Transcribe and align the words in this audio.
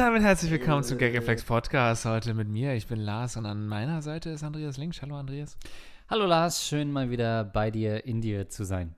damit 0.00 0.22
herzlich 0.22 0.50
willkommen 0.50 0.82
zum 0.82 0.96
Gagreflex 0.96 1.44
Podcast. 1.44 2.06
Heute 2.06 2.32
mit 2.32 2.48
mir. 2.48 2.72
Ich 2.72 2.86
bin 2.86 2.98
Lars 2.98 3.36
und 3.36 3.44
an 3.44 3.66
meiner 3.66 4.00
Seite 4.00 4.30
ist 4.30 4.42
Andreas 4.42 4.78
Links. 4.78 5.02
Hallo 5.02 5.14
Andreas. 5.14 5.58
Hallo 6.08 6.24
Lars, 6.24 6.66
schön 6.66 6.90
mal 6.90 7.10
wieder 7.10 7.44
bei 7.44 7.70
dir 7.70 8.06
in 8.06 8.22
dir 8.22 8.48
zu 8.48 8.64
sein. 8.64 8.94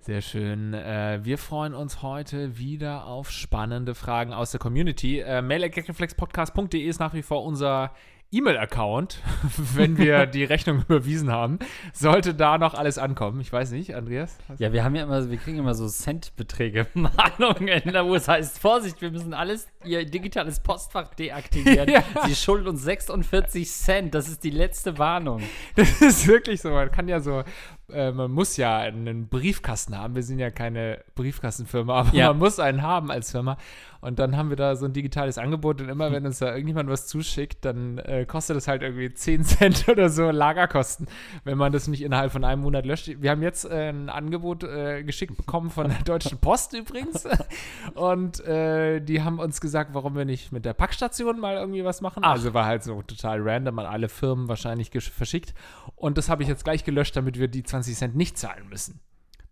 Sehr 0.00 0.22
schön. 0.22 0.72
Äh, 0.72 1.20
wir 1.22 1.36
freuen 1.36 1.74
uns 1.74 2.00
heute 2.00 2.56
wieder 2.56 3.04
auf 3.04 3.30
spannende 3.30 3.94
Fragen 3.94 4.32
aus 4.32 4.52
der 4.52 4.58
Community. 4.58 5.20
Äh, 5.20 5.42
mail.gagreflexpodcast.de 5.42 6.80
ist 6.80 6.98
nach 6.98 7.12
wie 7.12 7.22
vor 7.22 7.44
unser 7.44 7.92
E-Mail-Account, 8.32 9.20
wenn 9.74 9.98
wir 9.98 10.26
die 10.26 10.44
Rechnung 10.44 10.80
überwiesen 10.80 11.30
haben, 11.30 11.58
sollte 11.92 12.34
da 12.34 12.56
noch 12.58 12.74
alles 12.74 12.96
ankommen. 12.98 13.40
Ich 13.40 13.52
weiß 13.52 13.72
nicht, 13.72 13.94
Andreas? 13.94 14.38
Ja, 14.58 14.72
wir 14.72 14.82
haben 14.82 14.94
ja 14.96 15.02
immer, 15.02 15.30
wir 15.30 15.36
kriegen 15.36 15.58
immer 15.58 15.74
so 15.74 15.86
Centbeträge, 15.86 16.86
Mahnungen, 16.94 17.82
wo 18.06 18.14
es 18.14 18.28
heißt, 18.28 18.58
Vorsicht, 18.58 19.00
wir 19.02 19.10
müssen 19.10 19.34
alles, 19.34 19.68
ihr 19.84 20.04
digitales 20.06 20.60
Postfach 20.60 21.14
deaktivieren. 21.14 21.88
ja. 21.88 22.02
Sie 22.26 22.34
schulden 22.34 22.68
uns 22.68 22.82
46 22.82 23.70
Cent, 23.70 24.14
das 24.14 24.28
ist 24.28 24.42
die 24.42 24.50
letzte 24.50 24.98
Warnung. 24.98 25.42
Das 25.76 26.00
ist 26.00 26.26
wirklich 26.26 26.60
so, 26.60 26.70
man 26.70 26.90
kann 26.90 27.08
ja 27.08 27.20
so 27.20 27.44
äh, 27.92 28.10
man 28.10 28.30
muss 28.30 28.56
ja 28.56 28.78
einen 28.78 29.28
Briefkasten 29.28 29.96
haben. 29.96 30.14
Wir 30.14 30.22
sind 30.22 30.38
ja 30.38 30.50
keine 30.50 31.04
Briefkastenfirma, 31.14 32.00
aber 32.00 32.14
ja. 32.14 32.28
man 32.28 32.38
muss 32.38 32.58
einen 32.58 32.82
haben 32.82 33.10
als 33.10 33.30
Firma. 33.30 33.58
Und 34.02 34.18
dann 34.18 34.36
haben 34.36 34.50
wir 34.50 34.56
da 34.56 34.74
so 34.74 34.84
ein 34.84 34.92
digitales 34.92 35.38
Angebot 35.38 35.80
und 35.80 35.88
immer, 35.88 36.10
wenn 36.10 36.26
uns 36.26 36.40
da 36.40 36.52
irgendjemand 36.52 36.90
was 36.90 37.06
zuschickt, 37.06 37.64
dann 37.64 37.98
äh, 37.98 38.26
kostet 38.26 38.56
das 38.56 38.66
halt 38.66 38.82
irgendwie 38.82 39.14
10 39.14 39.44
Cent 39.44 39.88
oder 39.88 40.08
so 40.10 40.28
Lagerkosten, 40.28 41.06
wenn 41.44 41.56
man 41.56 41.72
das 41.72 41.86
nicht 41.86 42.02
innerhalb 42.02 42.32
von 42.32 42.44
einem 42.44 42.62
Monat 42.62 42.84
löscht. 42.84 43.08
Wir 43.20 43.30
haben 43.30 43.42
jetzt 43.42 43.64
äh, 43.64 43.90
ein 43.90 44.08
Angebot 44.08 44.64
äh, 44.64 45.04
geschickt 45.04 45.36
bekommen 45.36 45.70
von 45.70 45.88
der 45.88 46.02
Deutschen 46.02 46.38
Post 46.38 46.72
übrigens. 46.74 47.28
und 47.94 48.44
äh, 48.44 48.98
die 48.98 49.22
haben 49.22 49.38
uns 49.38 49.60
gesagt, 49.60 49.94
warum 49.94 50.16
wir 50.16 50.24
nicht 50.24 50.50
mit 50.50 50.64
der 50.64 50.74
Packstation 50.74 51.38
mal 51.38 51.54
irgendwie 51.54 51.84
was 51.84 52.00
machen. 52.00 52.24
Ach. 52.24 52.32
Also 52.32 52.54
war 52.54 52.66
halt 52.66 52.82
so 52.82 53.02
total 53.02 53.40
random 53.40 53.78
an 53.78 53.86
alle 53.86 54.08
Firmen 54.08 54.48
wahrscheinlich 54.48 54.90
verschickt. 54.90 55.54
Und 55.94 56.18
das 56.18 56.28
habe 56.28 56.42
ich 56.42 56.48
jetzt 56.48 56.64
gleich 56.64 56.82
gelöscht, 56.82 57.14
damit 57.14 57.38
wir 57.38 57.46
die 57.46 57.62
20 57.62 57.96
Cent 57.96 58.16
nicht 58.16 58.36
zahlen 58.36 58.68
müssen. 58.68 59.00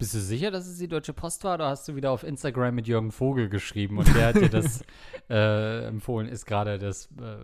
Bist 0.00 0.14
du 0.14 0.18
sicher, 0.18 0.50
dass 0.50 0.66
es 0.66 0.78
die 0.78 0.88
Deutsche 0.88 1.12
Post 1.12 1.44
war 1.44 1.56
oder 1.56 1.68
hast 1.68 1.86
du 1.86 1.94
wieder 1.94 2.10
auf 2.10 2.24
Instagram 2.24 2.74
mit 2.74 2.88
Jürgen 2.88 3.12
Vogel 3.12 3.50
geschrieben 3.50 3.98
und 3.98 4.08
der 4.16 4.28
hat 4.28 4.36
dir 4.36 4.48
das 4.48 4.82
äh, 5.28 5.84
empfohlen, 5.88 6.26
ist 6.26 6.46
gerade 6.46 6.78
das 6.78 7.10
äh, 7.20 7.36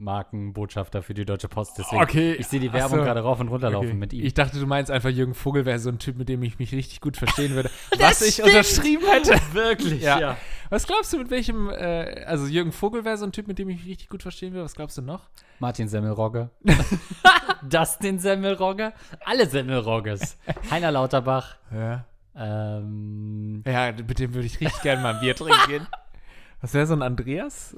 Markenbotschafter 0.00 1.04
für 1.04 1.14
die 1.14 1.24
Deutsche 1.24 1.46
Post. 1.46 1.78
Deswegen, 1.78 2.02
okay. 2.02 2.32
ich 2.32 2.48
sehe 2.48 2.58
die 2.58 2.72
Werbung 2.72 2.98
so. 2.98 3.04
gerade 3.04 3.20
rauf 3.20 3.38
und 3.38 3.46
runter 3.46 3.70
laufen 3.70 3.90
okay. 3.90 3.96
mit 3.96 4.12
ihm. 4.12 4.24
Ich 4.24 4.34
dachte, 4.34 4.58
du 4.58 4.66
meinst 4.66 4.90
einfach, 4.90 5.08
Jürgen 5.08 5.34
Vogel 5.34 5.64
wäre 5.66 5.78
so 5.78 5.88
ein 5.88 6.00
Typ, 6.00 6.18
mit 6.18 6.28
dem 6.28 6.42
ich 6.42 6.58
mich 6.58 6.72
richtig 6.72 7.00
gut 7.00 7.16
verstehen 7.16 7.54
würde. 7.54 7.70
was 8.00 8.22
ich 8.22 8.42
unterschrieben 8.42 9.06
hätte. 9.06 9.38
Wirklich, 9.52 10.02
ja. 10.02 10.18
ja. 10.18 10.36
Was 10.70 10.86
glaubst 10.86 11.12
du, 11.12 11.18
mit 11.18 11.30
welchem, 11.30 11.68
äh, 11.68 12.24
also 12.26 12.46
Jürgen 12.46 12.70
Vogel 12.70 13.04
wäre 13.04 13.16
so 13.16 13.26
ein 13.26 13.32
Typ, 13.32 13.48
mit 13.48 13.58
dem 13.58 13.68
ich 13.68 13.78
mich 13.78 13.86
richtig 13.86 14.08
gut 14.08 14.22
verstehen 14.22 14.52
würde. 14.52 14.64
Was 14.64 14.76
glaubst 14.76 14.96
du 14.96 15.02
noch? 15.02 15.28
Martin 15.58 15.88
Semmelrogge. 15.88 16.50
Dustin 17.68 18.20
Semmelrogge. 18.20 18.92
Alle 19.24 19.46
Semmelrogges. 19.46 20.38
Heiner 20.70 20.92
Lauterbach. 20.92 21.56
Ja. 21.74 22.04
Ähm, 22.36 23.64
ja, 23.66 23.90
mit 23.92 24.20
dem 24.20 24.32
würde 24.32 24.46
ich 24.46 24.60
richtig 24.60 24.80
gerne 24.82 25.02
mal 25.02 25.14
ein 25.14 25.20
Bier 25.20 25.34
trinken 25.34 25.68
gehen. 25.68 25.86
Was 26.60 26.72
wäre 26.72 26.86
so 26.86 26.94
ein 26.94 27.02
Andreas? 27.02 27.76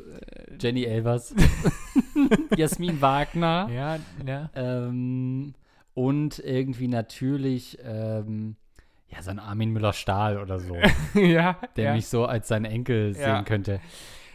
Jenny 0.61 0.85
Elvers. 0.85 1.35
Jasmin 2.57 3.01
Wagner. 3.01 3.71
Ja, 3.73 3.99
ja. 4.27 4.51
Ähm, 4.55 5.55
und 5.95 6.41
irgendwie 6.41 6.89
natürlich 6.89 7.79
ähm, 7.85 8.57
ja, 9.13 9.23
so 9.23 9.31
ein 9.31 9.39
Armin 9.39 9.71
Müller-Stahl 9.71 10.39
oder 10.39 10.59
so. 10.59 10.77
ja. 11.15 11.57
Der 11.77 11.85
ja. 11.85 11.95
mich 11.95 12.09
so 12.09 12.25
als 12.25 12.49
seinen 12.49 12.65
Enkel 12.65 13.15
ja. 13.17 13.37
sehen 13.37 13.45
könnte. 13.45 13.81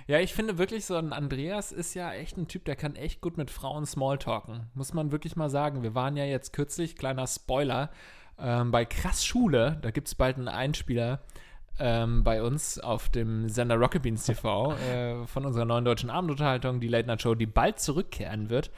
Ja, 0.08 0.20
ich 0.20 0.34
finde 0.34 0.58
wirklich, 0.58 0.86
so 0.86 0.96
ein 0.96 1.12
Andreas 1.12 1.72
ist 1.72 1.94
ja 1.94 2.14
echt 2.14 2.38
ein 2.38 2.48
Typ, 2.48 2.64
der 2.66 2.78
kann 2.78 2.96
echt 2.96 3.20
gut 3.20 3.38
mit 3.38 3.52
Frauen 3.52 3.86
Smalltalken. 3.86 4.68
Muss 4.74 4.94
man 4.94 5.12
wirklich 5.12 5.36
mal 5.36 5.50
sagen. 5.50 5.84
Wir 5.84 5.96
waren 5.96 6.16
ja 6.16 6.24
jetzt 6.24 6.54
kürzlich, 6.54 6.96
kleiner 6.96 7.28
Spoiler, 7.28 7.90
ähm, 8.40 8.72
bei 8.72 8.86
Krass 8.86 9.26
Schule. 9.26 9.78
Da 9.82 9.92
gibt 9.92 10.08
es 10.08 10.16
bald 10.16 10.38
einen 10.38 10.48
Einspieler 10.48 11.20
ähm, 11.80 12.24
bei 12.24 12.42
uns 12.42 12.80
auf 12.80 13.10
dem 13.10 13.50
Sender 13.50 13.76
Rocket 13.76 14.02
Beans 14.04 14.26
TV 14.26 14.74
äh, 14.92 15.28
von 15.28 15.46
unserer 15.46 15.66
neuen 15.66 15.86
deutschen 15.86 16.10
Abendunterhaltung, 16.10 16.80
die 16.80 16.88
Late 16.88 17.08
Night 17.08 17.22
Show, 17.22 17.36
die 17.36 17.46
bald 17.46 17.80
zurückkehren 17.80 18.50
wird. 18.50 18.72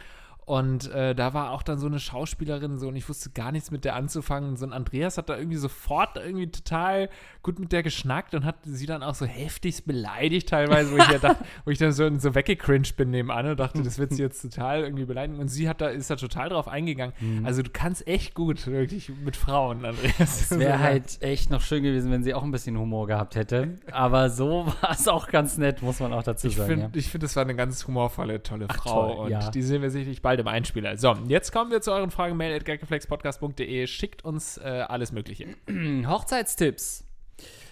Und 0.50 0.92
äh, 0.94 1.14
da 1.14 1.36
war 1.36 1.52
auch 1.52 1.62
dann 1.62 1.78
so 1.78 1.86
eine 1.86 2.00
Schauspielerin 2.00 2.80
so 2.80 2.88
und 2.88 2.96
ich 2.96 3.08
wusste 3.08 3.30
gar 3.30 3.52
nichts 3.52 3.70
mit 3.70 3.86
der 3.86 3.96
anzufangen. 3.96 4.58
So 4.58 4.66
ein 4.66 4.74
Andreas 4.74 5.20
hat 5.20 5.30
da 5.30 5.38
irgendwie 5.38 5.58
sofort 5.58 6.18
irgendwie 6.18 6.50
total 6.50 7.10
gut 7.44 7.60
mit 7.60 7.72
der 7.72 7.84
geschnackt 7.84 8.34
und 8.34 8.46
hat 8.46 8.56
sie 8.64 8.88
dann 8.88 9.04
auch 9.04 9.14
so 9.14 9.28
heftigst 9.28 9.86
beleidigt 9.86 10.50
teilweise, 10.50 10.92
wo 10.92 10.98
ich 10.98 11.08
ja 11.08 11.18
dachte, 11.22 11.46
wo 11.66 11.70
ich 11.70 11.78
dann 11.78 11.92
so, 11.92 12.10
so 12.18 12.34
weggecringed 12.34 12.98
bin 12.98 13.12
nebenan 13.12 13.46
und 13.46 13.60
dachte, 13.60 13.84
das 13.84 14.00
wird 14.00 14.12
sie 14.12 14.24
jetzt 14.24 14.42
total 14.42 14.82
irgendwie 14.82 15.06
beleidigen. 15.06 15.38
Und 15.38 15.50
sie 15.50 15.70
hat 15.70 15.82
da, 15.82 15.90
ist 15.90 16.10
da 16.10 16.16
total 16.16 16.50
drauf 16.50 16.68
eingegangen. 16.68 17.14
Mhm. 17.20 17.46
Also 17.46 17.62
du 17.62 17.70
kannst 17.70 18.08
echt 18.08 18.34
gut, 18.34 18.66
wirklich 18.66 19.12
mit 19.24 19.36
Frauen, 19.36 19.86
Andreas. 19.86 20.50
Es 20.50 20.58
wäre 20.58 20.80
halt 20.80 21.22
echt 21.22 21.52
noch 21.52 21.62
schön 21.62 21.84
gewesen, 21.84 22.10
wenn 22.10 22.24
sie 22.24 22.34
auch 22.34 22.42
ein 22.42 22.50
bisschen 22.50 22.76
Humor 22.76 23.06
gehabt 23.06 23.36
hätte. 23.36 23.76
Aber 23.92 24.32
so 24.32 24.66
war 24.82 24.94
es 24.94 25.08
auch 25.08 25.28
ganz 25.28 25.60
nett, 25.60 25.84
muss 25.84 26.00
man 26.00 26.12
auch 26.12 26.24
dazu 26.24 26.48
ich 26.48 26.56
sagen. 26.56 26.70
Find, 26.70 26.82
ja. 26.82 26.90
Ich 26.96 27.10
finde, 27.10 27.28
es 27.28 27.36
war 27.36 27.44
eine 27.44 27.56
ganz 27.56 27.86
humorvolle, 27.86 28.42
tolle 28.42 28.66
Ach, 28.68 28.78
Frau. 28.78 29.14
toll, 29.14 29.26
und 29.26 29.30
ja. 29.30 29.52
die 29.52 29.62
sehen 29.62 29.84
wir 29.84 29.92
sicherlich 29.92 30.24
bald 30.24 30.39
im 30.40 30.48
Einspieler. 30.48 30.98
So, 30.98 31.16
jetzt 31.28 31.52
kommen 31.52 31.72
wir 31.72 31.82
zu 31.82 31.92
euren 31.92 32.12
Fragen. 32.12 32.38
Mail 32.38 32.56
at 32.56 32.66
gaggeflexpodcast.de. 32.66 33.88
Schickt 33.88 34.26
uns 34.26 34.58
äh, 34.58 34.86
alles 34.88 35.12
Mögliche. 35.12 35.48
Hochzeitstipps. 36.08 37.06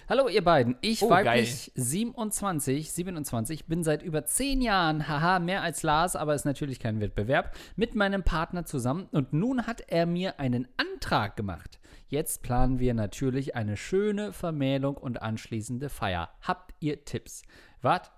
Hallo 0.08 0.26
ihr 0.28 0.42
beiden, 0.42 0.76
ich 0.80 1.02
Oh, 1.02 1.10
weiblich 1.10 1.70
27, 1.74 2.90
27, 2.90 3.66
bin 3.66 3.84
seit 3.84 4.02
über 4.02 4.24
10 4.24 4.62
Jahren, 4.62 5.06
haha, 5.06 5.38
mehr 5.38 5.60
als 5.60 5.82
Lars, 5.82 6.16
aber 6.16 6.34
ist 6.34 6.46
natürlich 6.46 6.80
kein 6.80 6.98
Wettbewerb, 7.02 7.54
mit 7.76 7.94
meinem 7.94 8.22
Partner 8.22 8.64
zusammen 8.64 9.06
und 9.12 9.34
nun 9.34 9.66
hat 9.66 9.82
er 9.88 10.06
mir 10.06 10.40
einen 10.40 10.66
Antrag 10.78 11.36
gemacht. 11.36 11.78
Jetzt 12.06 12.42
planen 12.42 12.78
wir 12.78 12.94
natürlich 12.94 13.54
eine 13.54 13.76
schöne 13.76 14.32
Vermählung 14.32 14.96
und 14.96 15.20
anschließende 15.20 15.90
Feier. 15.90 16.30
Habt 16.40 16.72
ihr 16.80 17.04
Tipps? 17.04 17.42
Wart, 17.82 18.10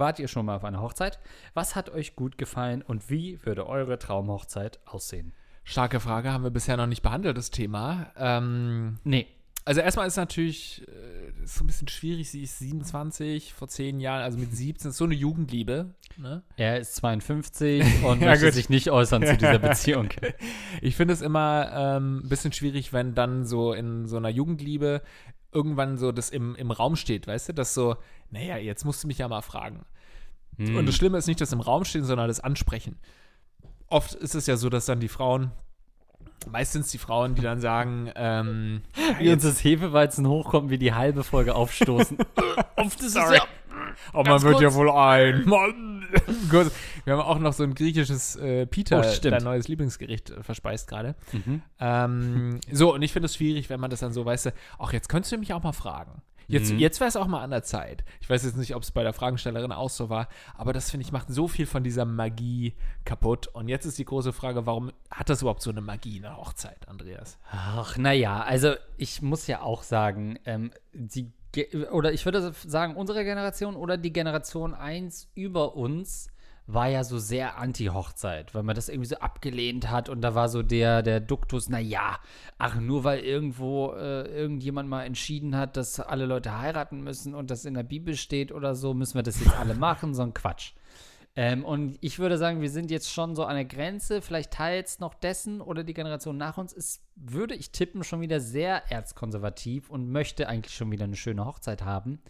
wart 0.00 0.18
ihr 0.18 0.26
schon 0.26 0.44
mal 0.46 0.56
auf 0.56 0.64
einer 0.64 0.80
Hochzeit? 0.82 1.20
Was 1.54 1.76
hat 1.76 1.90
euch 1.90 2.16
gut 2.16 2.36
gefallen 2.38 2.82
und 2.82 3.08
wie 3.10 3.38
würde 3.44 3.66
eure 3.68 3.98
Traumhochzeit 3.98 4.80
aussehen? 4.86 5.32
Starke 5.62 6.00
Frage, 6.00 6.32
haben 6.32 6.42
wir 6.42 6.50
bisher 6.50 6.76
noch 6.76 6.86
nicht 6.86 7.02
behandelt, 7.02 7.36
das 7.36 7.50
Thema. 7.50 8.10
Ähm, 8.16 8.98
Nee, 9.04 9.26
also 9.64 9.82
erstmal 9.82 10.08
ist 10.08 10.16
natürlich 10.16 10.82
äh, 10.88 11.44
ist 11.44 11.54
so 11.54 11.64
ein 11.64 11.66
bisschen 11.66 11.86
schwierig, 11.88 12.30
sie 12.30 12.42
ist 12.42 12.58
27, 12.58 13.52
vor 13.54 13.68
10 13.68 14.00
Jahren, 14.00 14.22
also 14.22 14.38
mit 14.38 14.54
17, 14.56 14.90
ist 14.90 14.96
so 14.96 15.04
eine 15.04 15.14
Jugendliebe. 15.14 15.94
Ne? 16.16 16.42
er 16.56 16.78
ist 16.80 16.96
52 16.96 17.84
und 18.04 18.20
Ja, 18.20 18.28
möchte 18.30 18.46
gut. 18.46 18.54
sich 18.54 18.68
nicht 18.68 18.90
äußern 18.90 19.24
zu 19.24 19.36
dieser 19.36 19.58
Beziehung. 19.60 20.08
Ich 20.82 20.96
finde 20.96 21.14
es 21.14 21.20
immer 21.22 21.70
ähm, 21.72 22.22
ein 22.24 22.28
bisschen 22.28 22.52
schwierig, 22.52 22.92
wenn 22.92 23.14
dann 23.14 23.44
so 23.46 23.72
in 23.72 24.06
so 24.06 24.16
einer 24.16 24.28
Jugendliebe 24.30 25.02
irgendwann 25.52 25.98
so 25.98 26.12
das 26.12 26.30
im, 26.30 26.54
im 26.56 26.70
Raum 26.70 26.96
steht, 26.96 27.26
weißt 27.26 27.50
du? 27.50 27.54
Das 27.54 27.74
so, 27.74 27.96
naja, 28.30 28.56
jetzt 28.56 28.84
musst 28.84 29.02
du 29.02 29.08
mich 29.08 29.18
ja 29.18 29.28
mal 29.28 29.42
fragen. 29.42 29.84
Hm. 30.56 30.76
Und 30.76 30.86
das 30.86 30.94
Schlimme 30.94 31.18
ist 31.18 31.26
nicht 31.26 31.40
das 31.40 31.52
im 31.52 31.60
Raum 31.60 31.84
stehen, 31.84 32.04
sondern 32.04 32.28
das 32.28 32.40
Ansprechen. 32.40 32.96
Oft 33.88 34.14
ist 34.14 34.34
es 34.34 34.46
ja 34.46 34.56
so, 34.56 34.68
dass 34.68 34.86
dann 34.86 35.00
die 35.00 35.08
Frauen, 35.08 35.50
meistens 36.50 36.90
die 36.90 36.98
Frauen, 36.98 37.34
die 37.34 37.42
dann 37.42 37.60
sagen, 37.60 38.10
ähm, 38.14 38.82
Wie 39.18 39.32
uns 39.32 39.42
das 39.42 39.62
Hefeweizen 39.64 40.28
hochkommt, 40.28 40.70
wie 40.70 40.78
die 40.78 40.94
halbe 40.94 41.24
Folge 41.24 41.54
aufstoßen. 41.54 42.18
Oft 42.76 43.00
ist 43.00 43.14
Sorry. 43.14 43.36
es 43.36 43.42
ja. 43.42 43.46
Oh, 44.12 44.22
man 44.24 44.42
wird 44.42 44.60
ja 44.60 44.68
kurz. 44.68 44.74
wohl 44.74 44.90
ein. 44.90 45.44
Mann. 45.46 46.06
Gut. 46.50 46.70
Wir 47.04 47.12
haben 47.14 47.22
auch 47.22 47.38
noch 47.38 47.52
so 47.52 47.62
ein 47.62 47.74
griechisches 47.74 48.36
äh, 48.36 48.66
Pita, 48.66 49.00
Oh, 49.00 49.14
dein 49.22 49.42
neues 49.42 49.68
Lieblingsgericht, 49.68 50.30
äh, 50.30 50.42
verspeist 50.42 50.88
gerade. 50.88 51.14
Mhm. 51.32 51.62
Ähm, 51.78 52.60
so, 52.70 52.94
und 52.94 53.02
ich 53.02 53.12
finde 53.12 53.26
es 53.26 53.36
schwierig, 53.36 53.70
wenn 53.70 53.80
man 53.80 53.90
das 53.90 54.00
dann 54.00 54.12
so, 54.12 54.24
weißt 54.24 54.46
du, 54.46 54.52
ach, 54.78 54.92
jetzt 54.92 55.08
könntest 55.08 55.32
du 55.32 55.38
mich 55.38 55.52
auch 55.54 55.62
mal 55.62 55.72
fragen. 55.72 56.22
Jetzt, 56.48 56.72
Mhm. 56.72 56.80
jetzt 56.80 56.98
wäre 56.98 57.06
es 57.06 57.14
auch 57.14 57.28
mal 57.28 57.42
an 57.44 57.50
der 57.50 57.62
Zeit. 57.62 58.04
Ich 58.20 58.28
weiß 58.28 58.42
jetzt 58.44 58.56
nicht, 58.56 58.74
ob 58.74 58.82
es 58.82 58.90
bei 58.90 59.04
der 59.04 59.12
Fragenstellerin 59.12 59.70
auch 59.70 59.88
so 59.88 60.10
war, 60.10 60.26
aber 60.56 60.72
das 60.72 60.90
finde 60.90 61.06
ich 61.06 61.12
macht 61.12 61.28
so 61.28 61.46
viel 61.46 61.64
von 61.64 61.84
dieser 61.84 62.04
Magie 62.04 62.74
kaputt. 63.04 63.46
Und 63.46 63.68
jetzt 63.68 63.86
ist 63.86 63.98
die 63.98 64.04
große 64.04 64.32
Frage, 64.32 64.66
warum 64.66 64.90
hat 65.12 65.28
das 65.30 65.42
überhaupt 65.42 65.62
so 65.62 65.70
eine 65.70 65.80
Magie, 65.80 66.18
eine 66.18 66.36
Hochzeit, 66.36 66.88
Andreas? 66.88 67.38
Ach, 67.52 67.96
naja, 67.98 68.42
also 68.42 68.74
ich 68.96 69.22
muss 69.22 69.46
ja 69.46 69.62
auch 69.62 69.84
sagen, 69.84 70.40
ähm, 70.44 70.72
die, 70.92 71.30
oder 71.92 72.12
ich 72.12 72.24
würde 72.24 72.52
sagen, 72.66 72.96
unsere 72.96 73.24
Generation 73.24 73.76
oder 73.76 73.96
die 73.96 74.12
Generation 74.12 74.74
1 74.74 75.30
über 75.34 75.76
uns 75.76 76.28
war 76.66 76.88
ja 76.88 77.04
so 77.04 77.18
sehr 77.18 77.58
anti-Hochzeit, 77.58 78.54
weil 78.54 78.62
man 78.62 78.76
das 78.76 78.88
irgendwie 78.88 79.08
so 79.08 79.16
abgelehnt 79.16 79.90
hat 79.90 80.08
und 80.08 80.20
da 80.20 80.34
war 80.34 80.48
so 80.48 80.62
der, 80.62 81.02
der 81.02 81.20
Duktus, 81.20 81.68
naja, 81.68 82.18
ach, 82.58 82.76
nur 82.76 83.04
weil 83.04 83.20
irgendwo 83.20 83.92
äh, 83.92 84.22
irgendjemand 84.28 84.88
mal 84.88 85.04
entschieden 85.04 85.56
hat, 85.56 85.76
dass 85.76 85.98
alle 85.98 86.26
Leute 86.26 86.58
heiraten 86.58 87.02
müssen 87.02 87.34
und 87.34 87.50
das 87.50 87.64
in 87.64 87.74
der 87.74 87.82
Bibel 87.82 88.16
steht 88.16 88.52
oder 88.52 88.74
so, 88.74 88.94
müssen 88.94 89.14
wir 89.14 89.22
das 89.22 89.40
jetzt 89.40 89.58
alle 89.58 89.74
machen, 89.80 90.14
so 90.14 90.22
ein 90.22 90.34
Quatsch. 90.34 90.72
Ähm, 91.36 91.64
und 91.64 91.96
ich 92.00 92.18
würde 92.18 92.36
sagen, 92.38 92.60
wir 92.60 92.70
sind 92.70 92.90
jetzt 92.90 93.12
schon 93.12 93.36
so 93.36 93.44
an 93.44 93.54
der 93.54 93.64
Grenze, 93.64 94.20
vielleicht 94.20 94.50
teils 94.52 94.98
noch 94.98 95.14
dessen 95.14 95.60
oder 95.60 95.84
die 95.84 95.94
Generation 95.94 96.36
nach 96.36 96.58
uns 96.58 96.72
ist, 96.72 97.04
würde 97.14 97.54
ich 97.54 97.70
tippen, 97.70 98.02
schon 98.02 98.20
wieder 98.20 98.40
sehr 98.40 98.90
erzkonservativ 98.90 99.90
und 99.90 100.10
möchte 100.10 100.48
eigentlich 100.48 100.74
schon 100.74 100.90
wieder 100.90 101.04
eine 101.04 101.14
schöne 101.14 101.44
Hochzeit 101.44 101.82
haben. 101.84 102.20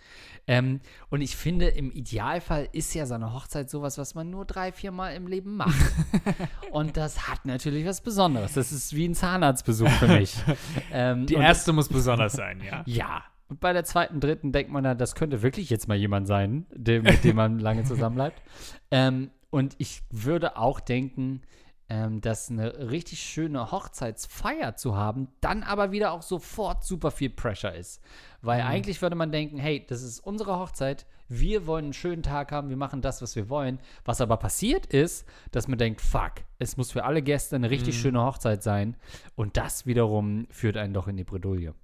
Ähm, 0.47 0.81
und 1.08 1.23
ich 1.23 1.35
finde, 1.35 1.69
im 1.69 1.91
Idealfall 1.91 2.69
ist 2.73 2.93
ja 2.93 3.06
so 3.06 3.14
eine 3.14 3.32
Hochzeit 3.32 3.70
sowas, 3.70 3.97
was 3.97 4.14
man 4.14 4.29
nur 4.29 4.44
drei, 4.44 4.70
vier 4.70 4.93
Mal 4.93 5.14
im 5.14 5.26
Leben 5.26 5.56
macht. 5.56 5.81
und 6.70 6.99
das 6.99 7.26
hat 7.26 7.47
natürlich 7.47 7.87
was 7.87 8.02
Besonderes. 8.02 8.52
Das 8.52 8.70
ist 8.70 8.94
wie 8.94 9.08
ein 9.08 9.14
Zahnarztbesuch 9.14 9.88
für 9.88 10.08
mich. 10.08 10.37
ähm, 10.93 11.25
die 11.25 11.35
erste 11.35 11.73
muss 11.73 11.88
besonders 11.88 12.35
sein, 12.35 12.61
ja. 12.62 12.82
Ja, 12.85 13.23
und 13.50 13.58
bei 13.58 13.73
der 13.73 13.85
zweiten, 13.85 14.20
dritten 14.20 14.52
denkt 14.52 14.70
man 14.70 14.85
dann, 14.85 14.97
das 14.97 15.17
könnte 15.17 15.43
wirklich 15.43 15.70
jetzt 15.70 15.88
mal 15.88 15.97
jemand 15.97 16.29
sein, 16.29 16.67
dem, 16.73 17.02
mit 17.02 17.25
dem 17.25 17.35
man 17.35 17.58
lange 17.58 17.82
zusammen 17.82 18.14
bleibt. 18.14 18.41
Ähm, 18.91 19.31
und 19.51 19.75
ich 19.79 20.03
würde 20.11 20.57
auch 20.57 20.81
denken, 20.81 21.43
ähm, 21.91 22.21
dass 22.21 22.51
eine 22.51 22.91
richtig 22.91 23.21
schöne 23.21 23.73
Hochzeitsfeier 23.73 24.77
zu 24.77 24.97
haben, 24.97 25.29
dann 25.41 25.65
aber 25.65 25.91
wieder 25.91 26.13
auch 26.13 26.23
sofort 26.23 26.85
super 26.85 27.11
viel 27.11 27.31
Pressure 27.31 27.75
ist. 27.75 28.01
Weil 28.43 28.63
mhm. 28.63 28.69
eigentlich 28.69 29.03
würde 29.03 29.17
man 29.17 29.33
denken, 29.33 29.59
hey, 29.59 29.85
das 29.87 30.03
ist 30.03 30.21
unsere 30.21 30.57
Hochzeit, 30.59 31.05
wir 31.29 31.67
wollen 31.67 31.87
einen 31.87 31.93
schönen 31.93 32.23
Tag 32.23 32.53
haben, 32.53 32.71
wir 32.71 32.77
machen 32.77 33.03
das, 33.03 33.23
was 33.23 33.35
wir 33.35 33.49
wollen. 33.49 33.81
Was 34.05 34.21
aber 34.21 34.37
passiert 34.37 34.87
ist, 34.87 35.27
dass 35.51 35.67
man 35.67 35.79
denkt, 35.79 36.01
fuck, 36.01 36.33
es 36.61 36.77
muss 36.77 36.93
für 36.93 37.05
alle 37.05 37.23
Gäste 37.23 37.57
eine 37.57 37.71
richtig 37.71 37.97
mhm. 37.97 38.01
schöne 38.01 38.25
Hochzeit 38.25 38.63
sein. 38.63 38.97
Und 39.35 39.57
das 39.57 39.85
wiederum 39.85 40.47
führt 40.51 40.77
einen 40.77 40.95
doch 40.95 41.09
in 41.09 41.17
die 41.17 41.25
Bredouille. 41.25 41.75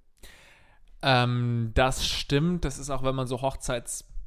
Ähm, 1.01 1.71
das 1.73 2.05
stimmt. 2.05 2.63
Das 2.63 2.77
ist 2.77 2.89
auch, 2.89 3.03
wenn 3.03 3.15
man 3.15 3.27
so 3.27 3.41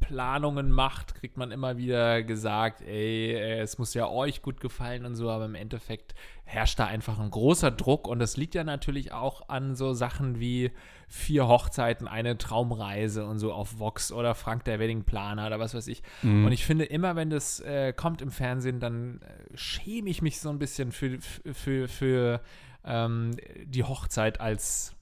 Hochzeitsplanungen 0.00 0.70
macht, 0.70 1.14
kriegt 1.14 1.36
man 1.36 1.50
immer 1.50 1.76
wieder 1.76 2.22
gesagt, 2.22 2.82
ey, 2.82 3.32
äh, 3.32 3.60
es 3.60 3.78
muss 3.78 3.94
ja 3.94 4.08
euch 4.08 4.42
gut 4.42 4.60
gefallen 4.60 5.04
und 5.04 5.14
so, 5.14 5.30
aber 5.30 5.44
im 5.44 5.54
Endeffekt 5.54 6.14
herrscht 6.44 6.78
da 6.78 6.86
einfach 6.86 7.18
ein 7.18 7.30
großer 7.30 7.70
Druck 7.70 8.08
und 8.08 8.18
das 8.18 8.36
liegt 8.36 8.54
ja 8.54 8.64
natürlich 8.64 9.12
auch 9.12 9.48
an 9.48 9.76
so 9.76 9.92
Sachen 9.92 10.40
wie 10.40 10.72
vier 11.08 11.48
Hochzeiten, 11.48 12.08
eine 12.08 12.38
Traumreise 12.38 13.24
und 13.24 13.38
so 13.38 13.52
auf 13.52 13.78
Vox 13.78 14.12
oder 14.12 14.34
Frank 14.34 14.64
der 14.64 14.78
Weddingplaner 14.78 15.46
oder 15.46 15.58
was 15.58 15.74
weiß 15.74 15.86
ich. 15.88 16.02
Mhm. 16.22 16.46
Und 16.46 16.52
ich 16.52 16.64
finde 16.64 16.84
immer, 16.84 17.16
wenn 17.16 17.30
das 17.30 17.60
äh, 17.60 17.92
kommt 17.92 18.22
im 18.22 18.30
Fernsehen, 18.30 18.80
dann 18.80 19.20
äh, 19.22 19.56
schäme 19.56 20.10
ich 20.10 20.22
mich 20.22 20.40
so 20.40 20.50
ein 20.50 20.58
bisschen 20.58 20.92
für, 20.92 21.18
für, 21.20 21.54
für, 21.54 21.88
für 21.88 22.40
ähm, 22.84 23.36
die 23.64 23.84
Hochzeit 23.84 24.40
als 24.40 24.94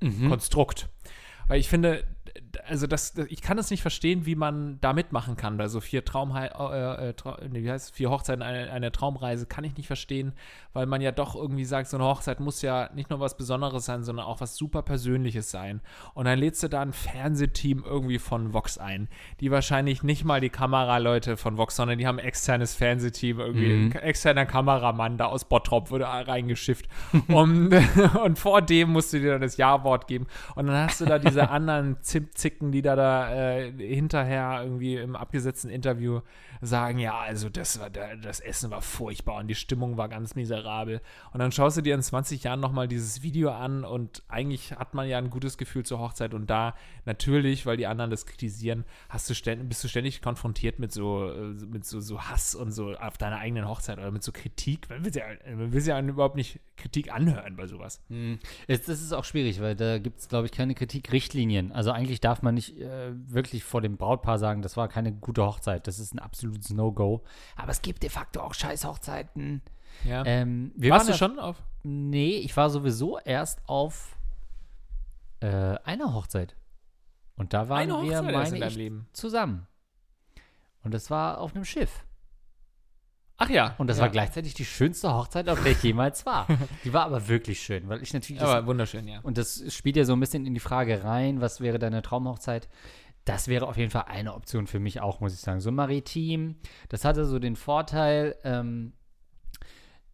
mhm. 0.00 0.28
Konstrukt. 0.28 0.88
Weil 1.48 1.58
ich 1.58 1.68
finde, 1.68 2.04
also 2.66 2.86
das, 2.86 3.14
ich 3.28 3.42
kann 3.42 3.58
es 3.58 3.70
nicht 3.70 3.82
verstehen, 3.82 4.26
wie 4.26 4.34
man 4.34 4.78
da 4.80 4.92
mitmachen 4.92 5.36
kann 5.36 5.56
bei 5.56 5.68
so 5.68 5.80
vier 5.80 6.04
Traum, 6.04 6.34
äh, 6.36 6.46
äh, 6.46 7.14
wie 7.50 7.70
heißt 7.70 7.94
vier 7.94 8.10
Hochzeiten, 8.10 8.42
eine, 8.42 8.70
eine, 8.70 8.92
Traumreise, 8.92 9.46
kann 9.46 9.64
ich 9.64 9.76
nicht 9.76 9.86
verstehen, 9.86 10.32
weil 10.72 10.86
man 10.86 11.00
ja 11.00 11.12
doch 11.12 11.34
irgendwie 11.34 11.64
sagt, 11.64 11.88
so 11.88 11.96
eine 11.96 12.06
Hochzeit 12.06 12.40
muss 12.40 12.62
ja 12.62 12.90
nicht 12.94 13.10
nur 13.10 13.20
was 13.20 13.36
Besonderes 13.36 13.84
sein, 13.84 14.02
sondern 14.02 14.26
auch 14.26 14.40
was 14.40 14.56
super 14.56 14.82
Persönliches 14.82 15.50
sein. 15.50 15.80
Und 16.14 16.26
dann 16.26 16.38
lädst 16.38 16.62
du 16.62 16.68
da 16.68 16.82
ein 16.82 16.92
Fernsehteam 16.92 17.84
irgendwie 17.84 18.18
von 18.18 18.52
Vox 18.52 18.78
ein, 18.78 19.08
die 19.40 19.50
wahrscheinlich 19.50 20.02
nicht 20.02 20.24
mal 20.24 20.40
die 20.40 20.50
Kameraleute 20.50 21.36
von 21.36 21.56
Vox, 21.56 21.76
sondern 21.76 21.98
die 21.98 22.06
haben 22.06 22.18
ein 22.18 22.24
externes 22.24 22.74
Fernsehteam, 22.74 23.40
irgendwie 23.40 23.68
mhm. 23.68 23.92
ein 23.92 24.02
externer 24.02 24.46
Kameramann 24.46 25.16
da 25.16 25.26
aus 25.26 25.44
Bottrop 25.44 25.90
wurde 25.90 26.06
reingeschifft. 26.06 26.88
und, 27.28 27.74
und 28.24 28.38
vor 28.38 28.62
dem 28.62 28.90
musst 28.90 29.12
du 29.12 29.20
dir 29.20 29.32
dann 29.32 29.42
das 29.42 29.56
Ja-Wort 29.56 30.06
geben. 30.06 30.26
Und 30.54 30.66
dann 30.66 30.76
hast 30.76 31.00
du 31.00 31.04
da 31.04 31.18
diese 31.18 31.50
anderen 31.50 31.96
Zimtzicken, 32.42 32.72
die 32.72 32.82
da, 32.82 32.96
da 32.96 33.32
äh, 33.32 33.72
hinterher 33.72 34.60
irgendwie 34.64 34.96
im 34.96 35.14
abgesetzten 35.14 35.70
Interview 35.70 36.20
sagen, 36.64 36.98
ja, 36.98 37.18
also 37.18 37.48
das 37.48 37.80
war 37.80 37.90
das 37.90 38.38
Essen 38.38 38.70
war 38.70 38.82
furchtbar 38.82 39.40
und 39.40 39.48
die 39.48 39.56
Stimmung 39.56 39.96
war 39.96 40.08
ganz 40.08 40.36
miserabel. 40.36 41.00
Und 41.32 41.40
dann 41.40 41.50
schaust 41.50 41.76
du 41.76 41.80
dir 41.82 41.96
in 41.96 42.02
20 42.02 42.44
Jahren 42.44 42.60
nochmal 42.60 42.86
dieses 42.86 43.22
Video 43.22 43.50
an 43.50 43.84
und 43.84 44.22
eigentlich 44.28 44.72
hat 44.72 44.94
man 44.94 45.08
ja 45.08 45.18
ein 45.18 45.28
gutes 45.28 45.58
Gefühl 45.58 45.84
zur 45.84 45.98
Hochzeit 45.98 46.34
und 46.34 46.48
da 46.48 46.74
natürlich, 47.04 47.66
weil 47.66 47.76
die 47.76 47.88
anderen 47.88 48.12
das 48.12 48.26
kritisieren, 48.26 48.84
hast 49.08 49.28
du 49.28 49.34
ständig, 49.34 49.68
bist 49.68 49.82
du 49.82 49.88
ständig 49.88 50.22
konfrontiert 50.22 50.78
mit 50.78 50.92
so, 50.92 51.32
äh, 51.32 51.66
mit 51.66 51.84
so, 51.84 52.00
so 52.00 52.22
Hass 52.22 52.54
und 52.54 52.70
so 52.70 52.94
auf 52.94 53.18
deiner 53.18 53.38
eigenen 53.38 53.68
Hochzeit 53.68 53.98
oder 53.98 54.12
mit 54.12 54.22
so 54.22 54.30
Kritik. 54.30 54.88
Man 54.88 55.04
will 55.04 55.12
ja, 55.16 55.24
man 55.56 55.72
will 55.72 55.82
ja 55.82 56.00
überhaupt 56.00 56.36
nicht 56.36 56.60
Kritik 56.76 57.12
anhören 57.12 57.56
bei 57.56 57.66
sowas. 57.66 58.00
Hm. 58.08 58.38
Das 58.68 58.88
ist 58.88 59.12
auch 59.12 59.24
schwierig, 59.24 59.60
weil 59.60 59.74
da 59.74 59.98
gibt 59.98 60.20
es, 60.20 60.28
glaube 60.28 60.46
ich, 60.46 60.52
keine 60.52 60.74
Kritikrichtlinien. 60.74 61.72
Also 61.72 61.90
eigentlich 61.90 62.20
darf 62.20 62.42
man 62.42 62.54
nicht 62.54 62.78
äh, 62.78 63.12
wirklich 63.14 63.64
vor 63.64 63.80
dem 63.80 63.96
Brautpaar 63.96 64.38
sagen, 64.38 64.62
das 64.62 64.76
war 64.76 64.88
keine 64.88 65.12
gute 65.12 65.44
Hochzeit. 65.44 65.86
Das 65.86 65.98
ist 65.98 66.14
ein 66.14 66.20
absolutes 66.52 66.70
No-Go. 66.70 67.22
Aber 67.56 67.70
es 67.70 67.82
gibt 67.82 68.02
de 68.02 68.10
facto 68.10 68.40
auch 68.40 68.54
scheiß 68.54 68.84
Hochzeiten. 68.84 69.62
Ja. 70.04 70.24
Ähm, 70.26 70.72
Warst 70.76 71.08
du 71.08 71.14
schon 71.14 71.38
auf? 71.38 71.62
Nee, 71.82 72.36
ich 72.36 72.56
war 72.56 72.70
sowieso 72.70 73.18
erst 73.18 73.60
auf 73.66 74.16
äh, 75.40 75.46
einer 75.84 76.14
Hochzeit. 76.14 76.54
Und 77.36 77.52
da 77.52 77.68
waren 77.68 77.90
Eine 77.90 78.02
wir, 78.02 78.22
meine 78.22 78.66
ich, 78.66 78.76
Leben. 78.76 79.08
zusammen. 79.12 79.66
Und 80.84 80.94
das 80.94 81.10
war 81.10 81.38
auf 81.38 81.54
einem 81.54 81.64
Schiff. 81.64 82.04
Ach 83.38 83.48
ja. 83.48 83.74
Und 83.78 83.88
das 83.88 83.96
ja. 83.96 84.02
war 84.02 84.10
gleichzeitig 84.10 84.54
die 84.54 84.64
schönste 84.64 85.12
Hochzeit, 85.12 85.48
auf 85.48 85.60
der 85.62 85.72
ich 85.72 85.82
jemals 85.82 86.24
war. 86.26 86.46
Die 86.84 86.92
war 86.92 87.06
aber 87.06 87.26
wirklich 87.26 87.60
schön, 87.60 87.88
weil 87.88 88.02
ich 88.02 88.12
natürlich. 88.12 88.40
Aber 88.40 88.66
wunderschön, 88.66 89.08
ja. 89.08 89.20
Und 89.22 89.38
das 89.38 89.64
spielt 89.74 89.96
ja 89.96 90.04
so 90.04 90.12
ein 90.12 90.20
bisschen 90.20 90.46
in 90.46 90.54
die 90.54 90.60
Frage 90.60 91.02
rein, 91.02 91.40
was 91.40 91.60
wäre 91.60 91.80
deine 91.80 92.02
Traumhochzeit? 92.02 92.68
Das 93.24 93.48
wäre 93.48 93.68
auf 93.68 93.76
jeden 93.76 93.90
Fall 93.90 94.06
eine 94.08 94.34
Option 94.34 94.66
für 94.66 94.80
mich 94.80 95.00
auch, 95.00 95.20
muss 95.20 95.34
ich 95.34 95.40
sagen. 95.40 95.60
So 95.60 95.70
maritim, 95.70 96.56
das 96.88 97.04
hatte 97.04 97.24
so 97.24 97.38
den 97.38 97.56
Vorteil, 97.56 98.36
ähm, 98.42 98.94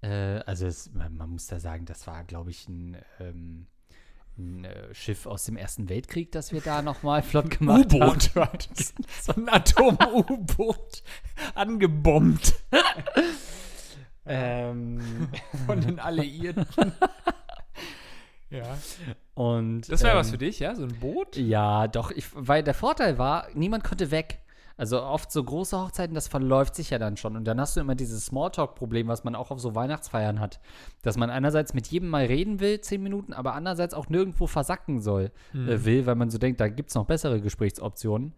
äh, 0.03 0.41
also 0.47 0.67
es, 0.67 0.93
man, 0.93 1.17
man, 1.17 1.31
muss 1.31 1.47
da 1.47 1.59
sagen, 1.59 1.87
das 1.87 2.07
war, 2.07 2.25
glaube 2.25 2.51
ich, 2.51 2.69
ein. 2.69 2.97
Ähm, 3.19 3.67
ein 4.39 4.65
äh, 4.65 4.95
Schiff 4.95 5.27
aus 5.27 5.45
dem 5.45 5.57
Ersten 5.57 5.89
Weltkrieg, 5.89 6.31
das 6.33 6.53
wir 6.53 6.61
da 6.61 6.81
nochmal 6.83 7.23
flott 7.23 7.59
gemacht 7.59 7.93
haben. 7.93 8.19
U-Boot. 8.19 8.31
so 9.21 9.33
ein 9.33 9.49
Atom-U-Boot 9.49 11.03
angebombt. 11.55 12.55
ähm, 14.25 15.29
Von 15.67 15.81
den 15.81 15.99
Alliierten. 15.99 16.67
Ja. 18.51 18.79
Und, 19.35 19.91
das 19.91 20.03
wäre 20.03 20.13
ähm, 20.13 20.19
was 20.19 20.31
für 20.31 20.39
dich, 20.39 20.59
ja? 20.59 20.75
So 20.75 20.85
ein 20.85 20.99
Boot? 20.99 21.37
Ja, 21.37 21.87
doch. 21.89 22.11
Ich, 22.11 22.27
weil 22.35 22.63
der 22.63 22.75
Vorteil 22.75 23.19
war, 23.19 23.49
niemand 23.55 23.85
konnte 23.85 24.11
weg. 24.11 24.41
Also 24.79 25.03
oft 25.03 25.33
so 25.33 25.43
große 25.43 25.77
Hochzeiten, 25.77 26.15
das 26.15 26.29
verläuft 26.29 26.77
sich 26.77 26.91
ja 26.91 27.01
dann 27.01 27.17
schon. 27.17 27.37
Und 27.37 27.45
dann 27.45 27.61
hast 27.61 27.77
du 27.77 27.81
immer 27.81 27.97
dieses 27.97 28.27
Smalltalk-Problem, 28.27 29.09
was 29.09 29.25
man 29.25 29.35
auch 29.35 29.51
auf 29.51 29.59
so 29.59 29.75
Weihnachtsfeiern 29.75 30.39
hat. 30.39 30.61
Dass 31.03 31.17
man 31.17 31.31
einerseits 31.31 31.75
mit 31.75 31.89
jedem 31.89 32.09
mal 32.09 32.27
reden 32.27 32.61
will, 32.61 32.81
zehn 32.81 33.03
Minuten, 33.03 33.33
aber 33.33 33.55
andererseits 33.55 33.93
auch 33.93 34.09
nirgendwo 34.09 34.47
versacken 34.47 35.01
soll, 35.01 35.33
mhm. 35.53 35.69
äh, 35.69 35.85
will, 35.85 36.07
weil 36.07 36.15
man 36.15 36.31
so 36.31 36.39
denkt, 36.39 36.61
da 36.61 36.69
gibt 36.69 36.91
es 36.91 36.95
noch 36.95 37.07
bessere 37.07 37.41
Gesprächsoptionen. 37.41 38.35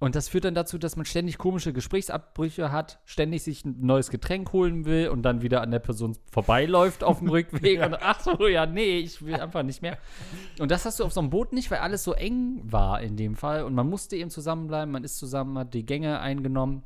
Und 0.00 0.14
das 0.14 0.28
führt 0.28 0.44
dann 0.44 0.54
dazu, 0.54 0.78
dass 0.78 0.94
man 0.94 1.04
ständig 1.04 1.38
komische 1.38 1.72
Gesprächsabbrüche 1.72 2.70
hat, 2.70 3.00
ständig 3.04 3.42
sich 3.42 3.64
ein 3.64 3.80
neues 3.80 4.10
Getränk 4.10 4.52
holen 4.52 4.84
will 4.84 5.08
und 5.08 5.22
dann 5.22 5.42
wieder 5.42 5.60
an 5.60 5.72
der 5.72 5.80
Person 5.80 6.16
vorbeiläuft 6.30 7.02
auf 7.02 7.18
dem 7.18 7.28
Rückweg 7.30 7.84
und 7.84 7.94
ach 8.00 8.20
so, 8.20 8.46
ja, 8.46 8.64
nee, 8.64 8.98
ich 8.98 9.24
will 9.24 9.34
einfach 9.34 9.64
nicht 9.64 9.82
mehr. 9.82 9.98
Und 10.60 10.70
das 10.70 10.84
hast 10.84 11.00
du 11.00 11.04
auf 11.04 11.12
so 11.12 11.20
einem 11.20 11.30
Boot 11.30 11.52
nicht, 11.52 11.70
weil 11.72 11.78
alles 11.78 12.04
so 12.04 12.12
eng 12.12 12.60
war 12.62 13.00
in 13.00 13.16
dem 13.16 13.34
Fall 13.34 13.64
und 13.64 13.74
man 13.74 13.88
musste 13.88 14.14
eben 14.14 14.30
zusammenbleiben, 14.30 14.92
man 14.92 15.02
ist 15.02 15.18
zusammen, 15.18 15.58
hat 15.58 15.74
die 15.74 15.84
Gänge 15.84 16.20
eingenommen. 16.20 16.84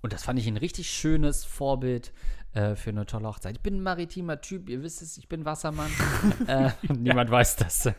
Und 0.00 0.12
das 0.12 0.24
fand 0.24 0.38
ich 0.38 0.46
ein 0.46 0.56
richtig 0.56 0.90
schönes 0.90 1.44
Vorbild 1.44 2.12
äh, 2.54 2.76
für 2.76 2.90
eine 2.90 3.06
tolle 3.06 3.28
Hochzeit. 3.28 3.56
Ich 3.56 3.62
bin 3.62 3.76
ein 3.76 3.82
maritimer 3.82 4.40
Typ, 4.40 4.68
ihr 4.68 4.82
wisst 4.82 5.02
es, 5.02 5.16
ich 5.16 5.28
bin 5.28 5.44
Wassermann. 5.44 5.90
äh, 6.46 6.70
niemand 6.92 7.30
weiß 7.30 7.56
das. 7.56 7.90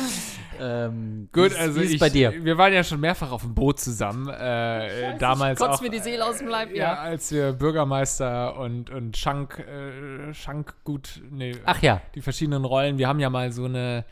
ähm, 0.60 1.28
Gut, 1.32 1.52
wie, 1.52 1.56
also 1.56 1.80
wie 1.80 1.84
ich, 1.84 1.98
bei 1.98 2.10
dir? 2.10 2.44
Wir 2.44 2.56
waren 2.56 2.72
ja 2.72 2.84
schon 2.84 3.00
mehrfach 3.00 3.30
auf 3.30 3.42
dem 3.42 3.54
Boot 3.54 3.80
zusammen. 3.80 4.28
Äh, 4.28 4.88
Scheiße, 4.88 5.18
damals 5.18 5.60
ich 5.60 5.66
auch, 5.66 5.80
mir 5.80 5.90
die 5.90 5.98
Seele 5.98 6.24
aus 6.24 6.38
dem 6.38 6.48
Leib, 6.48 6.70
ja. 6.70 6.76
ja. 6.76 6.94
als 6.94 7.30
wir 7.32 7.52
Bürgermeister 7.52 8.58
und, 8.58 8.90
und 8.90 9.16
Schank, 9.16 9.58
äh, 9.58 10.32
Schankgut, 10.32 11.22
nee, 11.30 11.56
Ach 11.64 11.82
ja. 11.82 12.00
die 12.14 12.22
verschiedenen 12.22 12.64
Rollen. 12.64 12.98
Wir 12.98 13.08
haben 13.08 13.20
ja 13.20 13.30
mal 13.30 13.52
so 13.52 13.64
eine 13.64 14.04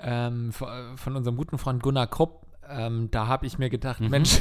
ähm, 0.00 0.52
von 0.52 1.16
unserem 1.16 1.36
guten 1.36 1.58
Freund 1.58 1.82
Gunnar 1.82 2.06
Krupp, 2.06 2.46
ähm, 2.68 3.08
da 3.10 3.26
habe 3.26 3.46
ich 3.46 3.58
mir 3.58 3.70
gedacht, 3.70 4.00
mhm. 4.00 4.10
Mensch, 4.10 4.40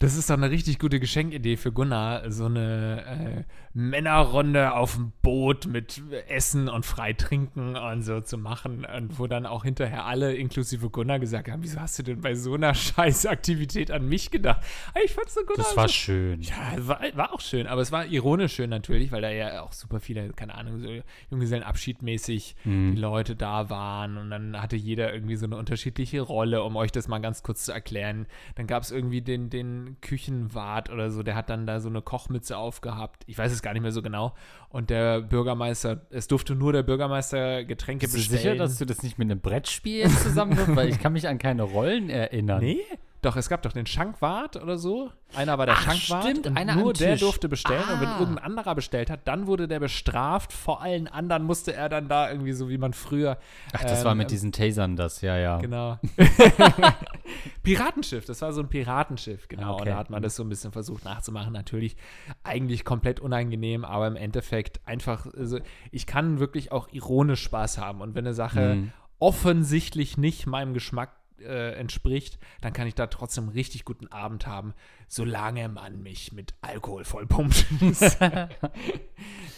das 0.00 0.16
ist 0.16 0.30
doch 0.30 0.36
eine 0.36 0.50
richtig 0.50 0.78
gute 0.78 1.00
Geschenkidee 1.00 1.56
für 1.56 1.72
Gunnar. 1.72 2.30
So 2.30 2.44
eine 2.44 3.44
äh, 3.44 3.52
Männerrunde 3.72 4.74
auf 4.74 4.94
dem 4.94 5.12
Boot 5.22 5.66
mit 5.66 6.00
Essen 6.28 6.68
und 6.68 6.86
Freitrinken 6.86 7.76
und 7.76 8.02
so 8.02 8.20
zu 8.20 8.38
machen. 8.38 8.84
Und 8.84 9.18
wo 9.18 9.26
dann 9.26 9.44
auch 9.44 9.64
hinterher 9.64 10.04
alle, 10.04 10.34
inklusive 10.34 10.88
Gunnar, 10.90 11.18
gesagt 11.18 11.50
haben: 11.50 11.64
Wieso 11.64 11.80
hast 11.80 11.98
du 11.98 12.04
denn 12.04 12.20
bei 12.20 12.36
so 12.36 12.54
einer 12.54 12.74
Scheißaktivität 12.74 13.90
an 13.90 14.08
mich 14.08 14.30
gedacht? 14.30 14.62
Ich 15.04 15.12
fand's 15.12 15.34
so 15.34 15.40
gut. 15.44 15.58
Das 15.58 15.76
war 15.76 15.88
so, 15.88 15.94
schön. 15.94 16.42
Ja, 16.42 16.56
war, 16.78 17.00
war 17.14 17.34
auch 17.34 17.40
schön. 17.40 17.66
Aber 17.66 17.80
es 17.80 17.90
war 17.90 18.06
ironisch 18.06 18.54
schön 18.54 18.70
natürlich, 18.70 19.10
weil 19.10 19.22
da 19.22 19.30
ja 19.30 19.62
auch 19.62 19.72
super 19.72 19.98
viele, 19.98 20.30
keine 20.30 20.54
Ahnung, 20.54 20.78
so 20.78 20.88
Junggesellenabschiedmäßig 21.30 22.54
mhm. 22.64 22.94
die 22.94 23.00
Leute 23.00 23.34
da 23.34 23.68
waren. 23.68 24.16
Und 24.16 24.30
dann 24.30 24.60
hatte 24.62 24.76
jeder 24.76 25.12
irgendwie 25.12 25.36
so 25.36 25.46
eine 25.46 25.56
unterschiedliche 25.56 26.20
Rolle, 26.20 26.62
um 26.62 26.76
euch 26.76 26.92
das 26.92 27.08
mal 27.08 27.18
ganz 27.18 27.42
kurz 27.42 27.64
zu 27.64 27.72
erklären. 27.72 28.26
Dann 28.54 28.68
gab 28.68 28.84
es 28.84 28.92
irgendwie 28.92 29.22
den, 29.22 29.50
den 29.50 29.87
ein 29.88 30.00
Küchenwart 30.00 30.90
oder 30.90 31.10
so, 31.10 31.22
der 31.22 31.34
hat 31.34 31.50
dann 31.50 31.66
da 31.66 31.80
so 31.80 31.88
eine 31.88 32.02
Kochmütze 32.02 32.56
aufgehabt. 32.56 33.24
Ich 33.26 33.36
weiß 33.38 33.52
es 33.52 33.62
gar 33.62 33.72
nicht 33.72 33.82
mehr 33.82 33.92
so 33.92 34.02
genau. 34.02 34.34
Und 34.68 34.90
der 34.90 35.20
Bürgermeister, 35.20 36.06
es 36.10 36.28
durfte 36.28 36.54
nur 36.54 36.72
der 36.72 36.82
Bürgermeister 36.82 37.64
Getränke 37.64 38.06
Bist 38.06 38.14
du 38.14 38.18
bestellen. 38.18 38.42
sicher, 38.42 38.56
dass 38.56 38.78
du 38.78 38.84
das 38.84 39.02
nicht 39.02 39.18
mit 39.18 39.30
einem 39.30 39.40
Brettspiel 39.40 40.08
zusammenwirfst? 40.08 40.76
Weil 40.76 40.88
ich 40.88 41.00
kann 41.00 41.12
mich 41.12 41.26
an 41.28 41.38
keine 41.38 41.62
Rollen 41.62 42.10
erinnern. 42.10 42.60
Nee? 42.60 42.80
Doch, 43.20 43.34
es 43.34 43.48
gab 43.48 43.62
doch 43.62 43.72
den 43.72 43.84
Schankwart 43.86 44.54
oder 44.56 44.78
so. 44.78 45.10
Einer 45.34 45.58
war 45.58 45.66
der 45.66 45.74
Ach, 45.76 45.82
Schankwart 45.82 46.24
stimmt, 46.24 46.46
und 46.46 46.56
einer 46.56 46.76
nur 46.76 46.92
der 46.92 47.16
durfte 47.16 47.48
bestellen. 47.48 47.82
Und 47.92 48.00
wenn 48.00 48.08
Ah. 48.08 48.20
irgendein 48.20 48.44
anderer 48.44 48.74
bestellt 48.76 49.10
hat, 49.10 49.26
dann 49.26 49.46
wurde 49.48 49.66
der 49.66 49.80
bestraft. 49.80 50.52
Vor 50.52 50.80
allen 50.82 51.08
anderen 51.08 51.42
musste 51.42 51.74
er 51.74 51.88
dann 51.88 52.08
da 52.08 52.30
irgendwie 52.30 52.52
so, 52.52 52.68
wie 52.68 52.78
man 52.78 52.92
früher. 52.92 53.38
Ach, 53.72 53.82
das 53.82 54.00
ähm, 54.00 54.04
war 54.04 54.14
mit 54.14 54.30
diesen 54.30 54.52
Tasern 54.52 54.94
das, 54.94 55.20
ja, 55.20 55.36
ja. 55.36 55.58
Genau. 55.58 55.98
Piratenschiff, 57.62 58.24
das 58.24 58.40
war 58.42 58.52
so 58.52 58.60
ein 58.62 58.68
Piratenschiff, 58.68 59.48
genau. 59.48 59.74
Okay. 59.74 59.82
Und 59.82 59.88
da 59.88 59.96
hat 59.96 60.10
man 60.10 60.22
das 60.22 60.36
so 60.36 60.42
ein 60.42 60.48
bisschen 60.48 60.72
versucht 60.72 61.04
nachzumachen. 61.04 61.52
Natürlich 61.52 61.96
eigentlich 62.44 62.84
komplett 62.84 63.20
unangenehm, 63.20 63.84
aber 63.84 64.06
im 64.06 64.16
Endeffekt 64.16 64.80
einfach, 64.86 65.26
also 65.36 65.58
ich 65.90 66.06
kann 66.06 66.38
wirklich 66.38 66.72
auch 66.72 66.88
ironisch 66.92 67.42
Spaß 67.42 67.78
haben. 67.78 68.00
Und 68.00 68.14
wenn 68.14 68.26
eine 68.26 68.34
Sache 68.34 68.74
Mhm. 68.76 68.92
offensichtlich 69.18 70.16
nicht 70.16 70.46
meinem 70.46 70.72
Geschmack 70.74 71.10
äh, 71.40 71.72
entspricht, 71.74 72.38
dann 72.60 72.72
kann 72.72 72.86
ich 72.86 72.94
da 72.94 73.06
trotzdem 73.06 73.44
einen 73.44 73.52
richtig 73.52 73.84
guten 73.84 74.08
Abend 74.08 74.46
haben, 74.46 74.74
solange 75.08 75.68
man 75.68 76.02
mich 76.02 76.32
mit 76.32 76.54
Alkohol 76.60 77.04
vollpumpt. 77.04 77.66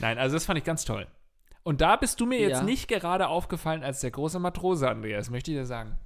Nein, 0.00 0.18
also 0.18 0.37
das 0.37 0.44
fand 0.44 0.58
ich 0.58 0.64
ganz 0.64 0.84
toll. 0.84 1.06
Und 1.62 1.80
da 1.80 1.96
bist 1.96 2.20
du 2.20 2.26
mir 2.26 2.40
jetzt 2.40 2.58
Ja. 2.60 2.64
nicht 2.64 2.88
gerade 2.88 3.28
aufgefallen 3.28 3.82
als 3.82 4.00
der 4.00 4.10
große 4.10 4.38
Matrose, 4.38 4.88
Andreas, 4.88 5.30
möchte 5.30 5.50
ich 5.50 5.56
dir 5.58 5.66
sagen. 5.66 5.99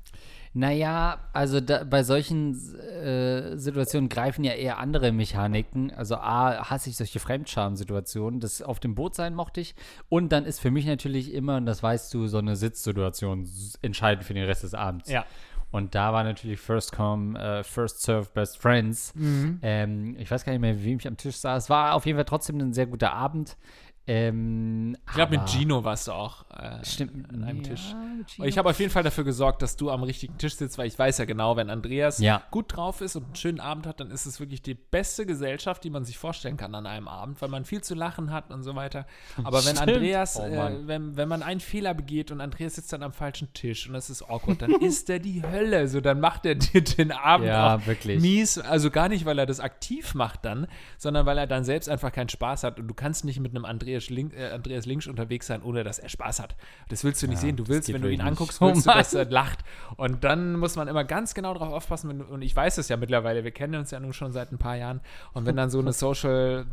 Naja, 0.57 1.19
also 1.33 1.61
da, 1.61 1.83
bei 1.83 2.05
solchen 2.05 2.55
äh, 2.79 3.57
Situationen 3.59 4.09
greifen 4.09 4.45
ja 4.45 4.53
eher 4.53 4.79
andere 4.79 5.11
Mechaniken. 5.11 5.93
Also 5.93 6.15
A, 6.17 6.71
hasse 6.71 6.91
ich 6.91 6.97
solche 6.97 7.19
Fremdscham-Situationen. 7.19 8.39
Das 8.39 8.63
auf 8.63 8.79
dem 8.79 8.95
Boot 8.95 9.17
sein 9.17 9.35
mochte 9.35 9.61
ich. 9.61 9.75
Und 10.09 10.31
dann 10.31 10.45
ist 10.45 10.61
für 10.61 10.71
mich 10.71 10.87
natürlich 10.87 11.35
immer, 11.35 11.57
und 11.57 11.67
das 11.67 11.83
weißt 11.83 12.15
du, 12.15 12.29
so 12.29 12.39
eine 12.39 12.55
Sitzsituation 12.55 13.49
entscheidend 13.83 14.25
für 14.25 14.35
den 14.35 14.45
Rest 14.45 14.63
des 14.63 14.75
Abends. 14.75 15.09
Ja. 15.11 15.27
Und 15.75 15.97
da 15.97 16.13
war 16.13 16.23
natürlich 16.23 16.61
First 16.61 16.93
Come, 16.93 17.37
äh, 17.37 17.65
First 17.65 18.03
Serve, 18.03 18.29
Best 18.33 18.59
Friends. 18.59 19.13
Ähm, 19.61 20.15
ich 20.21 20.31
weiß 20.31 20.45
gar 20.45 20.53
nicht 20.53 20.61
mehr, 20.61 20.85
wie 20.85 20.95
ich 20.95 21.09
am 21.09 21.17
Tisch 21.17 21.35
saß. 21.35 21.69
War 21.69 21.95
auf 21.95 22.07
jeden 22.07 22.17
Fall 22.17 22.25
trotzdem 22.25 22.59
ein 22.59 22.73
sehr 22.73 22.87
guter 22.87 23.13
Abend. 23.13 23.57
Ähm, 24.07 24.97
Ich 25.09 25.15
glaube, 25.15 25.39
mit 25.39 25.49
Gino 25.49 25.83
warst 25.83 26.09
du 26.09 26.13
auch 26.13 26.45
äh, 26.51 26.85
Stimmt, 26.85 27.31
an 27.33 27.43
einem 27.45 27.63
ja, 27.63 27.69
Tisch. 27.71 27.95
ich 28.43 28.59
habe 28.59 28.69
auf 28.71 28.79
jeden 28.79 28.91
Fall 28.91 29.03
dafür 29.03 29.25
gesorgt, 29.25 29.63
dass 29.63 29.77
du 29.77 29.91
am 29.91 30.03
richtigen 30.03 30.37
Tisch 30.37 30.57
sitzt, 30.57 30.77
weil 30.77 30.87
ich 30.87 30.99
weiß 30.99 31.19
ja 31.19 31.25
genau, 31.25 31.57
wenn 31.57 31.71
Andreas 31.71 32.19
Ja. 32.19 32.43
gut 32.51 32.77
drauf 32.77 33.01
ist 33.01 33.17
und 33.17 33.25
einen 33.25 33.37
schönen 33.37 33.61
Abend 33.61 33.87
hat, 33.87 34.01
dann 34.01 34.11
ist 34.11 34.27
es 34.27 34.41
wirklich 34.41 34.61
die 34.61 34.75
beste 34.75 35.25
Gesellschaft, 35.25 35.83
die 35.85 35.91
man 35.91 36.05
sich 36.05 36.19
vorstellen 36.19 36.57
kann 36.59 36.75
an 36.75 36.87
einem 36.87 37.09
Abend, 37.09 37.41
weil 37.41 37.49
man 37.49 37.65
viel 37.65 37.81
zu 37.83 37.95
lachen 37.95 38.31
hat 38.31 38.51
und 38.53 38.63
so 38.63 38.75
weiter. 38.75 39.07
Aber 39.43 39.65
wenn 39.65 39.77
Stimmt. 39.77 39.89
Andreas, 39.97 40.39
Oh 40.39 40.45
äh, 40.45 40.87
wenn, 40.87 41.17
wenn 41.17 41.29
man 41.29 41.43
einen 41.43 41.61
Fehler 41.61 41.95
begeht 41.95 42.31
und 42.31 42.41
Andreas 42.43 42.75
sitzt 42.75 42.93
dann 42.93 43.03
am 43.03 43.13
falschen 43.15 43.53
Tisch 43.55 43.87
und 43.89 43.95
das 43.95 44.11
ist 44.11 44.23
awkward, 44.23 44.61
dann 44.63 44.71
ist 44.81 45.09
der 45.09 45.19
die 45.19 45.43
Hölle. 45.43 45.89
So, 45.89 46.01
dann 46.03 46.21
macht 46.21 46.45
er 46.45 46.57
dir 46.57 46.83
den 46.83 47.11
Abend 47.11 47.47
Ja, 47.47 47.77
auch 47.77 47.87
wirklich. 47.87 48.21
mies. 48.21 48.59
Also 48.59 48.91
gar 48.91 49.09
nicht, 49.09 49.25
weil 49.25 49.39
er 49.39 49.47
das 49.47 49.61
aktiv 49.61 50.15
macht 50.15 50.45
dann, 50.45 50.67
sondern 50.99 51.25
weil 51.25 51.39
er 51.39 51.47
dann 51.47 51.65
selbst 51.65 51.89
einfach 51.89 52.13
keinen 52.13 52.29
Spaß 52.29 52.65
hat 52.65 52.79
und 52.79 52.87
du 52.89 52.95
kannst 52.95 53.25
nicht 53.25 53.41
mit 53.41 53.53
einem 53.55 53.65
Andreas, 53.65 53.94
Link, 54.11 54.35
äh, 54.37 54.51
Andreas 54.51 54.87
Links 54.87 55.07
unterwegs 55.07 55.47
sein, 55.47 55.63
ohne 55.63 55.85
dass 55.85 55.99
er 55.99 56.09
Spaß 56.09 56.41
hat. 56.41 56.57
Das 56.89 57.05
willst 57.05 57.23
du 57.23 57.29
nicht 57.29 57.39
sehen. 57.39 57.57
Du 57.57 57.69
willst, 57.69 57.93
wenn 57.93 58.03
du 58.03 58.09
ihn 58.09 58.19
nicht. 58.19 58.27
anguckst, 58.27 58.61
Oh 58.61 58.67
willst 58.69 58.87
du, 58.87 58.91
Mann. 58.91 58.99
dass 58.99 59.15
er 59.15 59.25
lacht. 59.27 59.61
Und 59.97 60.25
dann 60.25 60.57
muss 60.57 60.77
man 60.77 60.89
immer 60.89 61.05
ganz 61.05 61.35
genau 61.35 61.55
darauf 61.55 61.73
aufpassen. 61.73 62.09
Wenn, 62.11 62.19
du- 62.21 62.25
und 62.27 62.43
ich 62.43 62.55
weiß 62.55 62.79
es 62.79 62.89
ja 62.89 62.97
mittlerweile, 62.97 63.45
wir 63.45 63.51
kennen 63.53 63.75
uns 63.77 63.91
ja 63.91 64.01
nun 64.01 64.13
schon 64.13 64.33
seit 64.33 64.53
ein 64.53 64.59
paar 64.59 64.77
Jahren. 64.77 65.01
Und 65.33 65.47
wenn 65.47 65.57
dann 65.57 65.71
so 65.71 65.79
eine 65.81 65.93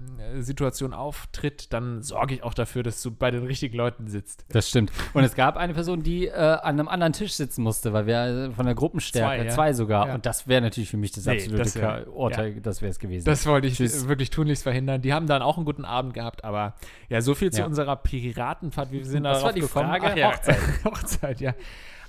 Social-Situation 0.02 0.94
auftritt, 0.94 1.72
dann 1.74 2.02
sorge 2.02 2.36
ich 2.36 2.44
auch 2.44 2.54
dafür, 2.54 2.84
dass 2.84 3.02
du 3.02 3.12
bei 3.12 3.32
den 3.32 3.46
richtigen 3.46 3.78
Leuten 3.78 4.08
sitzt. 4.08 4.46
Das 4.50 4.70
stimmt. 4.70 4.92
Und 5.14 5.24
es 5.24 5.36
gab 5.36 5.58
eine 5.58 5.74
Person, 5.74 6.04
die 6.04 6.28
äh, 6.28 6.32
an 6.34 6.80
einem 6.80 6.88
anderen 6.88 7.14
Tisch 7.14 7.34
sitzen 7.34 7.64
musste, 7.64 7.94
weil 7.94 8.06
wir 8.06 8.50
äh, 8.50 8.52
von 8.52 8.66
der 8.66 8.76
Gruppenstärke, 8.76 9.44
Zwei, 9.48 9.54
zwei, 9.54 9.68
ja. 9.68 9.74
sogar. 9.74 10.08
Ja. 10.08 10.16
Und 10.16 10.26
das 10.26 10.48
wäre 10.48 10.62
natürlich 10.62 10.90
für 10.90 10.98
mich 10.98 11.12
das 11.12 11.26
Nee, 11.26 11.34
absolute 11.38 11.64
das 11.64 11.76
wär- 11.76 12.04
Ka- 12.06 12.10
Urteil, 12.12 12.62
das 12.62 12.82
wäre 12.82 12.92
es 12.92 13.00
gewesen. 13.00 13.26
Das 13.26 13.46
wollte 13.46 13.68
ich 13.68 13.76
Tschüss. 13.78 14.08
wirklich 14.08 14.30
tunlichst 14.30 14.64
verhindern. 14.64 15.02
Die 15.02 15.14
haben 15.14 15.28
dann 15.28 15.42
auch 15.42 15.58
einen 15.58 15.66
guten 15.66 15.86
Abend 15.86 16.14
gehabt, 16.14 16.44
aber 16.44 16.76
ja, 17.12 17.22
so 17.22 17.36
viel 17.36 17.52
zu 17.52 17.60
Ja. 17.62 17.66
unserer 17.68 17.96
Piratenfahrt. 17.98 18.92
Wir 18.92 19.06
sind 19.06 19.24
Was 19.24 19.32
darauf 19.40 19.44
war 19.44 19.54
die 19.54 19.60
gekommen. 19.62 19.90
Frage? 19.90 20.08
Ach 20.08 20.16
ja, 20.16 20.32
Hochzeit. 20.32 20.58
Hochzeit, 20.86 21.42
ja. 21.42 21.54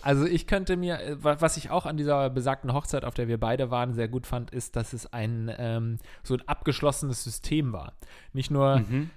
Also 0.00 0.24
ich 0.26 0.46
könnte 0.46 0.76
mir, 0.76 1.00
äh, 1.00 1.22
wa- 1.22 1.36
was 1.40 1.56
ich 1.56 1.70
auch 1.70 1.86
an 1.86 1.96
dieser 1.96 2.28
besagten 2.30 2.72
Hochzeit, 2.72 3.04
auf 3.04 3.14
der 3.14 3.28
wir 3.28 3.38
beide 3.38 3.70
waren, 3.70 3.94
sehr 3.94 4.08
gut 4.08 4.26
fand, 4.26 4.50
ist, 4.50 4.74
dass 4.76 4.92
es 4.92 5.12
ein 5.12 5.50
ähm, 5.58 5.98
so 6.22 6.34
ein 6.34 6.42
abgeschlossenes 6.48 7.22
System 7.22 7.72
war. 7.72 7.92
Nicht 8.32 8.50
nur, 8.50 8.78
Mhm. 8.80 9.10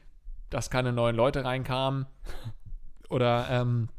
dass 0.49 0.69
keine 0.69 0.91
neuen 0.93 1.15
Leute 1.15 1.43
reinkamen 1.43 2.05
oder 3.09 3.47
ähm, 3.49 3.89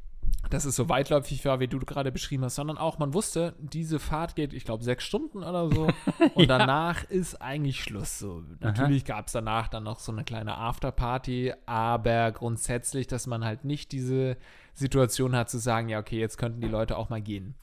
dass 0.51 0.65
es 0.65 0.77
so 0.77 0.89
weitläufig 0.89 1.45
war, 1.45 1.59
wie 1.61 1.67
du 1.67 1.79
gerade 1.81 2.13
beschrieben 2.13 2.45
hast, 2.45 2.55
sondern 2.55 2.79
auch, 2.79 2.99
man 2.99 3.15
wusste, 3.15 3.55
diese 3.59 3.99
Fahrt 3.99 4.37
geht, 4.37 4.53
ich 4.53 4.65
glaube, 4.65 4.85
sechs 4.85 5.05
Stunden 5.05 5.39
oder 5.39 5.69
so. 5.69 5.89
Und 6.35 6.49
Ja. 6.49 6.59
danach 6.59 7.03
ist 7.05 7.43
eigentlich 7.43 7.83
Schluss. 7.83 8.19
So. 8.19 8.43
Natürlich 8.61 9.05
gab 9.05 9.27
es 9.27 9.33
danach 9.33 9.67
dann 9.69 9.83
noch 9.85 9.99
so 9.99 10.13
eine 10.13 10.23
kleine 10.25 10.57
Afterparty, 10.57 11.53
aber 11.67 12.31
grundsätzlich, 12.33 13.07
dass 13.09 13.27
man 13.27 13.45
halt 13.45 13.65
nicht 13.65 13.91
diese 13.93 14.37
Situation 14.75 15.35
hat 15.35 15.51
zu 15.51 15.59
sagen, 15.59 15.89
ja, 15.89 15.99
okay, 15.99 16.21
jetzt 16.21 16.39
könnten 16.39 16.61
die 16.61 16.69
Leute 16.69 16.97
auch 16.97 17.09
mal 17.09 17.21
gehen. 17.23 17.55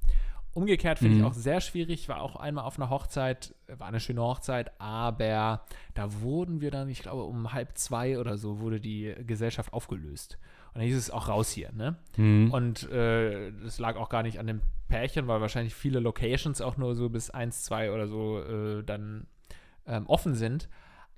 Umgekehrt 0.54 1.00
finde 1.00 1.16
ich 1.16 1.22
Mhm. 1.22 1.28
auch 1.28 1.34
sehr 1.34 1.62
schwierig. 1.62 2.02
Ich 2.02 2.10
war 2.10 2.22
auch 2.22 2.36
einmal 2.36 2.66
auf 2.66 2.78
einer 2.78 2.90
Hochzeit, 2.92 3.56
war 3.68 3.88
eine 3.88 4.00
schöne 4.00 4.22
Hochzeit, 4.22 4.72
aber 4.80 5.62
da 5.96 6.22
wurden 6.22 6.62
wir 6.62 6.70
dann, 6.70 6.90
ich 6.90 7.02
glaube, 7.02 7.24
um 7.24 7.54
halb 7.54 7.76
zwei 7.78 8.20
oder 8.20 8.38
so 8.38 8.60
wurde 8.60 8.80
die 8.80 9.16
Gesellschaft 9.26 9.74
aufgelöst. 9.74 10.38
Und 10.74 10.80
dann 10.80 10.88
hieß 10.88 10.98
es 10.98 11.12
auch 11.12 11.28
raus 11.28 11.52
hier, 11.52 11.72
ne? 11.72 11.98
Mhm. 12.18 12.52
Und 12.52 12.90
äh, 12.92 13.52
das 13.64 13.78
lag 13.78 13.96
auch 13.96 14.10
gar 14.10 14.24
nicht 14.24 14.40
an 14.40 14.48
dem 14.48 14.62
Pärchen, 14.88 15.28
weil 15.28 15.40
wahrscheinlich 15.40 15.76
viele 15.76 16.00
Locations 16.00 16.62
auch 16.62 16.78
nur 16.78 16.96
so 16.96 17.10
bis 17.10 17.30
1, 17.30 17.64
2 17.64 17.92
oder 17.92 18.08
so 18.08 18.40
äh, 18.40 18.84
dann 18.84 19.28
ähm, 19.86 20.08
offen 20.08 20.34
sind. 20.34 20.70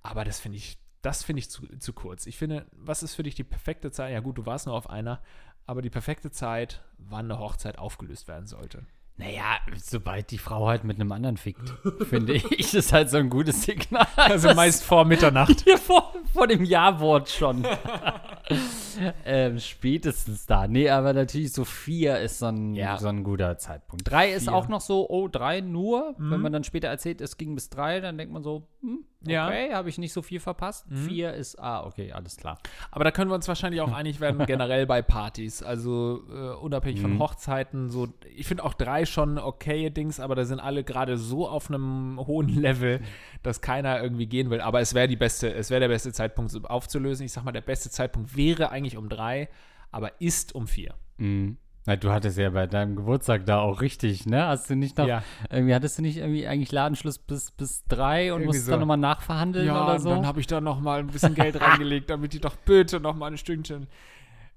Aber 0.02 0.26
das 0.26 0.40
finde 0.40 0.58
ich, 0.58 0.78
das 1.02 1.24
finde 1.24 1.40
ich 1.40 1.50
zu, 1.50 1.68
zu 1.80 1.94
kurz. 1.94 2.26
Ich 2.26 2.38
finde, 2.38 2.66
was 2.72 3.02
ist 3.02 3.16
für 3.16 3.24
dich 3.24 3.36
die 3.36 3.44
perfekte 3.44 3.92
Zeit? 3.92 4.12
Ja 4.12 4.20
gut, 4.20 4.38
du 4.38 4.46
warst 4.46 4.66
nur 4.66 4.76
auf 4.76 4.90
einer, 4.90 5.22
aber 5.66 5.82
die 5.82 5.90
perfekte 5.90 6.32
Zeit, 6.32 6.84
wann 6.98 7.32
eine 7.32 7.40
Hochzeit 7.40 7.80
aufgelöst 7.80 8.28
werden 8.28 8.48
sollte. 8.48 8.86
Naja, 9.18 9.60
sobald 9.82 10.30
die 10.32 10.38
Frau 10.38 10.68
halt 10.68 10.84
mit 10.84 11.00
einem 11.00 11.12
anderen 11.14 11.38
fickt, 11.38 11.72
finde 12.10 12.34
ich, 12.34 12.74
ist 12.74 12.92
halt 12.92 13.10
so 13.10 13.18
ein 13.18 13.30
gutes 13.30 13.64
Signal. 13.64 14.06
Also 14.18 14.54
meist 14.54 14.84
vor 14.84 15.06
Mitternacht. 15.06 15.62
Hier 15.64 15.78
vor, 15.78 16.14
vor 16.34 16.48
dem 16.48 16.66
Ja-Wort 16.66 17.30
schon. 17.30 17.66
ähm, 19.26 19.60
spätestens 19.60 20.46
da. 20.46 20.68
Nee, 20.68 20.90
aber 20.90 21.14
natürlich 21.14 21.54
so 21.54 21.64
vier 21.64 22.20
ist 22.20 22.40
so 22.40 22.48
ein, 22.48 22.74
Ja. 22.76 22.98
so 22.98 23.08
ein 23.08 23.24
guter 23.24 23.58
Zeitpunkt. 23.58 24.10
Drei 24.10 24.32
ist 24.34 24.44
Vier. 24.44 24.54
auch 24.54 24.68
noch 24.68 24.82
so, 24.82 25.10
oh, 25.10 25.28
drei 25.30 25.62
nur. 25.62 26.16
Wenn 26.18 26.42
man 26.42 26.52
dann 26.52 26.64
später 26.66 26.90
erzählt, 26.90 27.22
es 27.22 27.38
ging 27.38 27.56
bis 27.56 27.70
drei, 27.70 28.02
dann 28.02 28.18
denkt 28.18 28.34
man 28.34 28.44
so, 28.44 28.68
hm, 28.86 29.06
Ja. 29.32 29.48
okay, 29.48 29.74
habe 29.74 29.90
ich 29.90 29.98
nicht 29.98 30.14
so 30.14 30.22
viel 30.22 30.40
verpasst. 30.40 30.86
Vier 30.90 31.34
ist, 31.34 31.60
ah, 31.60 31.84
okay, 31.86 32.12
alles 32.12 32.38
klar. 32.38 32.60
Aber 32.92 33.04
da 33.04 33.12
können 33.12 33.32
wir 33.32 33.36
uns 33.36 33.48
wahrscheinlich 33.48 33.82
auch 33.82 33.92
einig 33.92 34.20
werden, 34.20 34.46
generell 34.48 34.86
bei 34.86 35.02
Partys. 35.02 35.64
Also 35.64 36.24
äh, 36.32 36.56
unabhängig 36.58 37.02
von 37.02 37.18
Hochzeiten, 37.20 37.90
so, 37.90 38.08
ich 38.36 38.48
finde 38.48 38.64
auch 38.64 38.74
drei 38.74 39.06
schon 39.06 39.38
okay 39.40 39.90
Dings, 39.90 40.20
aber 40.20 40.36
da 40.36 40.46
sind 40.46 40.60
alle 40.60 40.84
gerade 40.84 41.18
so 41.18 41.48
auf 41.48 41.70
einem 41.70 42.20
hohen 42.28 42.50
Level, 42.50 43.02
dass 43.44 43.62
keiner 43.62 44.02
irgendwie 44.02 44.28
gehen 44.28 44.50
will. 44.50 44.62
Aber 44.62 44.80
es 44.82 44.94
wäre 44.94 45.08
die 45.08 45.16
beste, 45.16 45.52
es 45.54 45.70
wäre 45.70 45.80
der 45.82 45.88
beste 45.90 46.14
Zeitpunkt 46.14 46.52
so 46.52 46.62
aufzulösen. 46.62 47.26
Ich 47.26 47.32
sag 47.32 47.44
mal, 47.44 47.52
der 47.52 47.62
beste 47.62 47.90
Zeitpunkt 47.90 48.36
wäre 48.38 48.70
eigentlich 48.70 48.98
um 48.98 49.10
drei, 49.10 49.50
aber 49.92 50.22
ist 50.22 50.54
um 50.54 50.68
vier. 50.68 50.94
Mhm. 51.18 51.58
Na, 51.88 51.96
du 51.96 52.12
hattest 52.12 52.38
ja 52.38 52.50
bei 52.50 52.66
deinem 52.66 52.96
Geburtstag 52.96 53.46
da 53.46 53.60
auch 53.60 53.82
richtig, 53.82 54.26
ne? 54.26 54.48
Hast 54.48 54.70
du 54.70 54.76
nicht 54.76 54.98
noch, 54.98 55.08
Ja. 55.08 55.22
irgendwie 55.52 55.76
hattest 55.76 55.98
du 55.98 56.02
nicht 56.02 56.18
irgendwie 56.18 56.48
eigentlich 56.48 56.72
Ladenschluss 56.72 57.20
bis, 57.20 57.52
bis 57.52 57.84
drei 57.86 58.32
und 58.34 58.40
Irgendwie 58.42 58.46
musstest 58.48 58.66
so. 58.66 58.72
dann 58.72 58.80
nochmal 58.80 58.98
nachverhandeln 58.98 59.70
oder 59.70 59.94
und 59.94 60.00
so? 60.00 60.10
dann 60.10 60.26
habe 60.26 60.40
ich 60.40 60.48
da 60.48 60.62
noch 60.62 60.80
mal 60.80 61.00
ein 61.00 61.08
bisschen 61.08 61.36
Geld 61.36 61.56
reingelegt, 61.62 62.10
damit 62.10 62.34
die 62.34 62.40
doch 62.40 62.56
bitte 62.56 63.00
noch 63.00 63.16
mal 63.16 63.28
ein 63.32 63.38
Stündchen. 63.38 63.86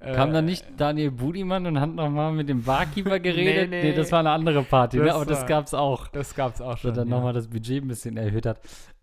äh, 0.00 0.14
Kam 0.14 0.32
dann 0.32 0.47
nicht 0.47 0.64
Daniel 0.78 1.11
Budimann 1.11 1.66
und 1.66 1.78
hat 1.78 1.94
nochmal 1.94 2.32
mit 2.32 2.49
dem 2.49 2.62
Barkeeper 2.62 3.18
geredet? 3.20 3.68
Nee, 3.70 3.82
nee, 3.82 3.90
nee. 3.90 3.94
das 3.97 4.11
war 4.11 4.20
eine 4.20 4.30
andere 4.30 4.62
Party, 4.62 4.97
ne? 4.97 5.04
Das 5.06 5.14
Aber 5.16 5.26
das 5.26 5.40
war- 5.40 5.47
gab's 5.49 5.75
auch. 5.75 6.08
Das 6.08 6.35
gab's 6.35 6.61
auch 6.62 6.78
schon. 6.78 6.90
Dass 6.92 6.99
dann 6.99 7.08
ja. 7.08 7.14
nochmal 7.16 7.35
das 7.35 7.49
Budget 7.49 7.82
ein 7.85 7.88
bisschen 7.88 8.16
erhöht 8.16 8.47
hat. 8.47 8.58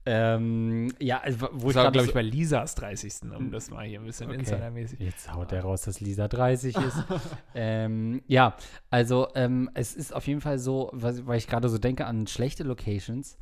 Ähm, 0.07 0.93
ja, 0.99 1.19
also, 1.21 1.49
wo 1.51 1.71
Das 1.71 1.83
ich 1.85 1.91
glaube 1.91 2.07
ich, 2.07 2.13
bei 2.13 2.21
Lisas 2.21 2.75
30. 2.75 3.31
Um 3.35 3.51
das 3.51 3.71
mal 3.71 3.85
hier 3.85 3.99
ein 3.99 4.05
bisschen 4.05 4.29
insidermäßig. 4.31 4.99
Jetzt 4.99 5.33
haut 5.33 5.51
er 5.51 5.61
raus, 5.61 5.81
dass 5.81 5.99
Lisa 5.99 6.27
30 6.27 6.75
ist. 6.77 7.03
ähm, 7.55 8.21
ja, 8.27 8.55
also 8.91 9.27
ähm, 9.35 9.69
es 9.73 9.95
ist 9.95 10.13
auf 10.13 10.27
jeden 10.27 10.41
Fall 10.41 10.59
so, 10.59 10.89
was, 10.93 11.25
weil 11.25 11.37
ich 11.37 11.47
gerade 11.47 11.69
so 11.69 11.77
denke 11.79 12.05
an 12.05 12.27
schlechte 12.27 12.63
Locations. 12.63 13.37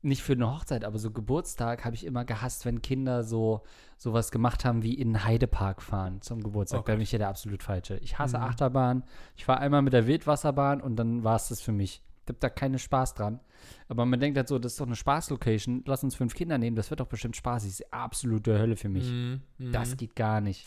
Nicht 0.00 0.22
für 0.22 0.34
eine 0.34 0.48
Hochzeit, 0.48 0.84
aber 0.84 0.98
so 0.98 1.10
Geburtstag 1.10 1.84
habe 1.84 1.96
ich 1.96 2.06
immer 2.06 2.24
gehasst, 2.24 2.64
wenn 2.64 2.82
Kinder 2.82 3.24
so 3.24 3.62
sowas 3.96 4.30
gemacht 4.30 4.64
haben 4.64 4.84
wie 4.84 4.94
in 4.94 5.08
den 5.14 5.24
Heidepark 5.24 5.82
fahren 5.82 6.20
zum 6.22 6.40
Geburtstag. 6.40 6.80
Oh 6.82 6.84
da 6.86 6.92
bin 6.92 7.00
ich 7.02 7.10
ja 7.10 7.18
der 7.18 7.28
absolut 7.28 7.64
falsche. 7.64 7.96
Ich 7.96 8.16
hasse 8.16 8.38
Mhm. 8.38 8.44
Achterbahn. 8.44 9.02
Ich 9.36 9.44
fahre 9.46 9.58
einmal 9.60 9.82
mit 9.82 9.92
der 9.92 10.06
Wildwasserbahn 10.06 10.80
und 10.80 10.96
dann 10.96 11.24
war 11.24 11.34
es 11.34 11.48
das 11.48 11.60
für 11.60 11.72
mich. 11.72 12.02
Habe 12.28 12.38
da 12.40 12.48
keinen 12.48 12.78
Spaß 12.78 13.14
dran. 13.14 13.40
Aber 13.88 14.06
man 14.06 14.20
denkt 14.20 14.36
halt 14.36 14.48
so, 14.48 14.58
das 14.58 14.72
ist 14.72 14.80
doch 14.80 14.86
eine 14.86 14.96
Spaßlocation. 14.96 15.84
Lass 15.86 16.04
uns 16.04 16.14
fünf 16.14 16.34
Kinder 16.34 16.58
nehmen, 16.58 16.76
das 16.76 16.90
wird 16.90 17.00
doch 17.00 17.06
bestimmt 17.06 17.36
spaßig. 17.36 17.70
Das 17.70 17.80
ist 17.80 17.92
absolute 17.92 18.58
Hölle 18.58 18.76
für 18.76 18.88
mich. 18.88 19.10
Mhm, 19.10 19.42
mhm. 19.58 19.72
Das 19.72 19.96
geht 19.96 20.16
gar 20.16 20.40
nicht. 20.40 20.66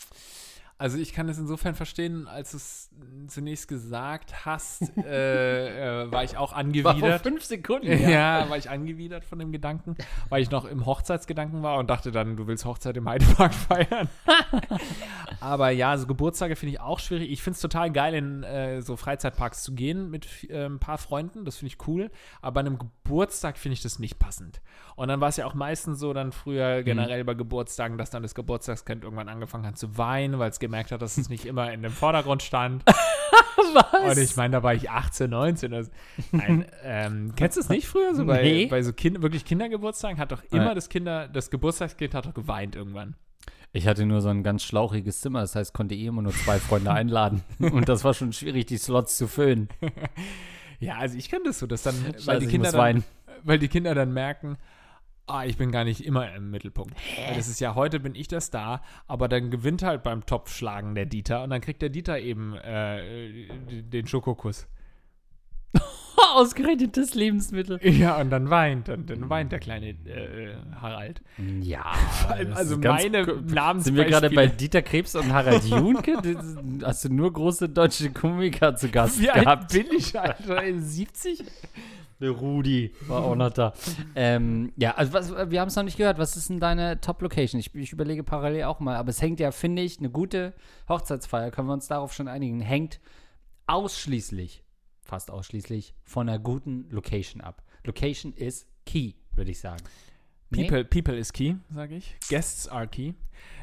Also 0.82 0.98
ich 0.98 1.12
kann 1.12 1.28
es 1.28 1.38
insofern 1.38 1.76
verstehen, 1.76 2.26
als 2.26 2.50
du 2.50 2.56
es 2.56 2.90
zunächst 3.28 3.68
gesagt 3.68 4.44
hast, 4.44 4.82
äh, 4.98 6.02
äh, 6.06 6.10
war 6.10 6.24
ich 6.24 6.36
auch 6.36 6.40
War 6.40 6.48
vor 6.48 6.56
angewidert. 6.58 7.22
fünf 7.22 7.44
Sekunden. 7.44 7.86
Ja. 8.10 8.50
war 8.50 8.56
ich 8.56 8.68
angewidert 8.68 9.24
von 9.24 9.38
dem 9.38 9.52
Gedanken, 9.52 9.94
weil 10.28 10.42
ich 10.42 10.50
noch 10.50 10.64
im 10.64 10.84
Hochzeitsgedanken 10.84 11.62
war 11.62 11.78
und 11.78 11.88
dachte 11.88 12.10
dann, 12.10 12.36
du 12.36 12.48
willst 12.48 12.64
Hochzeit 12.64 12.96
im 12.96 13.08
Heidepark 13.08 13.54
feiern. 13.68 14.08
Aber 15.38 15.70
ja, 15.70 15.96
so 15.96 16.08
Geburtstage 16.08 16.56
finde 16.56 16.72
ich 16.74 16.80
auch 16.80 16.98
schwierig. 16.98 17.30
Ich 17.30 17.42
finde 17.44 17.54
es 17.54 17.60
total 17.60 17.92
geil, 17.92 18.14
in 18.14 18.42
äh, 18.42 18.82
so 18.82 18.96
Freizeitparks 18.96 19.62
zu 19.62 19.74
gehen 19.74 20.10
mit 20.10 20.50
äh, 20.50 20.66
ein 20.66 20.80
paar 20.80 20.98
Freunden. 20.98 21.44
Das 21.44 21.58
finde 21.58 21.74
ich 21.74 21.86
cool. 21.86 22.10
Aber 22.40 22.54
bei 22.54 22.60
einem 22.60 22.78
Geburtstag 22.80 23.56
finde 23.56 23.74
ich 23.74 23.82
das 23.82 24.00
nicht 24.00 24.18
passend. 24.18 24.60
Und 24.96 25.08
dann 25.08 25.20
war 25.20 25.28
es 25.28 25.36
ja 25.36 25.46
auch 25.46 25.54
meistens 25.54 26.00
so, 26.00 26.12
dann 26.12 26.32
früher 26.32 26.82
generell 26.82 27.24
bei 27.24 27.34
Geburtstagen, 27.34 27.98
dass 27.98 28.10
dann 28.10 28.22
das 28.22 28.34
Geburtstagskind 28.34 29.04
irgendwann 29.04 29.28
angefangen 29.28 29.66
hat 29.66 29.78
zu 29.78 29.96
weinen, 29.96 30.38
weil 30.38 30.50
es 30.50 30.58
gemerkt 30.72 30.90
hat, 30.90 31.02
dass 31.02 31.18
es 31.18 31.28
nicht 31.28 31.44
immer 31.44 31.70
in 31.70 31.82
dem 31.82 31.92
Vordergrund 31.92 32.42
stand. 32.42 32.82
Was? 33.74 34.16
Und 34.16 34.22
ich 34.22 34.34
meine, 34.36 34.52
da 34.52 34.62
war 34.62 34.72
ich 34.74 34.88
18, 34.90 35.28
19. 35.30 35.74
Also, 35.74 35.90
nein, 36.32 36.64
ähm, 36.82 37.32
kennst 37.36 37.56
du 37.58 37.60
es 37.60 37.68
nicht 37.68 37.86
früher? 37.86 38.14
So 38.14 38.24
bei, 38.24 38.42
Nee. 38.42 38.66
bei 38.66 38.82
so 38.82 38.92
kind, 38.94 39.20
wirklich 39.22 39.44
Kindergeburtstagen 39.44 40.18
hat 40.18 40.32
doch 40.32 40.42
immer 40.50 40.68
Ja. 40.68 40.74
das 40.74 40.88
Kinder, 40.88 41.28
das 41.28 41.50
Geburtstagskind 41.50 42.14
hat 42.14 42.24
doch 42.26 42.34
geweint 42.34 42.74
irgendwann. 42.74 43.14
Ich 43.74 43.86
hatte 43.86 44.04
nur 44.06 44.20
so 44.22 44.28
ein 44.30 44.42
ganz 44.42 44.62
schlauchiges 44.64 45.20
Zimmer, 45.20 45.40
das 45.42 45.54
heißt, 45.54 45.72
konnte 45.74 45.94
eh 45.94 46.06
immer 46.06 46.22
nur 46.22 46.32
zwei 46.32 46.58
Freunde 46.58 46.92
einladen. 46.92 47.42
Und 47.58 47.88
das 47.88 48.02
war 48.04 48.14
schon 48.14 48.32
schwierig, 48.32 48.66
die 48.66 48.78
Slots 48.78 49.16
zu 49.18 49.26
füllen. 49.28 49.68
Ja, 50.80 50.96
also 50.96 51.16
ich 51.16 51.28
kenne 51.30 51.44
das 51.46 51.58
so, 51.58 51.66
dass 51.66 51.82
dann, 51.82 51.94
weil 52.04 52.20
Scheiße, 52.20 52.38
die 52.40 52.44
ich 52.46 52.50
Kinder 52.50 52.72
dann, 52.72 53.04
weil 53.44 53.58
die 53.58 53.68
Kinder 53.68 53.94
dann 53.94 54.12
merken, 54.12 54.56
ah, 55.26 55.44
ich 55.44 55.56
bin 55.56 55.72
gar 55.72 55.84
nicht 55.84 56.04
immer 56.04 56.34
im 56.34 56.50
Mittelpunkt. 56.50 56.94
Weil 57.26 57.36
das 57.36 57.48
ist 57.48 57.60
ja, 57.60 57.74
heute 57.74 58.00
bin 58.00 58.14
ich 58.14 58.28
der 58.28 58.40
Star, 58.40 58.82
aber 59.06 59.28
dann 59.28 59.50
gewinnt 59.50 59.82
halt 59.82 60.02
beim 60.02 60.26
Topfschlagen 60.26 60.94
der 60.94 61.06
Dieter 61.06 61.42
und 61.42 61.50
dann 61.50 61.60
kriegt 61.60 61.82
der 61.82 61.88
Dieter 61.90 62.18
eben 62.18 62.54
äh, 62.56 63.46
den 63.82 64.06
Schokokuss. 64.06 64.66
Ausgerechnet 66.34 66.96
das 66.96 67.14
Lebensmittel. 67.14 67.78
Ja, 67.86 68.20
und 68.20 68.30
dann 68.30 68.48
weint, 68.48 68.88
dann, 68.88 69.06
dann 69.06 69.28
weint 69.28 69.52
der 69.52 69.58
kleine 69.58 69.90
äh, 69.90 70.54
Harald. 70.80 71.22
Ja, 71.60 71.92
Also 72.54 72.78
meine 72.78 73.26
Namensbeispiele. 73.26 73.82
Sind 73.82 73.96
wir 73.96 74.04
gerade 74.04 74.30
bei 74.30 74.46
Dieter 74.46 74.82
Krebs 74.82 75.14
und 75.14 75.32
Harald 75.32 75.64
Junke? 75.68 76.18
Hast 76.84 77.04
du 77.04 77.08
nur 77.12 77.32
große 77.32 77.68
deutsche 77.68 78.10
Komiker 78.10 78.76
zu 78.76 78.88
Gast 78.88 79.20
Wie 79.20 79.30
alt 79.30 79.44
gehabt? 79.44 79.72
bin 79.72 79.86
ich, 79.96 80.18
Alter? 80.18 80.62
70? 80.78 81.44
Der 82.22 82.30
Rudi 82.30 82.94
war 83.08 83.24
auch 83.24 83.34
noch 83.34 83.50
da. 83.50 83.74
ähm, 84.14 84.72
ja, 84.76 84.94
also 84.94 85.12
was, 85.12 85.50
wir 85.50 85.60
haben 85.60 85.66
es 85.66 85.74
noch 85.74 85.82
nicht 85.82 85.96
gehört. 85.96 86.18
Was 86.18 86.36
ist 86.36 86.50
denn 86.50 86.60
deine 86.60 87.00
Top-Location? 87.00 87.58
Ich, 87.58 87.74
ich 87.74 87.92
überlege 87.92 88.22
parallel 88.22 88.62
auch 88.64 88.78
mal. 88.78 88.94
Aber 88.94 89.10
es 89.10 89.20
hängt 89.20 89.40
ja, 89.40 89.50
finde 89.50 89.82
ich, 89.82 89.98
eine 89.98 90.08
gute 90.08 90.54
Hochzeitsfeier, 90.88 91.50
können 91.50 91.66
wir 91.66 91.74
uns 91.74 91.88
darauf 91.88 92.12
schon 92.12 92.28
einigen, 92.28 92.60
hängt 92.60 93.00
ausschließlich, 93.66 94.62
fast 95.02 95.32
ausschließlich, 95.32 95.96
von 96.04 96.28
einer 96.28 96.38
guten 96.38 96.88
Location 96.90 97.40
ab. 97.40 97.64
Location 97.84 98.32
ist 98.34 98.68
key, 98.86 99.14
würde 99.34 99.50
ich 99.50 99.58
sagen. 99.58 99.82
Nee? 100.52 100.64
People, 100.64 100.84
people 100.84 101.16
is 101.16 101.32
key, 101.32 101.56
sage 101.74 101.96
ich. 101.96 102.14
Guests 102.28 102.68
are 102.68 102.86
key. 102.86 103.14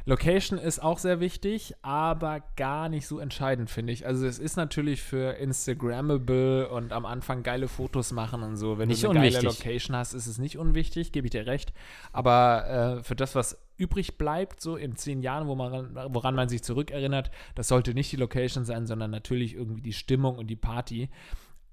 Location 0.05 0.57
ist 0.57 0.81
auch 0.81 0.97
sehr 0.97 1.19
wichtig, 1.19 1.75
aber 1.83 2.41
gar 2.55 2.89
nicht 2.89 3.05
so 3.05 3.19
entscheidend, 3.19 3.69
finde 3.69 3.93
ich. 3.93 4.07
Also 4.07 4.25
es 4.25 4.39
ist 4.39 4.55
natürlich 4.55 5.03
für 5.03 5.33
Instagrammable 5.37 6.67
und 6.69 6.93
am 6.93 7.05
Anfang 7.05 7.43
geile 7.43 7.67
Fotos 7.67 8.11
machen 8.11 8.41
und 8.41 8.57
so. 8.57 8.79
Wenn 8.79 8.87
Nicht 8.87 9.03
du 9.03 9.09
eine 9.09 9.19
geile 9.19 9.37
unwichtig. 9.37 9.65
Location 9.65 9.95
hast, 9.95 10.13
ist 10.13 10.25
es 10.25 10.39
nicht 10.39 10.57
unwichtig, 10.57 11.11
gebe 11.11 11.27
ich 11.27 11.31
dir 11.31 11.45
recht. 11.45 11.73
Aber 12.11 12.97
äh, 12.99 13.03
für 13.03 13.15
das, 13.15 13.35
was 13.35 13.61
übrig 13.77 14.17
bleibt, 14.17 14.61
so 14.61 14.75
in 14.77 14.95
zehn 14.95 15.21
Jahren, 15.21 15.47
wo 15.47 15.55
man, 15.55 15.95
woran 16.13 16.33
man 16.33 16.49
sich 16.49 16.63
zurückerinnert, 16.63 17.29
das 17.55 17.67
sollte 17.67 17.93
nicht 17.93 18.11
die 18.11 18.17
Location 18.17 18.65
sein, 18.65 18.87
sondern 18.87 19.11
natürlich 19.11 19.53
irgendwie 19.53 19.81
die 19.81 19.93
Stimmung 19.93 20.37
und 20.37 20.47
die 20.47 20.55
Party. 20.55 21.09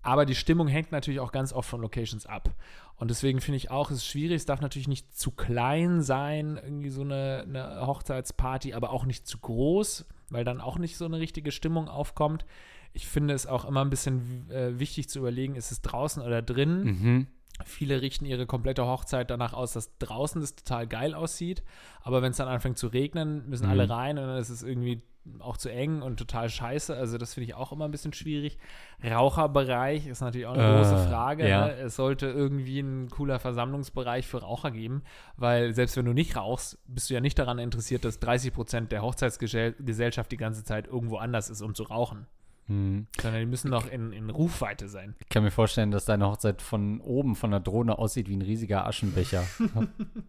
Aber 0.06 0.24
die 0.24 0.34
Stimmung 0.36 0.68
hängt 0.68 0.92
natürlich 0.92 1.20
auch 1.20 1.32
ganz 1.32 1.52
oft 1.52 1.68
von 1.68 1.80
Locations 1.80 2.26
ab. 2.26 2.54
Und 2.96 3.10
deswegen 3.10 3.40
finde 3.40 3.56
ich 3.56 3.70
auch, 3.70 3.90
es 3.90 3.98
ist 3.98 4.06
schwierig, 4.06 4.36
es 4.36 4.46
darf 4.46 4.60
natürlich 4.60 4.88
nicht 4.88 5.18
zu 5.18 5.32
klein 5.32 6.00
sein, 6.00 6.58
irgendwie 6.62 6.90
so 6.90 7.02
eine, 7.02 7.44
eine 7.46 7.86
Hochzeitsparty, 7.86 8.72
aber 8.72 8.90
auch 8.90 9.04
nicht 9.04 9.26
zu 9.26 9.38
groß, 9.38 10.06
weil 10.30 10.44
dann 10.44 10.60
auch 10.60 10.78
nicht 10.78 10.96
so 10.96 11.04
eine 11.04 11.18
richtige 11.18 11.50
Stimmung 11.50 11.88
aufkommt. 11.88 12.46
Ich 12.92 13.06
finde 13.06 13.34
es 13.34 13.46
auch 13.46 13.64
immer 13.64 13.84
ein 13.84 13.90
bisschen 13.90 14.48
äh, 14.50 14.78
wichtig 14.78 15.08
zu 15.08 15.18
überlegen, 15.18 15.56
ist 15.56 15.72
es 15.72 15.82
draußen 15.82 16.22
oder 16.22 16.40
drin? 16.40 16.84
Mhm. 16.84 17.26
Viele 17.64 18.00
richten 18.00 18.26
ihre 18.26 18.46
komplette 18.46 18.86
Hochzeit 18.86 19.30
danach 19.30 19.54
aus, 19.54 19.72
dass 19.72 19.96
draußen 19.98 20.40
das 20.40 20.54
total 20.54 20.86
geil 20.86 21.14
aussieht. 21.14 21.62
Aber 22.02 22.22
wenn 22.22 22.30
es 22.30 22.36
dann 22.36 22.48
anfängt 22.48 22.78
zu 22.78 22.86
regnen, 22.86 23.48
müssen 23.48 23.64
Mhm. 23.64 23.70
alle 23.70 23.90
rein 23.90 24.18
und 24.18 24.26
dann 24.26 24.38
ist 24.38 24.50
es 24.50 24.62
irgendwie 24.62 25.02
auch 25.40 25.56
zu 25.56 25.68
eng 25.70 26.02
und 26.02 26.16
total 26.18 26.48
scheiße. 26.48 26.96
Also 26.96 27.18
das 27.18 27.34
finde 27.34 27.46
ich 27.48 27.54
auch 27.54 27.72
immer 27.72 27.84
ein 27.84 27.90
bisschen 27.90 28.12
schwierig. 28.12 28.58
Raucherbereich 29.04 30.06
ist 30.06 30.20
natürlich 30.20 30.46
auch 30.46 30.54
eine 30.54 30.62
Äh, 30.74 30.76
große 30.76 31.08
Frage. 31.08 31.48
ja. 31.48 31.66
Ne? 31.66 31.74
Es 31.76 31.96
sollte 31.96 32.26
irgendwie 32.26 32.80
ein 32.80 33.08
cooler 33.10 33.38
Versammlungsbereich 33.38 34.26
für 34.26 34.42
Raucher 34.42 34.70
geben, 34.70 35.02
weil 35.36 35.74
selbst 35.74 35.96
wenn 35.96 36.04
du 36.04 36.12
nicht 36.12 36.36
rauchst, 36.36 36.78
bist 36.86 37.10
du 37.10 37.14
ja 37.14 37.20
nicht 37.20 37.38
daran 37.38 37.58
interessiert, 37.58 38.04
dass 38.04 38.18
30 38.20 38.52
Prozent 38.52 38.92
der 38.92 39.02
Hochzeitsgesellschaft 39.02 40.30
die 40.32 40.36
ganze 40.36 40.64
Zeit 40.64 40.86
irgendwo 40.86 41.16
anders 41.16 41.50
ist, 41.50 41.62
um 41.62 41.74
zu 41.74 41.84
rauchen. 41.84 42.26
Mhm. 42.68 43.06
Sondern 43.20 43.40
die 43.40 43.46
müssen 43.46 43.70
noch 43.70 43.86
in, 43.88 44.12
in 44.12 44.28
Rufweite 44.30 44.88
sein. 44.88 45.14
Ich 45.20 45.28
kann 45.28 45.44
mir 45.44 45.50
vorstellen, 45.50 45.90
dass 45.90 46.04
deine 46.04 46.26
Hochzeit 46.26 46.62
von 46.62 47.00
oben 47.00 47.36
von 47.36 47.50
der 47.52 47.60
Drohne 47.60 47.98
aussieht 47.98 48.28
wie 48.28 48.36
ein 48.36 48.42
riesiger 48.42 48.86
Aschenbecher. 48.86 49.44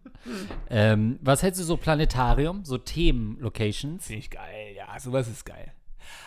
ähm, 0.70 1.18
was 1.20 1.42
hältst 1.42 1.60
du 1.60 1.64
so 1.64 1.76
Planetarium, 1.76 2.64
so 2.64 2.78
Themen-Locations? 2.78 4.06
Finde 4.06 4.20
ich 4.20 4.30
geil, 4.30 4.74
ja, 4.76 4.98
sowas 5.00 5.28
ist 5.28 5.44
geil. 5.44 5.72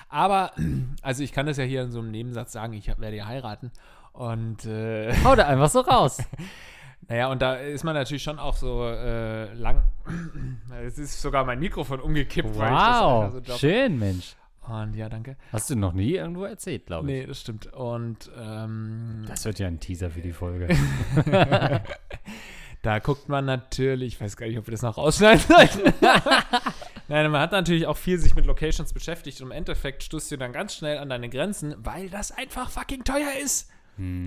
Aber, 0.10 0.52
also 1.02 1.24
ich 1.24 1.32
kann 1.32 1.46
das 1.46 1.58
ja 1.58 1.64
hier 1.64 1.84
in 1.84 1.92
so 1.92 2.00
einem 2.00 2.12
Nebensatz 2.12 2.52
sagen, 2.52 2.74
ich 2.74 2.88
werde 2.88 3.16
ja 3.16 3.26
heiraten. 3.26 3.72
Und, 4.12 4.66
äh, 4.66 5.14
Hau 5.24 5.36
da 5.36 5.48
einfach 5.48 5.70
so 5.70 5.80
raus. 5.80 6.18
naja, 7.08 7.32
und 7.32 7.42
da 7.42 7.56
ist 7.56 7.86
man 7.86 7.94
natürlich 7.94 8.24
schon 8.24 8.38
auch 8.38 8.58
so 8.58 8.86
äh, 8.86 9.54
lang. 9.54 9.84
Es 10.86 10.98
ist 10.98 11.22
sogar 11.22 11.46
mein 11.46 11.60
Mikrofon 11.60 12.00
umgekippt, 12.00 12.58
weil 12.58 12.74
ich 12.74 12.80
das 12.80 13.02
Wow, 13.02 13.34
so 13.46 13.58
schön, 13.58 14.00
Mensch. 14.00 14.36
Und 14.68 14.96
ja, 14.96 15.10
danke. 15.10 15.38
Hast 15.52 15.70
du 15.70 15.76
noch 15.76 15.94
nie 15.94 16.16
irgendwo 16.16 16.44
erzählt, 16.44 16.86
glaube 16.86 17.12
ich. 17.12 17.20
Nee, 17.22 17.26
das 17.26 17.42
stimmt. 17.42 17.74
Und 17.74 18.30
ähm, 18.38 19.26
Das 19.28 19.44
wird 19.46 19.60
ja 19.60 19.68
ein 19.68 19.80
Teaser 19.80 20.12
für 20.12 20.22
die 20.22 20.34
Folge. 20.34 20.68
da 22.84 23.00
guckt 23.00 23.28
man 23.28 23.46
natürlich, 23.46 24.16
ich 24.16 24.22
weiß 24.22 24.38
gar 24.38 24.48
nicht, 24.48 24.60
ob 24.60 24.68
wir 24.68 24.72
das 24.72 24.84
noch 24.84 24.98
rausschneiden 24.98 25.44
sollten. 25.48 25.94
Nein, 27.08 27.32
man 27.32 27.42
hat 27.42 27.52
natürlich 27.52 27.88
auch 27.88 27.98
viel 27.98 28.20
sich 28.20 28.36
mit 28.36 28.46
Locations 28.46 28.94
beschäftigt 28.94 29.42
und 29.42 29.48
im 29.48 29.52
Endeffekt 29.52 30.04
stößt 30.04 30.32
du 30.32 30.38
dann 30.38 30.54
ganz 30.54 30.76
schnell 30.76 31.00
an 31.00 31.10
deine 31.10 31.30
Grenzen, 31.30 31.76
weil 31.80 32.10
das 32.10 32.32
einfach 32.32 32.70
fucking 32.70 33.04
teuer 33.04 33.34
ist. 33.44 33.70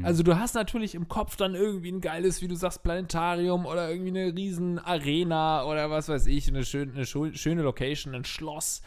Also 0.02 0.22
du 0.22 0.38
hast 0.38 0.54
natürlich 0.54 0.94
im 0.94 1.08
Kopf 1.08 1.36
dann 1.36 1.56
irgendwie 1.56 1.90
ein 1.90 2.00
geiles, 2.00 2.42
wie 2.42 2.48
du 2.48 2.54
sagst, 2.54 2.84
Planetarium 2.84 3.66
oder 3.66 3.90
irgendwie 3.90 4.10
eine 4.10 4.36
riesen 4.36 4.78
Arena 4.78 5.64
oder 5.64 5.90
was 5.90 6.08
weiß 6.08 6.26
ich, 6.26 6.46
eine, 6.46 6.64
schön, 6.64 6.92
eine 6.94 7.06
schöne 7.06 7.62
Location, 7.62 8.14
ein 8.14 8.24
Schloss. 8.24 8.82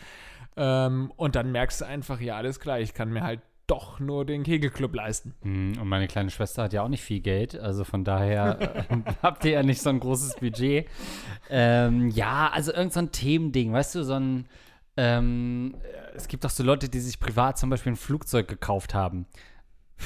Ähm, 0.57 1.11
und 1.15 1.35
dann 1.35 1.51
merkst 1.51 1.81
du 1.81 1.85
einfach, 1.85 2.19
ja, 2.19 2.35
alles 2.35 2.59
klar, 2.59 2.79
ich 2.79 2.93
kann 2.93 3.09
mir 3.09 3.23
halt 3.23 3.41
doch 3.67 3.99
nur 3.99 4.25
den 4.25 4.43
Kegelclub 4.43 4.95
leisten. 4.95 5.35
Hm, 5.41 5.73
Und 5.79 5.87
meine 5.87 6.07
kleine 6.07 6.29
Schwester 6.29 6.63
hat 6.63 6.73
ja 6.73 6.83
auch 6.83 6.87
nicht 6.87 7.03
viel 7.03 7.19
Geld, 7.19 7.59
also 7.59 7.83
von 7.83 8.03
daher 8.03 8.59
äh, 8.89 9.01
habt 9.21 9.43
ihr 9.45 9.51
ja 9.51 9.63
nicht 9.63 9.81
so 9.81 9.89
ein 9.89 9.99
großes 9.99 10.35
Budget. 10.35 10.87
Ähm, 11.49 12.09
ja, 12.09 12.49
also 12.51 12.73
irgend 12.73 12.93
so 12.93 12.99
ein 12.99 13.11
Themending, 13.11 13.73
weißt 13.73 13.95
du, 13.95 14.03
so 14.03 14.13
ein 14.13 14.47
ähm, 14.97 15.75
es 16.15 16.27
gibt 16.27 16.43
doch 16.43 16.49
so 16.49 16.63
Leute, 16.63 16.89
die 16.89 16.99
sich 16.99 17.19
privat 17.19 17.59
zum 17.59 17.69
Beispiel 17.69 17.93
ein 17.93 17.97
Flugzeug 17.97 18.47
gekauft 18.47 18.95
haben. 18.95 19.27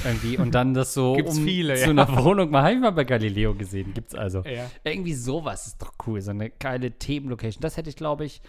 Irgendwie 0.06 0.38
und 0.38 0.56
dann 0.56 0.74
das 0.74 0.94
so 0.94 1.14
Gibt's 1.18 1.38
um 1.38 1.46
viele, 1.46 1.76
zu 1.76 1.86
ja. 1.86 1.90
einer 1.90 2.24
Wohnung 2.24 2.50
mal 2.50 2.64
habe 2.64 2.74
ich 2.74 2.80
mal 2.80 2.92
bei 2.92 3.04
Galileo 3.04 3.54
gesehen. 3.56 3.94
Gibt's 3.94 4.16
also. 4.16 4.42
Ja. 4.44 4.70
Irgendwie 4.84 5.14
sowas 5.14 5.68
ist 5.68 5.82
doch 5.82 5.94
cool, 6.06 6.22
so 6.22 6.32
eine 6.32 6.50
geile 6.50 6.92
Themenlocation. 6.92 7.62
Das 7.62 7.78
hätte 7.78 7.90
ich, 7.90 7.96
glaube 7.96 8.26
ich, 8.26 8.42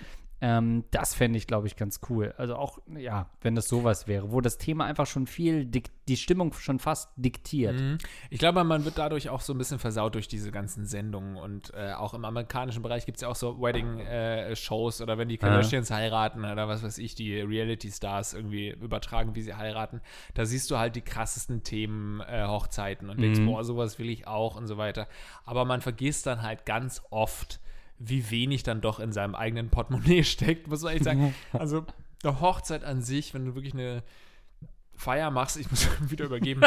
ähm, 0.44 0.82
das 0.90 1.14
fände 1.14 1.38
ich, 1.38 1.46
glaube 1.46 1.68
ich, 1.68 1.76
ganz 1.76 2.00
cool. 2.10 2.34
Also 2.36 2.56
auch, 2.56 2.80
ja, 2.98 3.30
wenn 3.42 3.54
das 3.54 3.68
sowas 3.68 4.08
wäre, 4.08 4.32
wo 4.32 4.40
das 4.40 4.58
Thema 4.58 4.84
einfach 4.86 5.06
schon 5.06 5.28
viel, 5.28 5.64
die 5.64 6.16
Stimmung 6.16 6.52
schon 6.52 6.80
fast 6.80 7.10
diktiert. 7.14 7.80
Mhm. 7.80 7.98
Ich 8.28 8.40
glaube, 8.40 8.64
man 8.64 8.84
wird 8.84 8.98
dadurch 8.98 9.28
auch 9.28 9.40
so 9.40 9.54
ein 9.54 9.58
bisschen 9.58 9.78
versaut 9.78 10.16
durch 10.16 10.26
diese 10.26 10.50
ganzen 10.50 10.84
Sendungen 10.84 11.36
und 11.36 11.72
äh, 11.74 11.92
auch 11.92 12.12
im 12.12 12.24
amerikanischen 12.24 12.82
Bereich 12.82 13.06
gibt 13.06 13.18
es 13.18 13.22
ja 13.22 13.28
auch 13.28 13.36
so 13.36 13.62
Wedding-Shows 13.62 15.00
oder 15.00 15.16
wenn 15.16 15.28
die 15.28 15.38
Kardashians 15.38 15.92
heiraten 15.92 16.44
oder 16.44 16.66
was 16.66 16.82
weiß 16.82 16.98
ich, 16.98 17.14
die 17.14 17.40
Reality-Stars 17.40 18.34
irgendwie 18.34 18.70
übertragen, 18.70 19.36
wie 19.36 19.42
sie 19.42 19.54
heiraten, 19.54 20.00
da 20.34 20.44
siehst 20.44 20.72
du 20.72 20.76
halt 20.76 20.96
die 20.96 21.02
krassesten 21.02 21.62
Themen, 21.62 22.20
äh, 22.20 22.46
Hochzeiten 22.48 23.10
und 23.10 23.20
denkst, 23.20 23.40
boah, 23.46 23.62
sowas 23.62 24.00
will 24.00 24.10
ich 24.10 24.26
auch 24.26 24.56
und 24.56 24.66
so 24.66 24.76
weiter. 24.76 25.06
Aber 25.44 25.64
man 25.64 25.80
vergisst 25.82 26.26
dann 26.26 26.42
halt 26.42 26.66
ganz 26.66 27.00
oft, 27.10 27.60
wie 28.08 28.30
wenig 28.30 28.62
dann 28.62 28.80
doch 28.80 29.00
in 29.00 29.12
seinem 29.12 29.34
eigenen 29.34 29.70
Portemonnaie 29.70 30.24
steckt, 30.24 30.68
muss 30.68 30.82
man 30.82 30.94
echt 30.94 31.04
sagen. 31.04 31.34
Also 31.52 31.86
eine 32.22 32.40
Hochzeit 32.40 32.84
an 32.84 33.02
sich, 33.02 33.34
wenn 33.34 33.44
du 33.44 33.54
wirklich 33.54 33.74
eine 33.74 34.02
Feier 34.94 35.30
machst, 35.30 35.56
ich 35.56 35.70
muss 35.70 35.88
wieder 36.10 36.26
übergeben. 36.26 36.62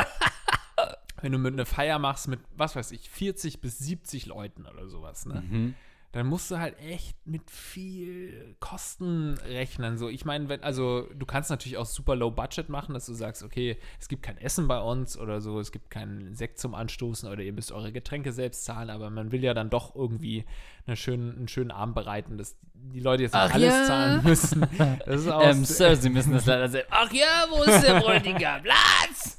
wenn 1.21 1.31
du 1.31 1.37
mit 1.37 1.53
einer 1.53 1.65
Feier 1.65 1.99
machst 1.99 2.27
mit, 2.27 2.39
was 2.55 2.75
weiß 2.75 2.91
ich, 2.91 3.09
40 3.09 3.61
bis 3.61 3.79
70 3.79 4.25
Leuten 4.25 4.65
oder 4.65 4.87
sowas, 4.87 5.25
ne? 5.25 5.41
Mhm. 5.41 5.75
Dann 6.15 6.27
musst 6.27 6.49
du 6.49 6.57
halt 6.57 6.79
echt 6.79 7.17
mit 7.27 7.51
viel 7.51 8.55
Kosten 8.61 9.37
rechnen. 9.49 9.97
So, 9.97 10.07
ich 10.07 10.23
meine, 10.23 10.47
wenn, 10.47 10.63
also 10.63 11.09
du 11.13 11.25
kannst 11.25 11.49
natürlich 11.49 11.77
auch 11.77 11.85
super 11.85 12.15
low 12.15 12.31
budget 12.31 12.69
machen, 12.69 12.93
dass 12.93 13.05
du 13.05 13.13
sagst, 13.13 13.43
okay, 13.43 13.77
es 13.99 14.07
gibt 14.07 14.23
kein 14.23 14.37
Essen 14.37 14.69
bei 14.69 14.79
uns 14.79 15.17
oder 15.17 15.41
so, 15.41 15.59
es 15.59 15.73
gibt 15.73 15.89
keinen 15.89 16.33
Sekt 16.33 16.57
zum 16.57 16.73
Anstoßen 16.73 17.29
oder 17.29 17.43
ihr 17.43 17.51
müsst 17.51 17.73
eure 17.73 17.91
Getränke 17.91 18.31
selbst 18.31 18.63
zahlen, 18.63 18.89
aber 18.89 19.09
man 19.09 19.33
will 19.33 19.43
ja 19.43 19.53
dann 19.53 19.69
doch 19.69 19.93
irgendwie 19.93 20.45
eine 20.87 20.95
schönen, 20.95 21.35
einen 21.35 21.47
schönen 21.49 21.71
Abend 21.71 21.95
bereiten, 21.95 22.37
dass 22.37 22.55
die 22.73 23.01
Leute 23.01 23.23
jetzt 23.23 23.35
Ach 23.35 23.53
alles 23.53 23.73
ja. 23.73 23.85
zahlen 23.85 24.23
müssen. 24.23 24.65
Das 25.05 25.19
ist 25.19 25.27
auch 25.29 25.43
Ähm, 25.43 25.65
Sir, 25.65 25.97
Sie 25.97 26.09
müssen 26.09 26.31
das 26.31 26.45
leider 26.45 26.69
sehen. 26.69 26.85
Ach 26.91 27.11
ja, 27.11 27.45
wo 27.49 27.61
ist 27.63 27.81
der 27.85 27.99
Bräutigam? 27.99 28.61
Platz! 28.63 29.37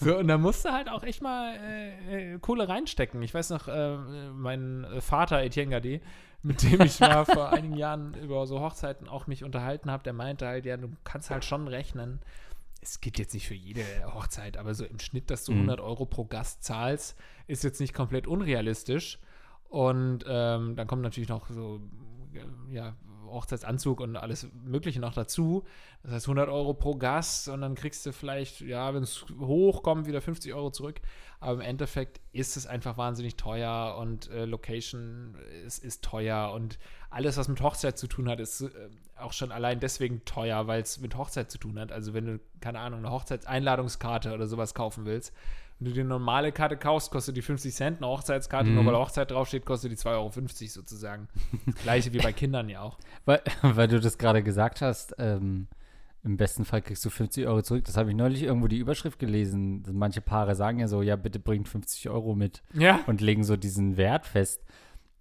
So, 0.00 0.16
und 0.16 0.28
da 0.28 0.38
musst 0.38 0.64
du 0.64 0.72
halt 0.72 0.88
auch 0.88 1.02
echt 1.02 1.20
mal 1.20 1.54
äh, 1.56 2.34
äh, 2.34 2.38
Kohle 2.38 2.68
reinstecken. 2.68 3.20
Ich 3.22 3.34
weiß 3.34 3.50
noch, 3.50 3.68
äh, 3.68 3.96
mein 4.32 4.86
Vater, 5.00 5.42
Etienne 5.42 5.70
Gade, 5.70 6.00
mit 6.42 6.62
dem 6.62 6.80
ich 6.80 7.00
mal 7.00 7.26
vor 7.26 7.50
einigen 7.52 7.76
Jahren 7.76 8.14
über 8.14 8.46
so 8.46 8.60
Hochzeiten 8.60 9.08
auch 9.08 9.26
mich 9.26 9.44
unterhalten 9.44 9.90
habe, 9.90 10.02
der 10.02 10.14
meinte 10.14 10.46
halt, 10.46 10.64
ja, 10.64 10.78
du 10.78 10.88
kannst 11.04 11.28
halt 11.28 11.44
schon 11.44 11.68
rechnen. 11.68 12.20
Es 12.80 13.02
gibt 13.02 13.18
jetzt 13.18 13.34
nicht 13.34 13.46
für 13.46 13.54
jede 13.54 13.84
Hochzeit, 14.14 14.56
aber 14.56 14.72
so 14.72 14.86
im 14.86 14.98
Schnitt, 15.00 15.30
dass 15.30 15.44
du 15.44 15.52
100 15.52 15.80
Euro 15.80 16.06
pro 16.06 16.24
Gast 16.24 16.64
zahlst, 16.64 17.18
ist 17.46 17.62
jetzt 17.62 17.78
nicht 17.78 17.92
komplett 17.92 18.26
unrealistisch. 18.26 19.18
Und 19.68 20.24
ähm, 20.26 20.76
dann 20.76 20.86
kommt 20.86 21.02
natürlich 21.02 21.28
noch 21.28 21.50
so, 21.50 21.80
ja, 22.70 22.96
Hochzeitsanzug 23.30 24.00
und 24.00 24.16
alles 24.16 24.48
Mögliche 24.64 25.00
noch 25.00 25.14
dazu. 25.14 25.64
Das 26.02 26.12
heißt 26.12 26.26
100 26.26 26.48
Euro 26.48 26.74
pro 26.74 26.96
Gast 26.96 27.48
und 27.48 27.60
dann 27.60 27.74
kriegst 27.74 28.04
du 28.06 28.12
vielleicht, 28.12 28.60
ja, 28.60 28.94
wenn 28.94 29.02
es 29.02 29.24
hochkommt, 29.38 30.06
wieder 30.06 30.20
50 30.20 30.54
Euro 30.54 30.70
zurück. 30.70 31.00
Aber 31.40 31.54
im 31.54 31.60
Endeffekt 31.60 32.20
ist 32.32 32.56
es 32.56 32.66
einfach 32.66 32.98
wahnsinnig 32.98 33.36
teuer 33.36 33.96
und 33.98 34.30
äh, 34.30 34.44
Location 34.44 35.36
ist, 35.64 35.82
ist 35.82 36.04
teuer 36.04 36.52
und 36.52 36.78
alles, 37.08 37.36
was 37.36 37.48
mit 37.48 37.60
Hochzeit 37.60 37.98
zu 37.98 38.06
tun 38.06 38.28
hat, 38.28 38.40
ist 38.40 38.60
äh, 38.60 38.70
auch 39.16 39.32
schon 39.32 39.50
allein 39.52 39.80
deswegen 39.80 40.24
teuer, 40.24 40.66
weil 40.66 40.82
es 40.82 41.00
mit 41.00 41.16
Hochzeit 41.16 41.50
zu 41.50 41.58
tun 41.58 41.78
hat. 41.78 41.92
Also 41.92 42.14
wenn 42.14 42.26
du, 42.26 42.40
keine 42.60 42.78
Ahnung, 42.78 43.00
eine 43.00 43.10
Hochzeitseinladungskarte 43.10 44.32
oder 44.32 44.46
sowas 44.46 44.74
kaufen 44.74 45.04
willst, 45.06 45.32
wenn 45.80 45.88
du 45.88 45.94
dir 45.94 46.00
eine 46.02 46.10
normale 46.10 46.52
Karte 46.52 46.76
kaufst, 46.76 47.10
kostet 47.10 47.36
die 47.36 47.42
50 47.42 47.74
Cent, 47.74 47.96
eine 47.98 48.06
Hochzeitskarte, 48.06 48.68
nur 48.70 48.84
weil 48.86 48.94
Hochzeit 48.94 49.30
draufsteht, 49.30 49.64
kostet 49.64 49.90
die 49.92 49.96
2,50 49.96 50.10
Euro 50.12 50.30
sozusagen. 50.68 51.28
Gleiche 51.82 52.12
wie 52.12 52.18
bei 52.18 52.32
Kindern 52.32 52.68
ja 52.68 52.82
auch. 52.82 52.98
Weil, 53.24 53.40
weil 53.62 53.88
du 53.88 53.98
das 53.98 54.18
gerade 54.18 54.42
gesagt 54.42 54.82
hast, 54.82 55.14
ähm, 55.18 55.66
im 56.22 56.36
besten 56.36 56.66
Fall 56.66 56.82
kriegst 56.82 57.02
du 57.04 57.08
50 57.08 57.46
Euro 57.46 57.62
zurück. 57.62 57.84
Das 57.86 57.96
habe 57.96 58.10
ich 58.10 58.16
neulich 58.16 58.42
irgendwo 58.42 58.68
die 58.68 58.76
Überschrift 58.76 59.18
gelesen. 59.18 59.82
Manche 59.90 60.20
Paare 60.20 60.54
sagen 60.54 60.78
ja 60.78 60.86
so, 60.86 61.00
ja, 61.00 61.16
bitte 61.16 61.38
bringt 61.38 61.66
50 61.66 62.10
Euro 62.10 62.34
mit 62.34 62.62
Ja. 62.74 63.00
und 63.06 63.22
legen 63.22 63.42
so 63.42 63.56
diesen 63.56 63.96
Wert 63.96 64.26
fest. 64.26 64.62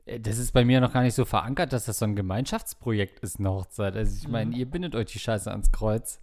Äh, 0.06 0.20
Das 0.20 0.38
ist 0.38 0.52
bei 0.52 0.66
mir 0.66 0.82
noch 0.82 0.92
gar 0.92 1.04
nicht 1.04 1.16
so 1.16 1.24
verankert, 1.24 1.72
dass 1.72 1.86
das 1.86 2.00
so 2.00 2.06
ein 2.06 2.18
Gemeinschaftsprojekt 2.18 3.20
ist, 3.20 3.40
eine 3.40 3.50
Hochzeit. 3.50 3.96
Also 3.96 4.14
ich 4.18 4.28
meine, 4.28 4.54
ihr 4.58 4.70
bindet 4.70 4.94
euch 4.94 5.06
die 5.06 5.20
Scheiße 5.20 5.50
ans 5.50 5.72
Kreuz. 5.72 6.20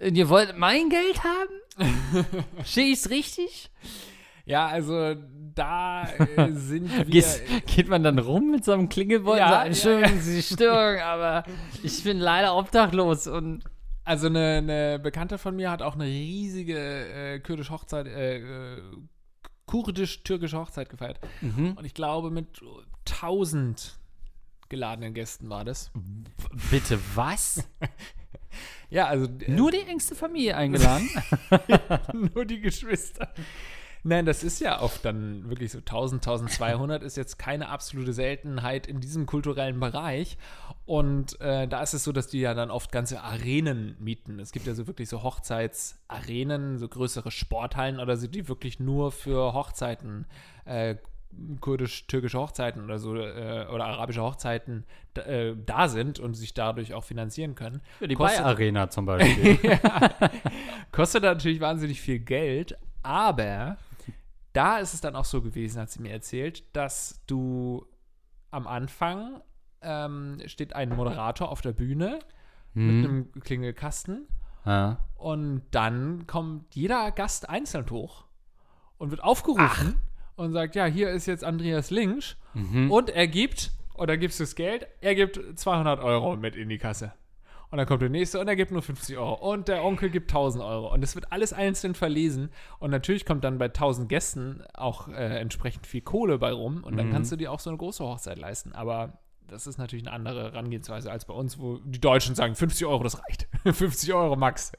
Ihr 0.00 0.28
wollt 0.28 0.56
mein 0.56 0.88
Geld 0.90 1.22
haben? 1.24 2.26
Stehe 2.64 2.92
ich's 2.92 3.10
richtig? 3.10 3.70
Ja, 4.44 4.66
also 4.68 5.14
da 5.54 6.08
äh, 6.14 6.52
sind 6.52 6.96
wir. 6.96 7.04
Gehst, 7.04 7.42
geht 7.66 7.88
man 7.88 8.02
dann 8.02 8.18
rum 8.18 8.50
mit 8.50 8.64
so 8.64 8.72
einem 8.72 8.88
Klingelbeutel? 8.88 9.40
Ja, 9.40 9.48
so, 9.48 9.54
ja, 9.54 9.64
Entschuldigen 9.64 10.20
Sie 10.20 10.36
die 10.36 10.42
Störung, 10.42 11.00
aber 11.00 11.44
ich 11.82 12.02
bin 12.04 12.18
leider 12.18 12.56
obdachlos 12.56 13.26
und 13.26 13.64
Also 14.04 14.28
eine, 14.28 14.58
eine 14.58 14.98
Bekannte 14.98 15.36
von 15.36 15.54
mir 15.56 15.70
hat 15.70 15.82
auch 15.82 15.94
eine 15.94 16.04
riesige 16.04 16.78
äh, 16.78 17.40
kurdisch 17.40 17.70
Hochzeit, 17.70 18.06
äh, 18.06 18.38
äh, 18.38 18.82
kurdisch-türkische 19.66 20.56
Hochzeit 20.56 20.88
gefeiert. 20.88 21.20
Und 21.42 21.84
ich 21.84 21.92
glaube, 21.92 22.30
mit 22.30 22.60
1000 23.10 23.98
geladenen 24.70 25.12
Gästen 25.12 25.50
war 25.50 25.64
das. 25.64 25.90
bitte 26.70 26.98
was? 27.14 27.68
Ja, 28.90 29.06
also 29.06 29.26
äh, 29.26 29.50
Nur 29.50 29.70
die 29.70 29.82
engste 29.82 30.14
Familie 30.14 30.56
eingeladen? 30.56 31.08
nur 32.34 32.44
die 32.44 32.60
Geschwister. 32.60 33.32
Nein, 34.04 34.26
das 34.26 34.44
ist 34.44 34.60
ja 34.60 34.80
oft 34.80 35.04
dann 35.04 35.48
wirklich 35.50 35.72
so 35.72 35.78
1000, 35.78 36.26
1200 36.26 37.02
ist 37.02 37.16
jetzt 37.16 37.38
keine 37.38 37.68
absolute 37.68 38.12
Seltenheit 38.12 38.86
in 38.86 39.00
diesem 39.00 39.26
kulturellen 39.26 39.80
Bereich. 39.80 40.38
Und 40.86 41.40
äh, 41.40 41.66
da 41.66 41.82
ist 41.82 41.94
es 41.94 42.04
so, 42.04 42.12
dass 42.12 42.28
die 42.28 42.40
ja 42.40 42.54
dann 42.54 42.70
oft 42.70 42.92
ganze 42.92 43.22
Arenen 43.22 43.96
mieten. 43.98 44.38
Es 44.38 44.52
gibt 44.52 44.66
ja 44.66 44.74
so 44.74 44.86
wirklich 44.86 45.08
so 45.08 45.22
Hochzeitsarenen, 45.22 46.78
so 46.78 46.88
größere 46.88 47.30
Sporthallen 47.30 47.98
oder 47.98 48.16
so, 48.16 48.28
die 48.28 48.48
wirklich 48.48 48.78
nur 48.78 49.10
für 49.10 49.52
Hochzeiten, 49.52 50.26
äh, 50.64 50.96
kurdisch-türkische 51.60 52.38
Hochzeiten 52.38 52.82
oder 52.84 52.98
so, 52.98 53.14
äh, 53.16 53.66
oder 53.72 53.86
arabische 53.86 54.22
Hochzeiten 54.22 54.84
äh, 55.14 55.54
da 55.66 55.88
sind 55.88 56.18
und 56.18 56.34
sich 56.34 56.54
dadurch 56.54 56.94
auch 56.94 57.04
finanzieren 57.04 57.54
können. 57.54 57.80
die 58.00 58.14
Kostet- 58.14 58.42
Bay-Arena 58.42 58.90
zum 58.90 59.06
Beispiel. 59.06 59.58
Kostet 60.92 61.22
natürlich 61.22 61.60
wahnsinnig 61.60 62.00
viel 62.00 62.18
Geld, 62.18 62.76
aber 63.02 63.76
da 64.52 64.78
ist 64.78 64.94
es 64.94 65.00
dann 65.00 65.14
auch 65.14 65.24
so 65.24 65.42
gewesen, 65.42 65.80
hat 65.80 65.90
sie 65.90 66.00
mir 66.02 66.12
erzählt, 66.12 66.64
dass 66.74 67.22
du 67.26 67.86
am 68.50 68.66
Anfang 68.66 69.40
ähm, 69.82 70.38
steht 70.46 70.74
ein 70.74 70.88
Moderator 70.90 71.50
auf 71.50 71.60
der 71.60 71.72
Bühne 71.72 72.18
mit 72.74 73.04
einem 73.04 73.32
Klingelkasten 73.40 74.28
ja. 74.64 74.98
und 75.16 75.62
dann 75.72 76.26
kommt 76.26 76.74
jeder 76.76 77.10
Gast 77.10 77.48
einzeln 77.48 77.88
hoch 77.90 78.24
und 78.98 79.10
wird 79.10 79.22
aufgerufen 79.22 79.96
und 80.38 80.52
sagt, 80.52 80.74
ja, 80.74 80.86
hier 80.86 81.10
ist 81.10 81.26
jetzt 81.26 81.44
Andreas 81.44 81.90
Linksch 81.90 82.36
und 82.90 83.10
er 83.10 83.26
gibt, 83.28 83.70
oder 83.94 84.16
gibst 84.16 84.40
du 84.40 84.44
das 84.44 84.54
Geld, 84.54 84.86
er 85.00 85.14
gibt 85.14 85.40
200 85.58 86.00
Euro 86.00 86.36
mit 86.36 86.56
in 86.56 86.68
die 86.68 86.78
Kasse. 86.78 87.12
Und 87.70 87.76
dann 87.76 87.86
kommt 87.86 88.00
der 88.00 88.08
nächste 88.08 88.40
und 88.40 88.48
er 88.48 88.56
gibt 88.56 88.70
nur 88.70 88.80
50 88.80 89.18
Euro. 89.18 89.34
Und 89.34 89.68
der 89.68 89.84
Onkel 89.84 90.08
gibt 90.08 90.30
1000 90.30 90.64
Euro. 90.64 90.90
Und 90.92 91.04
es 91.04 91.14
wird 91.14 91.32
alles 91.32 91.52
einzeln 91.52 91.94
verlesen. 91.94 92.48
Und 92.78 92.90
natürlich 92.90 93.26
kommt 93.26 93.44
dann 93.44 93.58
bei 93.58 93.66
1000 93.66 94.08
Gästen 94.08 94.62
auch 94.72 95.08
äh, 95.08 95.38
entsprechend 95.38 95.86
viel 95.86 96.00
Kohle 96.00 96.38
bei 96.38 96.50
rum. 96.50 96.82
Und 96.82 96.96
dann 96.96 97.10
kannst 97.12 97.30
du 97.30 97.36
dir 97.36 97.52
auch 97.52 97.60
so 97.60 97.68
eine 97.68 97.76
große 97.76 98.02
Hochzeit 98.02 98.38
leisten. 98.38 98.72
Aber 98.72 99.18
das 99.48 99.66
ist 99.66 99.76
natürlich 99.76 100.06
eine 100.06 100.14
andere 100.14 100.44
Herangehensweise 100.44 101.10
als 101.10 101.26
bei 101.26 101.34
uns, 101.34 101.58
wo 101.58 101.76
die 101.84 102.00
Deutschen 102.00 102.34
sagen, 102.34 102.54
50 102.54 102.86
Euro, 102.86 103.02
das 103.02 103.20
reicht. 103.22 103.48
50 103.64 104.14
Euro 104.14 104.34
max. 104.34 104.72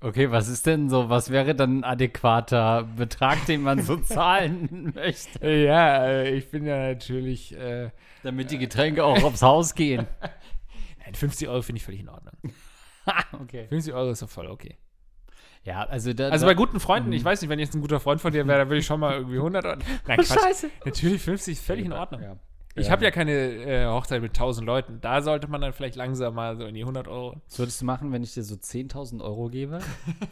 Okay, 0.00 0.30
was 0.30 0.46
ist 0.48 0.64
denn 0.66 0.88
so, 0.88 1.08
was 1.08 1.30
wäre 1.30 1.56
dann 1.56 1.80
ein 1.80 1.84
adäquater 1.84 2.84
Betrag, 2.96 3.44
den 3.46 3.62
man 3.62 3.82
so 3.82 3.96
zahlen 3.96 4.92
möchte? 4.94 5.50
Ja, 5.50 6.06
äh, 6.06 6.36
ich 6.36 6.50
bin 6.50 6.66
ja 6.66 6.92
natürlich. 6.92 7.56
Äh, 7.56 7.90
Damit 8.22 8.52
die 8.52 8.58
Getränke 8.58 9.04
auch 9.04 9.22
aufs 9.24 9.42
Haus 9.42 9.74
gehen. 9.74 10.06
nein, 11.00 11.14
50 11.14 11.48
Euro 11.48 11.62
finde 11.62 11.78
ich 11.78 11.84
völlig 11.84 12.00
in 12.00 12.08
Ordnung. 12.08 12.34
okay. 13.40 13.66
50 13.68 13.92
Euro 13.92 14.10
ist 14.10 14.22
doch 14.22 14.28
voll 14.28 14.46
okay. 14.46 14.76
Ja, 15.64 15.82
also 15.82 16.12
da. 16.12 16.28
Also 16.28 16.46
bei 16.46 16.54
guten 16.54 16.78
Freunden, 16.78 17.12
ich 17.12 17.24
weiß 17.24 17.40
nicht, 17.42 17.50
wenn 17.50 17.58
jetzt 17.58 17.74
ein 17.74 17.80
guter 17.80 17.98
Freund 17.98 18.20
von 18.20 18.32
dir 18.32 18.46
wäre, 18.46 18.58
dann 18.60 18.68
würde 18.68 18.78
ich 18.78 18.86
schon 18.86 19.00
mal 19.00 19.14
irgendwie 19.14 19.38
100 19.38 19.64
Euro. 19.64 19.76
Nein, 20.06 20.18
Quatsch. 20.20 20.40
Scheiße. 20.40 20.70
Natürlich 20.84 21.22
50 21.22 21.52
ist 21.54 21.66
völlig 21.66 21.86
in 21.86 21.92
Ordnung. 21.92 22.22
Ja. 22.22 22.36
Ich 22.80 22.90
habe 22.90 23.04
ja 23.04 23.10
keine 23.10 23.32
äh, 23.32 23.86
Hochzeit 23.86 24.22
mit 24.22 24.30
1000 24.32 24.66
Leuten. 24.66 24.98
Da 25.00 25.20
sollte 25.22 25.48
man 25.48 25.60
dann 25.60 25.72
vielleicht 25.72 25.96
langsam 25.96 26.34
mal 26.34 26.56
so 26.56 26.64
in 26.64 26.74
die 26.74 26.82
100 26.82 27.08
Euro. 27.08 27.36
Was 27.48 27.58
würdest 27.58 27.80
du 27.80 27.84
machen, 27.84 28.12
wenn 28.12 28.22
ich 28.22 28.34
dir 28.34 28.42
so 28.42 28.54
10.000 28.54 29.20
Euro 29.22 29.48
gebe? 29.48 29.78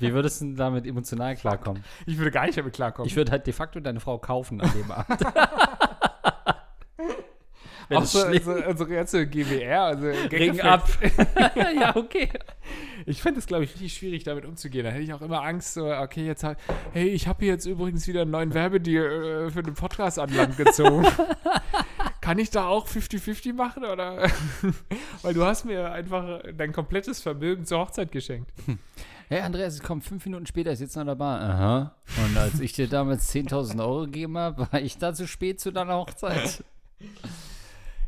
Wie 0.01 0.13
würdest 0.13 0.41
du 0.43 0.55
damit 0.55 0.87
emotional 0.87 1.37
klarkommen? 1.37 1.83
Ich 2.07 2.19
würde 2.19 2.31
gar 2.31 2.47
nicht 2.47 2.57
damit 2.59 2.73
klarkommen. 2.75 3.09
Ich 3.09 3.17
würde 3.17 3.33
halt 3.33 3.47
de 3.47 3.53
facto 3.53 3.81
deine 3.81 4.01
Frau 4.01 4.19
kaufen 4.19 4.61
an 4.61 4.71
dem 4.73 4.91
Abend. 4.91 5.21
Wenn 7.89 7.99
auch 7.99 8.05
so, 8.05 8.19
so, 8.41 8.51
unsere 8.53 8.89
ganze 8.89 9.27
GWR, 9.29 9.81
also 9.83 10.07
Ring 10.33 10.61
ab. 10.61 10.89
ja, 11.55 11.95
okay. 11.95 12.29
Ich 13.05 13.23
finde 13.23 13.39
es, 13.39 13.47
glaube 13.47 13.63
ich, 13.63 13.75
richtig 13.75 13.95
schwierig, 13.95 14.25
damit 14.25 14.45
umzugehen. 14.45 14.85
Da 14.85 14.91
hätte 14.91 15.05
ich 15.05 15.15
auch 15.15 15.21
immer 15.23 15.43
Angst, 15.43 15.75
so, 15.75 15.87
okay, 15.95 16.27
jetzt, 16.27 16.43
hab- 16.43 16.57
hey, 16.93 17.07
ich 17.09 17.29
habe 17.29 17.45
hier 17.45 17.53
jetzt 17.53 17.65
übrigens 17.67 18.09
wieder 18.09 18.23
einen 18.23 18.33
neuen 18.33 18.55
Werbedeal 18.55 19.47
äh, 19.47 19.51
für 19.53 19.63
den 19.63 19.75
Podcast 19.75 20.19
an 20.19 20.35
Land 20.35 20.57
gezogen. 20.57 21.07
Kann 22.27 22.41
ich 22.41 22.51
da 22.51 22.67
auch 22.67 22.89
50-50 22.89 23.53
machen, 23.53 23.85
oder? 23.85 24.29
Weil 25.23 25.33
du 25.33 25.45
hast 25.45 25.65
mir 25.65 25.93
einfach 25.93 26.41
dein 26.59 26.73
komplettes 26.73 27.21
Vermögen 27.21 27.65
zur 27.65 27.79
Hochzeit 27.79 28.11
geschenkt. 28.11 28.51
Hey 29.29 29.41
Andreas, 29.41 29.75
ich 29.75 29.83
komme 29.83 30.03
fünf 30.03 30.25
Minuten 30.25 30.47
später, 30.47 30.71
ich 30.71 30.79
sitze 30.79 31.01
noch 31.01 31.07
dabei. 31.07 31.41
Aha. 31.41 31.97
Und 32.25 32.37
als 32.39 32.61
ich 32.61 32.75
dir 32.75 32.87
damals 32.87 33.35
10.000 33.35 33.81
Euro 33.81 34.03
gegeben 34.03 34.39
habe, 34.39 34.69
war 34.71 34.81
ich 34.81 34.99
da 34.99 35.15
zu 35.15 35.27
spät 35.27 35.59
zu 35.59 35.73
deiner 35.73 35.97
Hochzeit. 35.97 36.63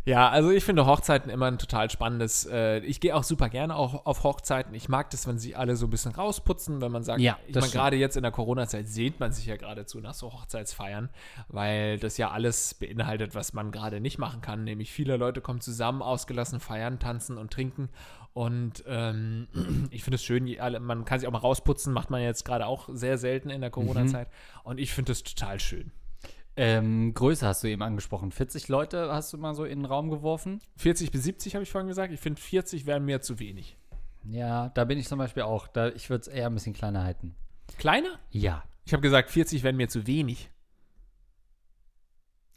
Ja, 0.08 0.30
also 0.30 0.50
ich 0.50 0.64
finde 0.64 0.86
Hochzeiten 0.86 1.30
immer 1.30 1.46
ein 1.48 1.58
total 1.58 1.90
spannendes. 1.90 2.46
Äh, 2.46 2.78
ich 2.78 2.98
gehe 3.00 3.14
auch 3.14 3.24
super 3.24 3.50
gerne 3.50 3.76
auch 3.76 4.06
auf 4.06 4.24
Hochzeiten. 4.24 4.72
Ich 4.72 4.88
mag 4.88 5.10
das, 5.10 5.26
wenn 5.26 5.38
sie 5.38 5.54
alle 5.54 5.76
so 5.76 5.86
ein 5.86 5.90
bisschen 5.90 6.12
rausputzen, 6.12 6.80
wenn 6.80 6.90
man 6.90 7.02
sagt, 7.02 7.20
Ja, 7.20 7.36
ich 7.46 7.54
meine, 7.54 7.68
gerade 7.68 7.96
jetzt 7.96 8.16
in 8.16 8.22
der 8.22 8.32
Corona-Zeit 8.32 8.88
sehnt 8.88 9.20
man 9.20 9.32
sich 9.32 9.44
ja 9.44 9.56
geradezu 9.56 10.00
nach 10.00 10.14
so 10.14 10.32
Hochzeitsfeiern, 10.32 11.10
weil 11.48 11.98
das 11.98 12.16
ja 12.16 12.30
alles 12.30 12.72
beinhaltet, 12.72 13.34
was 13.34 13.52
man 13.52 13.70
gerade 13.70 14.00
nicht 14.00 14.16
machen 14.16 14.40
kann. 14.40 14.64
Nämlich 14.64 14.90
viele 14.90 15.18
Leute 15.18 15.42
kommen 15.42 15.60
zusammen, 15.60 16.00
ausgelassen 16.00 16.58
feiern, 16.58 16.98
tanzen 16.98 17.36
und 17.36 17.52
trinken. 17.52 17.90
Und 18.32 18.84
ähm, 18.86 19.48
ich 19.90 20.04
finde 20.04 20.14
es 20.14 20.24
schön, 20.24 20.56
man 20.80 21.04
kann 21.04 21.20
sich 21.20 21.28
auch 21.28 21.32
mal 21.32 21.38
rausputzen, 21.38 21.92
macht 21.92 22.08
man 22.08 22.22
jetzt 22.22 22.46
gerade 22.46 22.64
auch 22.64 22.88
sehr 22.90 23.18
selten 23.18 23.50
in 23.50 23.60
der 23.60 23.70
Corona-Zeit. 23.70 24.28
Und 24.62 24.80
ich 24.80 24.90
finde 24.94 25.12
es 25.12 25.22
total 25.22 25.60
schön. 25.60 25.92
Ähm, 26.60 27.14
Größe 27.14 27.46
hast 27.46 27.62
du 27.62 27.68
eben 27.68 27.82
angesprochen. 27.82 28.32
40 28.32 28.66
Leute 28.66 29.12
hast 29.12 29.32
du 29.32 29.38
mal 29.38 29.54
so 29.54 29.64
in 29.64 29.78
den 29.78 29.84
Raum 29.84 30.10
geworfen. 30.10 30.60
40 30.76 31.12
bis 31.12 31.22
70 31.22 31.54
habe 31.54 31.62
ich 31.62 31.70
vorhin 31.70 31.86
gesagt. 31.86 32.12
Ich 32.12 32.18
finde 32.18 32.40
40 32.40 32.84
wären 32.84 33.04
mir 33.04 33.20
zu 33.20 33.38
wenig. 33.38 33.76
Ja, 34.24 34.70
da 34.70 34.84
bin 34.84 34.98
ich 34.98 35.06
zum 35.06 35.18
Beispiel 35.18 35.44
auch. 35.44 35.68
Da, 35.68 35.88
ich 35.90 36.10
würde 36.10 36.22
es 36.22 36.28
eher 36.28 36.46
ein 36.46 36.54
bisschen 36.54 36.72
kleiner 36.74 37.04
halten. 37.04 37.36
Kleiner? 37.78 38.18
Ja. 38.30 38.64
Ich 38.84 38.92
habe 38.92 39.02
gesagt, 39.02 39.30
40 39.30 39.62
wären 39.62 39.76
mir 39.76 39.88
zu 39.88 40.08
wenig. 40.08 40.50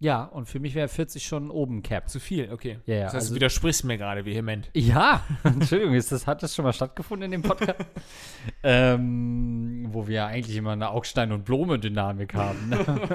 Ja, 0.01 0.23
und 0.23 0.47
für 0.47 0.59
mich 0.59 0.73
wäre 0.73 0.87
40 0.87 1.23
schon 1.23 1.51
oben 1.51 1.83
Cap. 1.83 2.09
Zu 2.09 2.19
viel, 2.19 2.51
okay. 2.51 2.79
Ja, 2.87 2.95
ja, 2.95 3.03
das 3.03 3.13
heißt, 3.13 3.15
also- 3.15 3.29
du 3.29 3.35
widersprichst 3.35 3.83
mir 3.83 3.99
gerade 3.99 4.25
vehement. 4.25 4.71
Ja, 4.73 5.23
Entschuldigung, 5.43 5.93
ist 5.93 6.11
das, 6.11 6.25
hat 6.25 6.41
das 6.41 6.55
schon 6.55 6.65
mal 6.65 6.73
stattgefunden 6.73 7.25
in 7.25 7.31
dem 7.39 7.47
Podcast? 7.47 7.75
ähm, 8.63 9.85
wo 9.91 10.07
wir 10.07 10.15
ja 10.15 10.25
eigentlich 10.25 10.57
immer 10.57 10.71
eine 10.71 10.89
Augstein- 10.89 11.31
und 11.31 11.45
Blome-Dynamik 11.45 12.33
haben. 12.33 12.69
ne? 12.69 13.07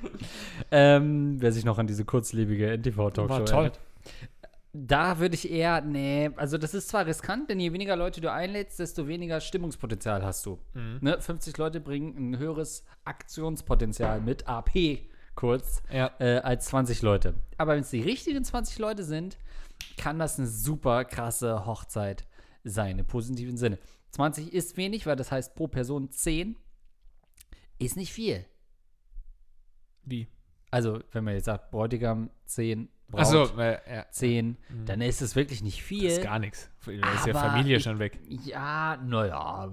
ähm, 0.70 1.36
wer 1.38 1.52
sich 1.52 1.66
noch 1.66 1.76
an 1.76 1.86
diese 1.86 2.06
kurzlebige 2.06 2.78
NTV-Talkshow 2.78 3.52
erinnert. 3.54 3.78
Da 4.72 5.18
würde 5.18 5.34
ich 5.34 5.50
eher, 5.50 5.82
nee, 5.82 6.30
also 6.36 6.56
das 6.56 6.72
ist 6.72 6.88
zwar 6.88 7.04
riskant, 7.04 7.50
denn 7.50 7.60
je 7.60 7.74
weniger 7.74 7.94
Leute 7.94 8.22
du 8.22 8.32
einlädst, 8.32 8.78
desto 8.80 9.06
weniger 9.06 9.38
Stimmungspotenzial 9.42 10.24
hast 10.24 10.46
du. 10.46 10.58
Mhm. 10.72 10.98
Ne? 11.02 11.20
50 11.20 11.58
Leute 11.58 11.78
bringen 11.78 12.16
ein 12.16 12.38
höheres 12.38 12.86
Aktionspotenzial 13.04 14.22
mit 14.22 14.48
AP 14.48 15.02
kurz 15.34 15.82
Ja. 15.90 16.12
äh, 16.18 16.38
als 16.38 16.66
20 16.66 17.02
Leute. 17.02 17.34
Aber 17.58 17.72
wenn 17.74 17.82
es 17.82 17.90
die 17.90 18.00
richtigen 18.02 18.44
20 18.44 18.78
Leute 18.78 19.04
sind, 19.04 19.38
kann 19.96 20.18
das 20.18 20.38
eine 20.38 20.48
super 20.48 21.04
krasse 21.04 21.66
Hochzeit 21.66 22.26
sein, 22.64 22.98
im 22.98 23.06
positiven 23.06 23.56
Sinne. 23.56 23.78
20 24.10 24.52
ist 24.52 24.76
wenig, 24.76 25.06
weil 25.06 25.16
das 25.16 25.32
heißt 25.32 25.54
pro 25.54 25.68
Person 25.68 26.10
10 26.10 26.56
ist 27.78 27.96
nicht 27.96 28.12
viel. 28.12 28.44
Wie? 30.04 30.28
Also, 30.70 31.00
wenn 31.12 31.24
man 31.24 31.34
jetzt 31.34 31.44
sagt, 31.46 31.70
Bräutigam 31.70 32.30
10, 32.46 32.88
Braut 33.12 33.20
Achso, 33.20 33.44
äh, 33.60 33.78
ja. 33.94 34.04
10, 34.10 34.56
dann 34.86 35.00
ist 35.02 35.22
es 35.22 35.36
wirklich 35.36 35.62
nicht 35.62 35.82
viel. 35.82 36.04
Das 36.08 36.14
ist 36.18 36.24
gar 36.24 36.38
nichts. 36.40 36.68
Da 36.84 36.90
ist 37.14 37.26
ja 37.28 37.34
Familie 37.34 37.76
ich- 37.76 37.84
schon 37.84 38.00
weg. 38.00 38.18
Ja, 38.26 38.96
naja, 38.96 39.70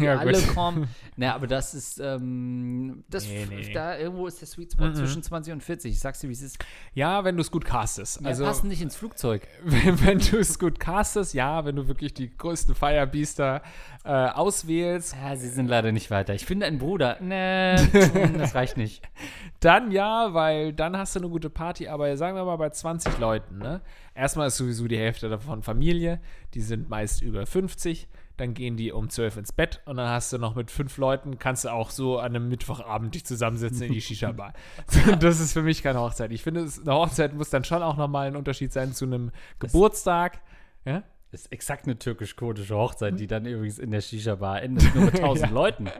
Ja, 0.00 0.18
alle 0.18 0.32
gut. 0.32 0.54
kommen. 0.54 0.88
Na, 1.14 1.34
aber 1.36 1.46
das 1.46 1.72
ist, 1.72 2.00
ähm, 2.00 3.04
das, 3.08 3.28
Nee, 3.28 3.46
nee. 3.48 3.72
da 3.72 3.96
irgendwo 3.96 4.26
ist 4.26 4.40
der 4.40 4.48
Sweet 4.48 4.72
Spot 4.72 4.86
Mhm. 4.86 4.94
zwischen 4.96 5.22
20 5.22 5.52
und 5.52 5.62
40. 5.62 5.92
Ich 5.92 6.00
sag's 6.00 6.18
dir, 6.18 6.28
wie 6.28 6.32
es 6.32 6.42
ist. 6.42 6.58
Ja, 6.94 7.22
wenn 7.22 7.36
du 7.36 7.42
es 7.42 7.50
gut 7.52 7.64
castest. 7.64 8.20
Ja, 8.22 8.26
Also, 8.26 8.44
passen 8.44 8.66
nicht 8.66 8.82
ins 8.82 8.96
Flugzeug. 8.96 9.46
wenn, 9.64 10.04
wenn 10.04 10.18
du 10.18 10.38
es 10.38 10.58
gut 10.58 10.80
castest, 10.80 11.32
ja, 11.34 11.64
wenn 11.64 11.76
du 11.76 11.86
wirklich 11.86 12.12
die 12.12 12.36
größten 12.36 12.74
Firebeaster 12.74 13.62
äh, 14.04 14.08
auswählst, 14.10 15.14
Ja, 15.22 15.36
sie 15.36 15.48
sind 15.48 15.68
leider 15.68 15.92
nicht 15.92 16.10
weiter. 16.10 16.34
Ich 16.34 16.44
finde 16.44 16.66
einen 16.66 16.78
Bruder. 16.78 17.18
Nee, 17.20 17.76
das 18.38 18.56
reicht 18.56 18.76
nicht. 18.76 19.02
dann 19.60 19.92
ja, 19.92 20.34
weil 20.34 20.72
dann 20.72 20.96
hast 20.96 21.14
du 21.14 21.20
eine 21.20 21.28
gute 21.28 21.50
Party. 21.50 21.86
Aber 21.86 22.16
sagen 22.16 22.34
wir 22.34 22.44
mal 22.44 22.58
bei 22.62 22.70
20 22.70 23.18
Leuten, 23.18 23.58
ne? 23.58 23.80
Erstmal 24.14 24.46
ist 24.48 24.56
sowieso 24.56 24.86
die 24.88 24.96
Hälfte 24.98 25.28
davon 25.28 25.62
Familie. 25.62 26.20
Die 26.54 26.60
sind 26.60 26.88
meist 26.88 27.20
über 27.22 27.44
50. 27.44 28.08
Dann 28.38 28.54
gehen 28.54 28.76
die 28.76 28.92
um 28.92 29.10
12 29.10 29.36
ins 29.36 29.52
Bett 29.52 29.82
und 29.84 29.96
dann 29.98 30.08
hast 30.08 30.32
du 30.32 30.38
noch 30.38 30.54
mit 30.54 30.70
fünf 30.70 30.96
Leuten, 30.96 31.38
kannst 31.38 31.64
du 31.64 31.68
auch 31.68 31.90
so 31.90 32.18
an 32.18 32.34
einem 32.34 32.48
Mittwochabend 32.48 33.14
dich 33.14 33.26
zusammensetzen 33.26 33.82
in 33.82 33.92
die 33.92 34.00
Shisha-Bar. 34.00 34.54
das 35.20 35.38
ist 35.40 35.52
für 35.52 35.62
mich 35.62 35.82
keine 35.82 36.00
Hochzeit. 36.00 36.32
Ich 36.32 36.42
finde, 36.42 36.62
es- 36.62 36.80
eine 36.80 36.94
Hochzeit 36.94 37.34
muss 37.34 37.50
dann 37.50 37.64
schon 37.64 37.82
auch 37.82 37.96
nochmal 37.96 38.28
ein 38.28 38.36
Unterschied 38.36 38.72
sein 38.72 38.92
zu 38.94 39.04
einem 39.04 39.32
Geburtstag. 39.58 40.40
Ja? 40.84 41.02
Das 41.32 41.40
ist 41.42 41.52
exakt 41.52 41.86
eine 41.86 41.98
türkisch-kurdische 41.98 42.76
Hochzeit, 42.76 43.18
die 43.18 43.26
dann 43.26 43.46
übrigens 43.46 43.78
in 43.78 43.90
der 43.90 44.02
Shisha-Bar 44.02 44.60
endet, 44.60 44.94
nur 44.94 45.06
mit 45.06 45.14
1000 45.18 45.50
Leuten. 45.50 45.90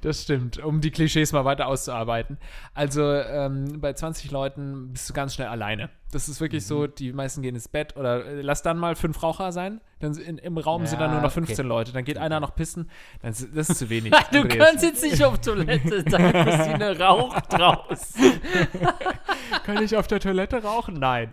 Das 0.00 0.22
stimmt, 0.22 0.64
um 0.64 0.80
die 0.80 0.90
Klischees 0.90 1.32
mal 1.32 1.44
weiter 1.44 1.68
auszuarbeiten. 1.68 2.38
Also 2.72 3.02
ähm, 3.04 3.82
bei 3.82 3.92
20 3.92 4.30
Leuten 4.30 4.94
bist 4.94 5.10
du 5.10 5.12
ganz 5.12 5.34
schnell 5.34 5.48
alleine. 5.48 5.90
Das 6.12 6.28
ist 6.28 6.40
wirklich 6.40 6.64
so, 6.64 6.82
Mhm. 6.82 6.94
die 6.96 7.12
meisten 7.12 7.42
gehen 7.42 7.54
ins 7.56 7.66
Bett 7.68 7.96
oder 7.96 8.24
äh, 8.24 8.40
lass 8.42 8.62
dann 8.62 8.78
mal 8.78 8.94
fünf 8.94 9.20
Raucher 9.22 9.50
sein. 9.50 9.80
Dann 9.98 10.14
in, 10.16 10.38
im 10.38 10.58
Raum 10.58 10.86
sind 10.86 11.00
dann 11.00 11.10
Ja, 11.10 11.14
nur 11.14 11.22
noch 11.22 11.30
okay. 11.36 11.46
15 11.46 11.66
Leute. 11.66 11.92
Dann 11.92 12.04
geht 12.04 12.18
einer 12.18 12.38
noch 12.38 12.54
pissen. 12.54 12.90
Dann 13.22 13.30
das 13.54 13.70
ist 13.70 13.78
zu 13.78 13.88
wenig. 13.90 14.12
Du 14.32 14.42
Andreas. 14.42 14.66
kannst 14.68 14.84
jetzt 14.84 15.02
nicht 15.02 15.24
auf 15.24 15.40
Toilette, 15.40 16.04
da 16.04 16.18
ist 16.18 16.32
Christine 16.32 16.98
raucht 17.00 17.54
raus. 17.58 18.12
Kann 19.64 19.82
ich 19.82 19.96
auf 19.96 20.06
der 20.06 20.20
Toilette 20.20 20.62
rauchen? 20.62 20.94
Nein. 20.94 21.32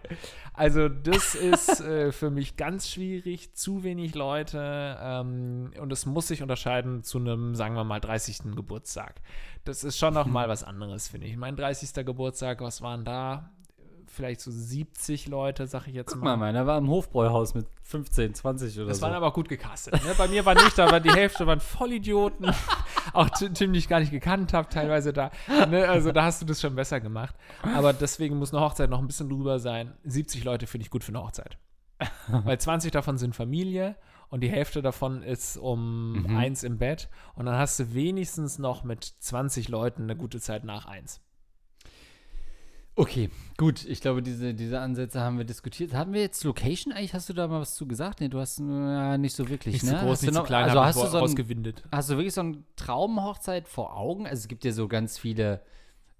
Also 0.54 0.90
das 0.90 1.36
ist 1.36 1.80
äh, 1.82 2.12
für 2.12 2.30
mich 2.30 2.58
ganz 2.58 2.90
schwierig, 2.90 3.54
zu 3.56 3.84
wenig 3.84 4.14
Leute 4.14 4.98
ähm, 5.02 5.72
und 5.80 5.92
es 5.94 6.06
muss 6.06 6.28
sich 6.28 6.42
unterscheiden 6.42 7.04
zu 7.04 7.18
einem, 7.18 7.56
sagen 7.56 7.76
wir 7.76 7.84
mal, 7.86 8.00
30. 8.00 8.56
Geburtstag. 8.56 9.22
Das 9.64 9.84
ist 9.84 9.98
schon 9.98 10.14
noch 10.14 10.26
mal 10.26 10.50
was 10.50 10.64
anderes, 10.64 11.08
finde 11.08 11.28
ich. 11.28 11.38
Mein 11.38 11.56
30. 11.56 12.06
Geburtstag, 12.06 12.60
was 12.62 12.82
waren 12.82 13.06
da? 13.06 13.52
Vielleicht 14.20 14.42
so 14.42 14.52
70 14.52 15.28
Leute, 15.30 15.66
sag 15.66 15.88
ich 15.88 15.94
jetzt 15.94 16.12
Guck 16.12 16.22
mal. 16.22 16.32
mal, 16.36 16.48
meiner 16.52 16.68
war 16.68 16.78
im 16.78 16.90
Hofbräuhaus 16.90 17.54
mit 17.54 17.66
15, 17.84 18.34
20 18.34 18.78
oder 18.80 18.88
Das 18.90 18.98
so. 18.98 19.04
waren 19.04 19.14
aber 19.14 19.28
auch 19.28 19.34
gut 19.34 19.48
gecastet. 19.48 19.94
Ne? 19.94 20.14
Bei 20.18 20.28
mir 20.28 20.46
war 20.46 20.56
nicht, 20.56 20.78
da 20.78 20.92
war 20.92 21.00
die 21.00 21.10
Hälfte 21.14 21.48
waren 21.48 21.62
Vollidioten. 21.62 22.52
auch 23.14 23.30
Tim, 23.30 23.54
Tim, 23.54 23.72
die 23.72 23.80
ich 23.80 23.88
gar 23.88 24.02
nicht 24.02 24.12
gekannt 24.12 24.52
habe, 24.52 24.68
teilweise 24.68 25.14
da. 25.14 25.32
Ne? 25.70 25.88
Also 25.88 26.12
da 26.12 26.24
hast 26.26 26.42
du 26.42 26.46
das 26.46 26.60
schon 26.60 26.76
besser 26.76 27.00
gemacht. 27.00 27.34
Aber 27.74 27.94
deswegen 27.94 28.38
muss 28.38 28.54
eine 28.54 28.62
Hochzeit 28.62 28.90
noch 28.90 29.00
ein 29.00 29.08
bisschen 29.08 29.30
drüber 29.30 29.58
sein. 29.58 29.94
70 30.04 30.44
Leute 30.44 30.68
finde 30.68 30.84
ich 30.84 30.92
gut 30.92 31.06
für 31.06 31.14
eine 31.14 31.22
Hochzeit. 31.24 31.58
Weil 32.28 32.60
20 32.60 32.92
davon 32.92 33.18
sind 33.18 33.38
Familie 33.38 33.96
und 34.28 34.42
die 34.42 34.50
Hälfte 34.50 34.82
davon 34.82 35.24
ist 35.24 35.56
um 35.56 36.24
Mhm. 36.24 36.36
eins 36.36 36.64
im 36.64 36.78
Bett. 36.78 37.08
Und 37.36 37.46
dann 37.46 37.56
hast 37.58 37.80
du 37.80 37.94
wenigstens 37.94 38.60
noch 38.60 38.84
mit 38.84 39.06
20 39.06 39.70
Leuten 39.70 40.04
eine 40.04 40.18
gute 40.18 40.42
Zeit 40.42 40.66
nach 40.66 40.88
eins. 40.88 41.22
Okay, 43.00 43.30
gut. 43.56 43.86
Ich 43.86 44.02
glaube, 44.02 44.22
diese, 44.22 44.54
diese 44.54 44.82
Ansätze 44.82 45.22
haben 45.22 45.38
wir 45.38 45.46
diskutiert. 45.46 45.94
Hatten 45.94 46.12
wir 46.12 46.20
jetzt 46.20 46.44
Location 46.44 46.92
eigentlich? 46.92 47.14
Hast 47.14 47.30
du 47.30 47.34
da 47.34 47.48
mal 47.48 47.62
was 47.62 47.76
zu 47.76 47.88
gesagt? 47.88 48.20
Nee, 48.20 48.28
du 48.28 48.40
hast 48.40 48.60
äh, 48.60 49.18
nicht 49.18 49.34
so 49.34 49.48
wirklich, 49.48 49.74
Nicht 49.76 49.86
ne? 49.86 49.92
zu 49.92 50.06
groß, 50.06 50.12
hast 50.12 50.22
nicht 50.24 50.34
noch, 50.34 50.46
klein, 50.46 50.66
Also 50.66 50.84
hast 50.84 51.02
du, 51.02 51.08
so 51.08 51.18
ein, 51.18 51.24
ausgewindet. 51.24 51.82
hast 51.94 52.10
du 52.10 52.18
wirklich 52.18 52.34
so 52.34 52.42
eine 52.42 52.62
Traumhochzeit 52.76 53.70
vor 53.70 53.96
Augen? 53.96 54.26
Also 54.28 54.42
es 54.42 54.48
gibt 54.50 54.66
ja 54.66 54.74
so 54.74 54.90
ganz 54.90 55.18
viele, 55.18 55.62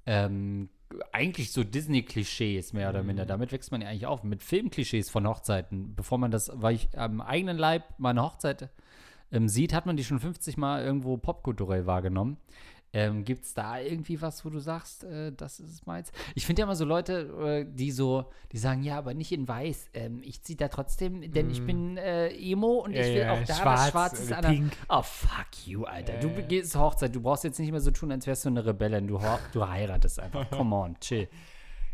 ähm, 0.06 0.70
eigentlich 1.12 1.52
so 1.52 1.66
Disney-Klischees 1.66 2.72
mehr 2.72 2.90
oder 2.90 3.02
Mhm. 3.02 3.08
minder. 3.08 3.26
Damit 3.26 3.52
wächst 3.52 3.72
man 3.74 3.82
ja 3.82 3.90
eigentlich 3.90 4.06
auf. 4.06 4.24
Mit 4.24 4.42
Filmklischees 4.42 5.10
von 5.10 5.28
Hochzeiten. 5.28 5.96
Bevor 5.96 6.18
man 6.18 6.32
das, 6.32 6.50
weil 6.56 6.76
ich 6.76 6.98
am 6.98 7.20
eigenen 7.20 7.58
Leib 7.58 7.84
meine 7.98 8.24
Hochzeit 8.24 8.70
ähm, 9.34 9.50
sieht, 9.50 9.74
hat 9.74 9.86
man 9.86 9.98
die 9.98 10.04
schon 10.06 10.20
50 10.20 10.56
Mal 10.56 10.82
irgendwo 10.84 11.18
popkulturell 11.18 11.86
wahrgenommen. 11.86 12.38
Ähm, 12.92 13.24
Gibt 13.24 13.46
es 13.46 13.54
da 13.54 13.80
irgendwie 13.80 14.22
was, 14.22 14.44
wo 14.46 14.50
du 14.50 14.60
sagst, 14.60 15.04
äh, 15.04 15.32
das 15.32 15.60
ist 15.60 15.88
meins? 15.88 16.12
Ich 16.36 16.46
finde 16.46 16.62
ja 16.62 16.66
immer 16.66 16.76
so 16.76 16.86
Leute, 16.86 17.66
äh, 17.66 17.66
die 17.72 17.92
so, 17.92 18.26
die 18.52 18.58
sagen, 18.58 18.84
ja, 18.84 18.98
aber 18.98 19.14
nicht 19.14 19.32
in 19.32 19.48
weiß. 19.48 19.92
Ähm, 19.94 20.22
ich 20.24 20.42
ziehe 20.44 20.58
da 20.58 20.68
trotzdem, 20.68 21.32
denn 21.32 21.50
ich 21.50 21.66
bin 21.66 21.98
äh, 21.98 22.30
Emo 22.30 22.84
und 22.84 22.90
Mm. 22.90 22.96
Ja, 22.96 23.02
ich 23.02 23.08
will 23.14 23.22
ja, 23.22 23.34
auch 23.34 23.44
da 23.44 23.54
schwarz, 23.54 23.80
was 23.80 23.90
Schwarzes 23.90 24.32
äh, 24.32 24.34
an. 24.36 24.46
pink. 24.46 24.74
Oh, 24.90 25.02
fuck 25.02 25.68
you, 25.68 25.84
Alter. 25.86 26.14
Du 26.20 26.30
gehst 26.30 26.72
zur 26.72 26.82
Hochzeit. 26.82 27.16
Du 27.16 27.22
brauchst 27.22 27.44
jetzt 27.44 27.60
nicht 27.60 27.72
mehr 27.72 27.82
so 27.82 27.92
tun, 27.92 28.12
als 28.12 28.28
wärst 28.28 28.46
du 28.46 28.50
eine 28.50 28.66
Rebellin. 28.66 29.08
Du, 29.08 29.20
du 29.54 29.68
heiratest 29.68 30.20
einfach. 30.20 30.50
Come 30.52 30.76
on, 30.76 31.00
chill. 31.00 31.28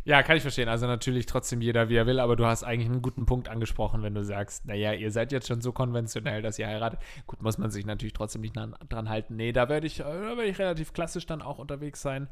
Ja, 0.05 0.21
kann 0.21 0.37
ich 0.37 0.43
verstehen. 0.43 0.69
Also 0.69 0.85
natürlich 0.85 1.25
trotzdem 1.25 1.61
jeder, 1.61 1.89
wie 1.89 1.95
er 1.95 2.05
will, 2.05 2.19
aber 2.19 2.35
du 2.35 2.45
hast 2.45 2.63
eigentlich 2.63 2.89
einen 2.89 3.01
guten 3.01 3.25
Punkt 3.25 3.49
angesprochen, 3.49 4.03
wenn 4.03 4.13
du 4.13 4.23
sagst, 4.23 4.65
naja, 4.67 4.93
ihr 4.93 5.11
seid 5.11 5.31
jetzt 5.31 5.47
schon 5.47 5.61
so 5.61 5.71
konventionell, 5.71 6.43
dass 6.43 6.59
ihr 6.59 6.67
heiratet. 6.67 6.99
Gut, 7.25 7.41
muss 7.41 7.57
man 7.57 7.71
sich 7.71 7.87
natürlich 7.87 8.13
trotzdem 8.13 8.41
nicht 8.41 8.55
dran 8.55 9.09
halten. 9.09 9.35
Nee, 9.35 9.51
da 9.51 9.67
werde 9.67 9.87
ich, 9.87 10.01
äh, 10.01 10.03
da 10.03 10.37
werde 10.37 10.45
ich 10.45 10.59
relativ 10.59 10.93
klassisch 10.93 11.25
dann 11.25 11.41
auch 11.41 11.57
unterwegs 11.57 12.03
sein. 12.03 12.27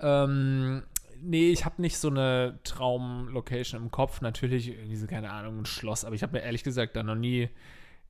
Ähm, 0.00 0.82
nee, 1.18 1.48
ich 1.50 1.64
habe 1.64 1.80
nicht 1.80 1.96
so 1.96 2.10
eine 2.10 2.58
Traumlocation 2.62 3.80
im 3.80 3.90
Kopf. 3.90 4.20
Natürlich 4.20 4.68
irgendwie 4.68 4.96
so, 4.96 5.06
keine 5.06 5.30
Ahnung, 5.30 5.60
ein 5.60 5.66
Schloss, 5.66 6.04
aber 6.04 6.14
ich 6.14 6.22
habe 6.22 6.34
mir 6.34 6.42
ehrlich 6.42 6.62
gesagt 6.62 6.94
da 6.94 7.02
noch 7.02 7.16
nie 7.16 7.48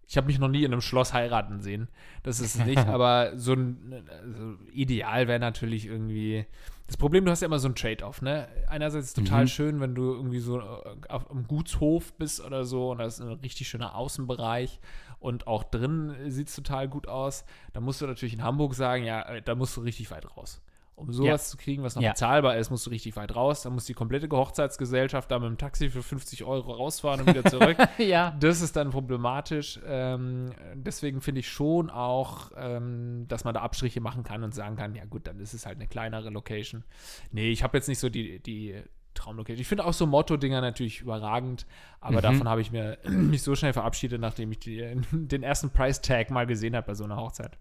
ich 0.07 0.17
habe 0.17 0.27
mich 0.27 0.39
noch 0.39 0.49
nie 0.49 0.65
in 0.65 0.73
einem 0.73 0.81
Schloss 0.81 1.13
heiraten 1.13 1.61
sehen. 1.61 1.89
Das 2.23 2.41
ist 2.41 2.65
nicht, 2.65 2.79
aber 2.89 3.33
so 3.37 3.55
ein 3.55 4.05
also 4.23 4.57
ideal 4.73 5.29
wäre 5.29 5.41
natürlich 5.41 5.87
irgendwie. 5.87 6.47
Das 6.87 6.99
Problem, 6.99 7.25
du 7.25 7.31
hast 7.31 7.41
ja 7.41 7.47
immer 7.47 7.59
so 7.59 7.69
ein 7.69 7.75
Trade-off, 7.75 8.21
ne? 8.21 8.47
Einerseits 8.69 9.07
ist 9.07 9.17
es 9.19 9.25
total 9.25 9.45
Mhm. 9.45 9.49
schön, 9.49 9.81
wenn 9.81 9.95
du 9.95 10.13
irgendwie 10.13 10.39
so 10.39 10.61
äh, 10.61 10.65
auf 11.09 11.31
einem 11.31 11.47
Gutshof 11.47 12.13
bist 12.15 12.45
oder 12.45 12.65
so 12.67 12.91
und 12.91 12.99
da 12.99 13.07
ist 13.07 13.21
ein 13.21 13.29
richtig 13.29 13.69
schöner 13.69 13.95
Außenbereich 13.95 14.81
und 15.19 15.47
auch 15.47 15.65
drin 15.65 16.15
sieht 16.29 16.49
es 16.49 16.55
total 16.55 16.89
gut 16.89 17.09
aus. 17.09 17.47
Da 17.73 17.81
musst 17.81 18.03
du 18.03 18.07
natürlich 18.07 18.35
in 18.35 18.43
Hamburg 18.43 18.75
sagen, 18.75 19.05
ja, 19.05 19.23
äh, 19.23 19.41
da 19.41 19.55
musst 19.55 19.77
du 19.77 19.81
richtig 19.81 20.11
weit 20.11 20.37
raus. 20.37 20.61
Um 20.97 21.13
sowas 21.13 21.47
Ja. 21.47 21.51
zu 21.51 21.57
kriegen, 21.57 21.83
was 21.83 21.97
noch 21.97 22.03
Ja. 22.03 22.11
bezahlbar 22.13 22.57
ist, 22.57 22.71
musst 22.71 22.87
du 22.87 22.91
richtig 22.91 23.17
weit 23.17 23.35
raus. 23.35 23.63
Dann 23.63 23.73
muss 23.75 23.85
die 23.85 23.95
komplette 23.95 24.29
Hochzeitsgesellschaft 24.31 25.29
da 25.31 25.41
mit 25.41 25.49
dem 25.49 25.59
Taxi 25.59 25.91
für 25.91 26.03
50 26.05 26.45
Euro 26.45 26.73
rausfahren 26.73 27.21
und 27.23 27.27
wieder 27.27 27.45
zurück. 27.45 27.77
ja. 27.99 28.37
Das 28.39 28.61
ist 28.61 28.77
dann 28.77 28.91
problematisch. 28.91 29.81
Ähm, 29.87 30.53
deswegen 30.75 31.21
finde 31.21 31.41
ich 31.41 31.49
schon 31.49 31.91
auch, 31.91 32.53
ähm, 32.57 33.25
dass 33.27 33.43
man 33.45 33.55
da 33.55 33.63
Abstriche 33.63 34.01
machen 34.01 34.23
kann 34.23 34.45
und 34.45 34.55
sagen 34.55 34.77
kann, 34.77 34.95
ja 34.95 35.05
gut, 35.05 35.27
dann 35.27 35.41
ist 35.41 35.53
es 35.53 35.67
halt 35.67 35.79
eine 35.79 35.89
kleinere 35.89 36.31
Location. 36.31 36.85
Nee, 37.33 37.51
ich 37.51 37.65
habe 37.65 37.77
jetzt 37.77 37.89
nicht 37.89 37.99
so 37.99 38.09
die, 38.09 38.39
die 38.39 38.77
Traumlocation. 39.15 39.61
Ich 39.61 39.69
finde 39.69 39.85
auch 39.85 39.93
so 39.93 40.07
Motto-Dinger 40.07 40.61
natürlich 40.61 41.01
überragend, 41.01 41.67
aber 42.01 42.19
Mhm. 42.19 42.23
davon 42.23 42.49
habe 42.49 42.61
ich 42.61 42.71
mir 42.73 42.99
nicht 43.09 43.43
so 43.43 43.55
schnell 43.57 43.73
verabschiedet, 43.73 44.21
nachdem 44.21 44.53
ich 44.53 44.61
die, 44.61 44.95
den 45.13 45.43
ersten 45.43 45.71
Price-Tag 45.71 46.31
mal 46.31 46.47
gesehen 46.47 46.77
habe 46.77 46.87
bei 46.87 46.95
so 46.95 47.05
einer 47.05 47.17
Hochzeit. 47.17 47.59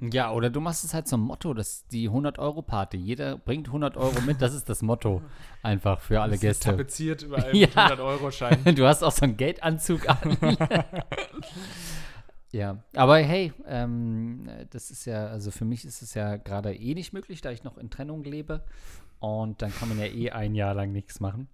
Ja, 0.00 0.30
oder 0.30 0.48
du 0.48 0.60
machst 0.60 0.84
es 0.84 0.94
halt 0.94 1.08
zum 1.08 1.22
Motto, 1.22 1.54
dass 1.54 1.86
die 1.88 2.08
100-Euro-Party. 2.08 2.96
Jeder 2.96 3.36
bringt 3.36 3.66
100 3.66 3.96
Euro 3.96 4.20
mit. 4.20 4.40
Das 4.40 4.54
ist 4.54 4.68
das 4.68 4.80
Motto 4.80 5.22
einfach 5.62 6.00
für 6.00 6.20
alle 6.22 6.32
Das 6.32 6.40
Gäste. 6.40 6.70
Tapeziert 6.70 7.22
überall 7.22 7.54
Ja. 7.56 7.66
mit 7.66 7.74
100-Euro-Scheinen. 7.76 8.74
Du 8.76 8.86
hast 8.86 9.02
auch 9.02 9.10
so 9.10 9.24
einen 9.24 9.36
Geldanzug 9.36 10.08
an. 10.08 10.36
ja, 12.52 12.78
aber 12.94 13.16
hey, 13.18 13.52
ähm, 13.66 14.48
das 14.70 14.90
ist 14.92 15.04
ja, 15.04 15.26
also 15.26 15.50
für 15.50 15.64
mich 15.64 15.84
ist 15.84 16.00
es 16.02 16.14
ja 16.14 16.36
gerade 16.36 16.74
eh 16.74 16.94
nicht 16.94 17.12
möglich, 17.12 17.40
da 17.40 17.50
ich 17.50 17.64
noch 17.64 17.76
in 17.76 17.90
Trennung 17.90 18.22
lebe. 18.22 18.64
Und 19.20 19.62
dann 19.62 19.74
kann 19.74 19.88
man 19.88 19.98
ja 19.98 20.06
eh 20.06 20.30
ein 20.30 20.54
Jahr 20.54 20.74
lang 20.74 20.92
nichts 20.92 21.18
machen. 21.18 21.48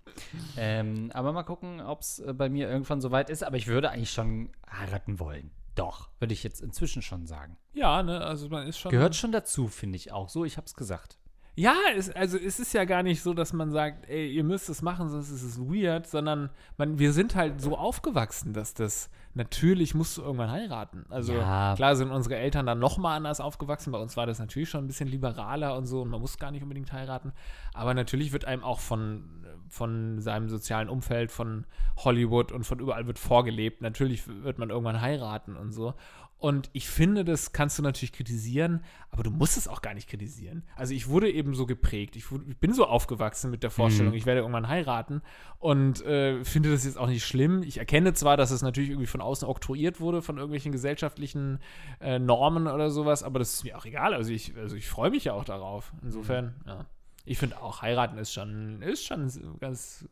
Ähm, 0.59 1.11
aber 1.15 1.33
mal 1.33 1.45
gucken, 1.45 1.81
ob 1.81 2.03
es 2.03 2.23
bei 2.37 2.51
mir 2.51 2.69
irgendwann 2.69 3.01
soweit 3.01 3.31
ist. 3.31 3.43
Aber 3.43 3.57
ich 3.57 3.69
würde 3.69 3.91
eigentlich 3.91 4.11
schon 4.11 4.51
heiraten 4.71 5.19
wollen. 5.19 5.51
Doch, 5.75 6.09
würde 6.19 6.33
ich 6.35 6.43
jetzt 6.45 6.61
inzwischen 6.61 7.03
schon 7.03 7.27
sagen. 7.27 7.57
Ja, 7.73 8.03
ne, 8.03 8.21
also 8.21 8.49
man 8.49 8.67
ist 8.67 8.79
schon. 8.79 8.91
Gehört 8.93 9.17
schon 9.17 9.33
dazu, 9.33 9.69
finde 9.69 9.97
ich 9.97 10.13
auch. 10.13 10.29
So, 10.29 10.45
ich 10.45 10.57
habe 10.57 10.67
es 10.67 10.75
gesagt. 10.75 11.19
Ja, 11.57 11.77
es, 11.97 12.11
also 12.11 12.37
es 12.37 12.59
ist 12.59 12.73
ja 12.75 12.85
gar 12.85 13.05
nicht 13.05 13.23
so, 13.23 13.33
dass 13.33 13.53
man 13.53 13.71
sagt, 13.71 14.09
ey, 14.09 14.29
ihr 14.29 14.43
müsst 14.43 14.69
es 14.69 14.83
machen, 14.83 15.09
sonst 15.09 15.31
ist 15.31 15.45
es 15.45 15.61
weird, 15.61 16.05
sondern 16.09 16.51
man, 16.79 16.99
wir 16.99 17.13
sind 17.13 17.37
halt 17.37 17.61
so 17.61 17.79
aufgewachsen, 17.79 18.53
dass 18.53 18.75
das 18.75 19.09
natürlich 19.35 19.95
musst 19.95 20.17
du 20.17 20.23
irgendwann 20.23 20.51
heiraten. 20.51 21.07
Also 21.11 21.33
Ja. 21.35 21.75
klar 21.77 21.95
sind 21.95 22.11
unsere 22.11 22.37
Eltern 22.37 22.67
dann 22.67 22.81
noch 22.81 22.99
mal 22.99 23.15
anders 23.15 23.41
aufgewachsen. 23.41 23.93
Bei 23.93 23.99
uns 23.99 24.17
war 24.17 24.27
das 24.27 24.41
natürlich 24.41 24.69
schon 24.69 24.85
ein 24.85 24.87
bisschen 24.89 25.09
liberaler 25.09 25.77
und 25.77 25.87
so 25.87 26.03
und 26.03 26.09
man 26.09 26.21
muss 26.21 26.39
gar 26.39 26.51
nicht 26.51 26.63
unbedingt 26.63 26.93
heiraten. 26.93 27.33
Aber 27.73 27.95
natürlich 27.95 28.33
wird 28.33 28.47
einem 28.47 28.65
auch 28.65 28.81
von, 28.81 29.44
von 29.75 30.21
seinem 30.21 30.49
sozialen 30.49 30.89
Umfeld, 30.89 31.33
von 31.33 31.67
Hollywood 31.97 32.53
und 32.53 32.65
von 32.65 32.79
überall 32.79 33.07
wird 33.07 33.19
vorgelebt. 33.19 33.83
Natürlich 33.83 34.23
wird 34.29 34.59
man 34.59 34.71
irgendwann 34.71 35.01
heiraten 35.01 35.57
und 35.57 35.73
so. 35.73 35.95
Und 36.39 36.69
ich 36.75 36.89
finde, 36.89 37.25
das 37.25 37.53
kannst 37.53 37.79
du 37.79 37.83
natürlich 37.83 38.13
kritisieren, 38.13 38.85
aber 39.11 39.23
du 39.23 39.31
musst 39.31 39.57
es 39.57 39.67
auch 39.67 39.81
gar 39.81 39.95
nicht 39.95 40.11
kritisieren. 40.11 40.63
Also 40.77 40.93
ich 40.93 41.09
wurde 41.09 41.31
eben 41.31 41.55
so 41.55 41.65
geprägt. 41.65 42.17
Ich, 42.17 42.31
wurde, 42.31 42.45
ich 42.49 42.59
bin 42.59 42.75
so 42.75 42.87
aufgewachsen 42.87 43.51
mit 43.51 43.63
der 43.63 43.71
Vorstellung, 43.71 44.13
ich 44.13 44.27
werde 44.27 44.41
irgendwann 44.41 44.69
heiraten 44.69 45.23
und 45.59 46.05
äh, 46.05 46.45
finde 46.45 46.71
das 46.71 46.85
jetzt 46.85 46.99
auch 46.99 47.07
nicht 47.07 47.25
schlimm. 47.25 47.63
Ich 47.63 47.79
erkenne 47.79 48.13
zwar, 48.13 48.37
dass 48.37 48.51
es 48.51 48.61
natürlich 48.61 48.91
irgendwie 48.91 49.07
von 49.07 49.23
außen 49.23 49.49
oktroyiert 49.49 50.01
wurde, 50.01 50.21
von 50.21 50.37
irgendwelchen 50.37 50.71
gesellschaftlichen 50.71 51.61
äh, 52.01 52.19
Normen 52.19 52.67
oder 52.67 52.91
sowas, 52.91 53.23
aber 53.23 53.39
das 53.39 53.55
ist 53.55 53.65
mir 53.65 53.79
auch 53.79 53.87
egal. 53.87 54.13
Also 54.13 54.31
ich, 54.31 54.55
also 54.57 54.77
ich 54.77 54.87
freue 54.87 55.11
mich 55.11 55.25
ja 55.25 55.33
auch 55.33 55.45
darauf. 55.45 55.95
Insofern, 56.03 56.57
ja. 56.67 56.85
Ich 57.27 57.39
finde 57.39 57.61
auch, 57.63 57.81
heiraten 57.81 58.19
ist 58.19 58.33
schon, 58.35 58.83
ist 58.83 59.07
schon 59.07 59.31
ganz 59.59 60.05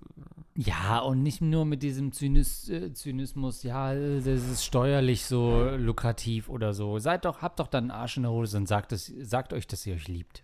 Ja, 0.57 1.01
und 1.01 1.23
nicht 1.23 1.43
nur 1.43 1.67
mit 1.67 1.83
diesem 1.83 2.13
Zynis, 2.13 2.71
äh, 2.71 2.95
Zynismus, 2.95 3.63
ja, 3.63 3.95
das 3.95 4.27
ist 4.27 4.65
steuerlich 4.65 5.27
so 5.27 5.63
lukrativ 5.77 6.49
oder 6.49 6.73
so. 6.73 6.99
Seid 6.99 7.27
doch, 7.27 7.43
habt 7.43 7.61
doch 7.61 7.69
dann 7.69 7.91
einen 7.91 8.01
Arsch 8.01 8.17
in 8.17 8.23
der 8.23 8.33
Hose 8.33 8.57
und 8.57 8.67
sagt, 8.67 8.93
es, 8.93 9.07
sagt 9.21 9.53
euch, 9.53 9.67
dass 9.67 9.87
ihr 9.87 9.95
euch 9.95 10.09
liebt. 10.09 10.43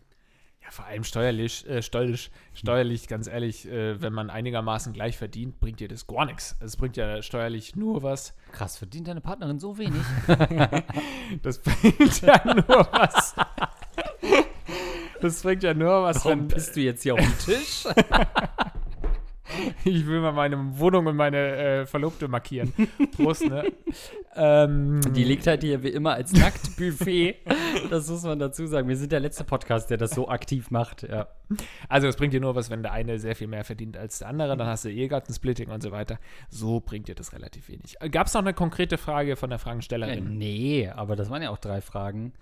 Ja, 0.63 0.71
vor 0.71 0.85
allem 0.85 1.05
steuerlich, 1.05 1.67
äh, 1.67 1.81
steuerlich, 1.81 2.31
steuerlich, 2.53 3.09
ganz 3.09 3.27
ehrlich, 3.29 3.67
äh, 3.67 4.03
wenn 4.03 4.13
man 4.13 4.29
einigermaßen 4.29 4.93
gleich 4.93 5.17
verdient, 5.17 5.61
bringt 5.61 5.81
dir 5.81 5.89
das 5.89 6.07
gar 6.07 6.27
nichts. 6.27 6.55
Es 6.61 6.77
bringt 6.77 6.99
ja 6.99 7.23
steuerlich 7.23 7.77
nur 7.77 8.03
was. 8.03 8.35
Krass, 8.53 8.77
verdient 8.77 9.09
deine 9.09 9.23
Partnerin 9.23 9.59
so 9.59 9.79
wenig? 9.79 10.03
Das 11.43 11.59
bringt 11.59 12.23
ja 12.23 12.43
nur 12.45 12.89
was. 12.93 13.35
Das 15.21 15.43
bringt 15.43 15.63
ja 15.63 15.75
nur 15.75 16.03
was, 16.03 16.25
Warum 16.25 16.49
bist 16.49 16.77
du 16.77 16.81
jetzt 16.81 17.03
hier 17.03 17.15
auf 17.15 17.21
dem 17.21 17.39
Tisch? 17.39 17.85
ich 19.85 20.07
will 20.07 20.21
mal 20.21 20.33
meine 20.33 20.79
Wohnung 20.79 21.07
und 21.07 21.17
meine 21.17 21.39
äh, 21.57 21.87
Verlobte 21.87 22.29
markieren. 22.29 22.73
Prost, 23.17 23.49
ne? 23.49 23.65
ähm, 24.37 25.01
Die 25.15 25.25
liegt 25.25 25.47
halt 25.47 25.63
hier 25.63 25.83
wie 25.83 25.89
immer 25.89 26.13
als 26.15 26.33
Nacktbuffet. 26.33 27.37
Das 27.91 28.09
muss 28.11 28.23
man 28.25 28.39
dazu 28.39 28.67
sagen. 28.67 28.89
Wir 28.89 28.97
sind 28.97 29.11
der 29.11 29.21
letzte 29.21 29.45
Podcast, 29.45 29.89
der 29.91 29.97
das 29.97 30.11
so 30.11 30.29
aktiv 30.29 30.71
macht. 30.71 31.03
Ja. 31.03 31.29
Also 31.89 32.07
es 32.09 32.17
bringt 32.17 32.35
dir 32.35 32.41
nur 32.41 32.55
was, 32.55 32.69
wenn 32.71 32.83
der 32.83 32.93
eine 32.93 33.19
sehr 33.19 33.35
viel 33.35 33.47
mehr 33.49 33.65
verdient 33.65 33.97
als 33.97 34.19
der 34.19 34.29
andere, 34.29 34.57
dann 34.57 34.67
hast 34.67 34.85
du 34.85 34.91
Ehegattensplitting 34.91 35.71
und 35.71 35.83
so 35.83 35.91
weiter. 35.93 36.19
So 36.51 36.81
bringt 36.81 37.09
dir 37.09 37.15
das 37.15 37.33
relativ 37.33 37.69
wenig. 37.69 37.97
Gab 38.11 38.27
es 38.27 38.35
noch 38.35 38.43
eine 38.43 38.53
konkrete 38.55 38.99
Frage 38.99 39.37
von 39.37 39.49
der 39.51 39.57
Äh, 39.59 39.63
Fragenstellerin? 39.63 40.37
nee, 40.37 40.89
aber 40.95 41.17
das 41.17 41.31
waren 41.31 41.43
ja 41.43 41.51
auch 41.51 41.59
drei 41.59 41.81
Fragen. 41.81 42.35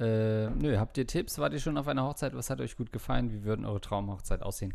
Äh, 0.00 0.48
nö, 0.50 0.78
habt 0.78 0.96
ihr 0.98 1.06
Tipps? 1.06 1.38
Wart 1.38 1.52
ihr 1.52 1.60
schon 1.60 1.76
auf 1.76 1.86
einer 1.86 2.04
Hochzeit? 2.04 2.34
Was 2.34 2.48
hat 2.50 2.60
euch 2.60 2.76
gut 2.76 2.90
gefallen? 2.90 3.30
Wie 3.30 3.44
würden 3.44 3.66
eure 3.66 3.80
Traumhochzeit 3.80 4.42
aussehen? 4.42 4.74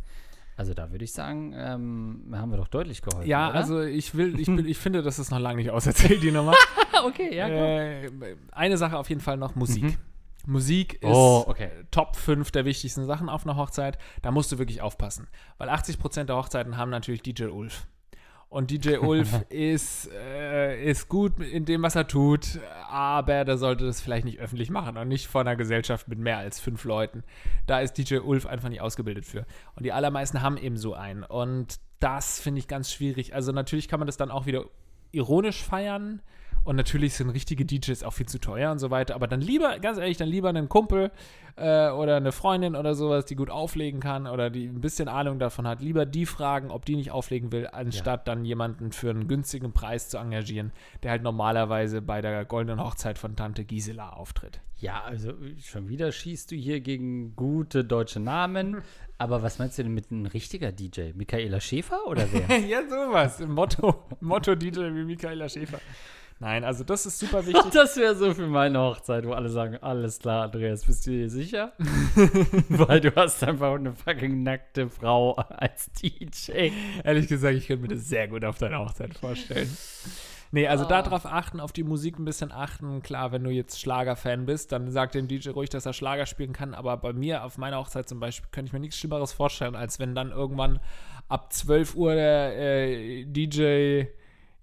Also 0.57 0.73
da 0.73 0.91
würde 0.91 1.03
ich 1.03 1.11
sagen, 1.11 1.53
ähm, 1.57 2.33
haben 2.33 2.51
wir 2.51 2.57
doch 2.57 2.69
deutlich 2.69 3.01
geholfen. 3.01 3.27
Ja, 3.27 3.49
oder? 3.49 3.57
also 3.57 3.81
ich 3.81 4.15
will, 4.15 4.39
ich 4.39 4.45
bin, 4.45 4.65
ich 4.65 4.77
finde, 4.77 5.01
das 5.01 5.19
ist 5.19 5.31
noch 5.31 5.39
lange 5.39 5.57
nicht 5.57 5.71
auserzählt, 5.71 6.23
die 6.23 6.31
Nummer. 6.31 6.53
okay, 7.05 7.35
ja, 7.35 7.47
äh, 7.47 8.09
eine 8.51 8.77
Sache 8.77 8.97
auf 8.97 9.09
jeden 9.09 9.19
Fall 9.19 9.37
noch, 9.37 9.55
Musik. 9.55 9.83
Mhm. 9.83 9.97
Musik 10.47 11.01
ist 11.01 11.09
Oh, 11.09 11.43
okay. 11.47 11.71
Top 11.91 12.15
5 12.15 12.51
der 12.51 12.65
wichtigsten 12.65 13.05
Sachen 13.05 13.29
auf 13.29 13.45
einer 13.45 13.57
Hochzeit. 13.57 13.97
Da 14.21 14.31
musst 14.31 14.51
du 14.51 14.59
wirklich 14.59 14.81
aufpassen. 14.81 15.27
Weil 15.57 15.69
80% 15.69 16.25
der 16.25 16.35
Hochzeiten 16.35 16.77
haben 16.77 16.91
natürlich 16.91 17.23
DJ 17.23 17.45
Ulf. 17.45 17.87
Und 18.55 18.71
DJ 18.71 18.99
Ulf 18.99 19.41
ist, 19.49 20.09
äh, 20.13 20.81
ist 20.89 21.09
gut 21.09 21.41
in 21.41 21.65
dem, 21.65 21.83
was 21.83 21.97
er 21.97 22.07
tut, 22.07 22.61
aber 22.89 23.43
der 23.43 23.57
sollte 23.57 23.85
das 23.85 23.99
vielleicht 23.99 24.23
nicht 24.23 24.39
öffentlich 24.39 24.69
machen 24.69 24.95
und 24.95 25.09
nicht 25.09 25.27
vor 25.27 25.41
einer 25.41 25.57
Gesellschaft 25.57 26.07
mit 26.07 26.19
mehr 26.19 26.37
als 26.37 26.61
fünf 26.61 26.85
Leuten. 26.85 27.25
Da 27.67 27.81
ist 27.81 27.97
DJ 27.97 28.19
Ulf 28.19 28.45
einfach 28.45 28.69
nicht 28.69 28.79
ausgebildet 28.79 29.25
für. 29.25 29.45
Und 29.75 29.83
die 29.85 29.91
allermeisten 29.91 30.41
haben 30.41 30.55
eben 30.55 30.77
so 30.77 30.93
einen. 30.93 31.23
Und 31.23 31.81
das 31.99 32.39
finde 32.39 32.59
ich 32.59 32.69
ganz 32.69 32.93
schwierig. 32.93 33.35
Also 33.35 33.51
natürlich 33.51 33.89
kann 33.89 33.99
man 33.99 34.07
das 34.07 34.15
dann 34.15 34.31
auch 34.31 34.45
wieder 34.45 34.63
ironisch 35.11 35.61
feiern. 35.61 36.21
Und 36.65 36.75
natürlich 36.75 37.13
sind 37.13 37.29
richtige 37.29 37.63
DJs 37.63 38.03
auch 38.03 38.11
viel 38.11 38.25
zu 38.25 38.39
teuer 38.39 38.71
und 38.71 38.79
so 38.79 38.89
weiter. 38.89 39.13
Aber 39.13 39.27
dann 39.27 39.39
lieber, 39.39 39.77
ganz 39.79 39.99
ehrlich, 39.99 40.17
dann 40.17 40.27
lieber 40.27 40.49
einen 40.49 40.67
Kumpel 40.67 41.11
äh, 41.57 41.89
oder 41.89 42.17
eine 42.17 42.31
Freundin 42.31 42.75
oder 42.75 42.95
sowas, 42.95 43.25
die 43.25 43.35
gut 43.35 43.51
auflegen 43.51 43.99
kann 43.99 44.25
oder 44.25 44.49
die 44.49 44.65
ein 44.65 44.81
bisschen 44.81 45.07
Ahnung 45.07 45.37
davon 45.37 45.67
hat. 45.67 45.81
Lieber 45.81 46.07
die 46.07 46.25
fragen, 46.25 46.71
ob 46.71 46.83
die 46.85 46.95
nicht 46.95 47.11
auflegen 47.11 47.51
will, 47.51 47.67
anstatt 47.71 48.27
dann 48.27 48.45
jemanden 48.45 48.91
für 48.91 49.11
einen 49.11 49.27
günstigen 49.27 49.73
Preis 49.73 50.09
zu 50.09 50.17
engagieren, 50.17 50.71
der 51.03 51.11
halt 51.11 51.21
normalerweise 51.21 52.01
bei 52.01 52.21
der 52.21 52.43
goldenen 52.45 52.83
Hochzeit 52.83 53.19
von 53.19 53.35
Tante 53.35 53.63
Gisela 53.63 54.09
auftritt. 54.09 54.59
Ja, 54.77 55.03
also 55.03 55.33
schon 55.59 55.87
wieder 55.87 56.11
schießt 56.11 56.51
du 56.51 56.55
hier 56.55 56.81
gegen 56.81 57.35
gute 57.35 57.85
deutsche 57.85 58.19
Namen. 58.19 58.81
Aber 59.17 59.43
was 59.43 59.59
meinst 59.59 59.77
du 59.77 59.83
denn 59.83 59.93
mit 59.93 60.11
einem 60.11 60.25
richtiger 60.25 60.73
DJ? 60.73 61.13
Michaela 61.13 61.61
Schäfer 61.61 62.05
oder 62.07 62.27
wer? 62.31 62.59
ja, 62.67 62.81
sowas. 62.89 63.39
Motto, 63.39 64.03
Motto 64.19 64.55
DJ 64.55 64.79
wie 64.93 65.05
Michaela 65.05 65.47
Schäfer. 65.47 65.79
Nein, 66.39 66.65
also 66.65 66.83
das 66.83 67.05
ist 67.05 67.17
super 67.19 67.45
wichtig. 67.45 67.71
das 67.73 67.95
wäre 67.95 68.13
so 68.15 68.33
für 68.33 68.47
meine 68.47 68.77
Hochzeit, 68.79 69.25
wo 69.25 69.31
alle 69.31 69.47
sagen, 69.49 69.77
alles 69.81 70.19
klar, 70.19 70.43
Andreas, 70.43 70.83
bist 70.83 71.07
du 71.07 71.11
dir 71.11 71.29
sicher? 71.29 71.71
Weil 72.69 72.99
du 72.99 73.15
hast 73.15 73.41
einfach 73.43 73.73
eine 73.75 73.93
fucking 73.95 74.43
nackte 74.43 74.89
Frau 74.89 75.33
als 75.35 75.89
DJ. 75.93 76.71
Ehrlich 77.03 77.27
gesagt, 77.29 77.55
ich 77.55 77.67
könnte 77.67 77.83
mir 77.87 77.95
das 77.95 78.09
sehr 78.09 78.27
gut 78.27 78.43
auf 78.43 78.57
deiner 78.57 78.79
Hochzeit 78.79 79.17
vorstellen. 79.17 79.69
Nee, 80.51 80.67
also 80.67 80.83
Ah. 80.85 80.87
darauf 81.01 81.25
achten, 81.25 81.59
auf 81.59 81.71
die 81.71 81.83
Musik 81.83 82.19
ein 82.19 82.25
bisschen 82.25 82.51
achten. 82.51 83.01
Klar, 83.01 83.31
wenn 83.31 83.43
du 83.43 83.49
jetzt 83.49 83.79
Schlagerfan 83.79 84.45
bist, 84.45 84.71
dann 84.71 84.91
sag 84.91 85.11
dem 85.13 85.27
DJ 85.27 85.49
ruhig, 85.49 85.69
dass 85.69 85.85
er 85.85 85.93
Schlager 85.93 86.25
spielen 86.25 86.53
kann. 86.53 86.73
Aber 86.73 86.97
bei 86.97 87.13
mir, 87.13 87.43
auf 87.45 87.57
meiner 87.57 87.77
Hochzeit 87.77 88.07
zum 88.09 88.19
Beispiel, 88.19 88.49
könnte 88.51 88.67
ich 88.69 88.73
mir 88.73 88.79
nichts 88.79 88.97
Schlimmeres 88.97 89.33
vorstellen, 89.33 89.75
als 89.75 89.99
wenn 89.99 90.15
dann 90.15 90.31
irgendwann 90.31 90.79
ab 91.29 91.51
12 91.51 91.95
Uhr 91.95 92.13
der 92.13 92.57
äh, 92.57 93.25
DJ, 93.25 94.05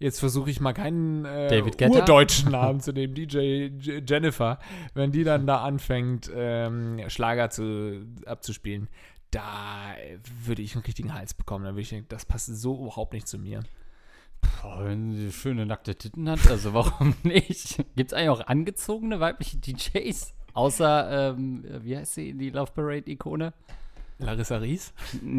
jetzt 0.03 0.19
versuche 0.19 0.51
ich 0.51 0.61
mal 0.61 0.73
keinen 0.73 1.25
äh, 1.25 1.63
urdeutschen 1.89 2.51
Namen 2.53 2.81
zu 2.81 2.93
nehmen, 2.93 3.15
DJ 3.15 3.71
Jennifer, 4.07 4.59
wenn 4.95 5.13
die 5.13 5.25
dann 5.25 5.47
da 5.47 5.63
anfängt, 5.63 6.31
ähm, 6.35 7.01
Schlager 7.09 7.51
zu, 7.51 8.05
abzuspielen. 8.27 8.89
Da 9.31 9.95
würde 10.45 10.61
ich 10.61 10.75
einen 10.75 10.85
richtigen 10.85 11.15
Hals 11.15 11.33
bekommen. 11.33 11.65
Da 11.65 11.71
würde 11.71 11.81
ich 11.81 11.89
denken, 11.89 12.07
das 12.11 12.27
passt 12.27 12.47
so 12.47 12.83
überhaupt 12.83 13.15
nicht 13.15 13.27
zu 13.27 13.39
mir. 13.39 13.61
Boah, 14.43 14.85
wenn 14.85 15.15
sie 15.15 15.33
schöne 15.33 15.65
nackte 15.65 15.95
Titten 15.95 16.29
hat, 16.29 16.47
also 16.51 16.75
warum 16.75 17.15
nicht? 17.23 17.77
Gibt 17.97 18.13
es 18.13 18.13
eigentlich 18.13 18.29
auch 18.29 18.47
angezogene 18.47 19.21
weibliche 19.21 19.57
DJs? 19.57 20.35
Außer, 20.53 21.31
ähm, 21.31 21.65
wie 21.81 21.97
heißt 21.97 22.15
sie, 22.15 22.35
die 22.35 22.51
Love 22.51 22.73
Parade-Ikone? 22.75 23.55
Larissa 24.19 24.57
Ries? 24.57 24.93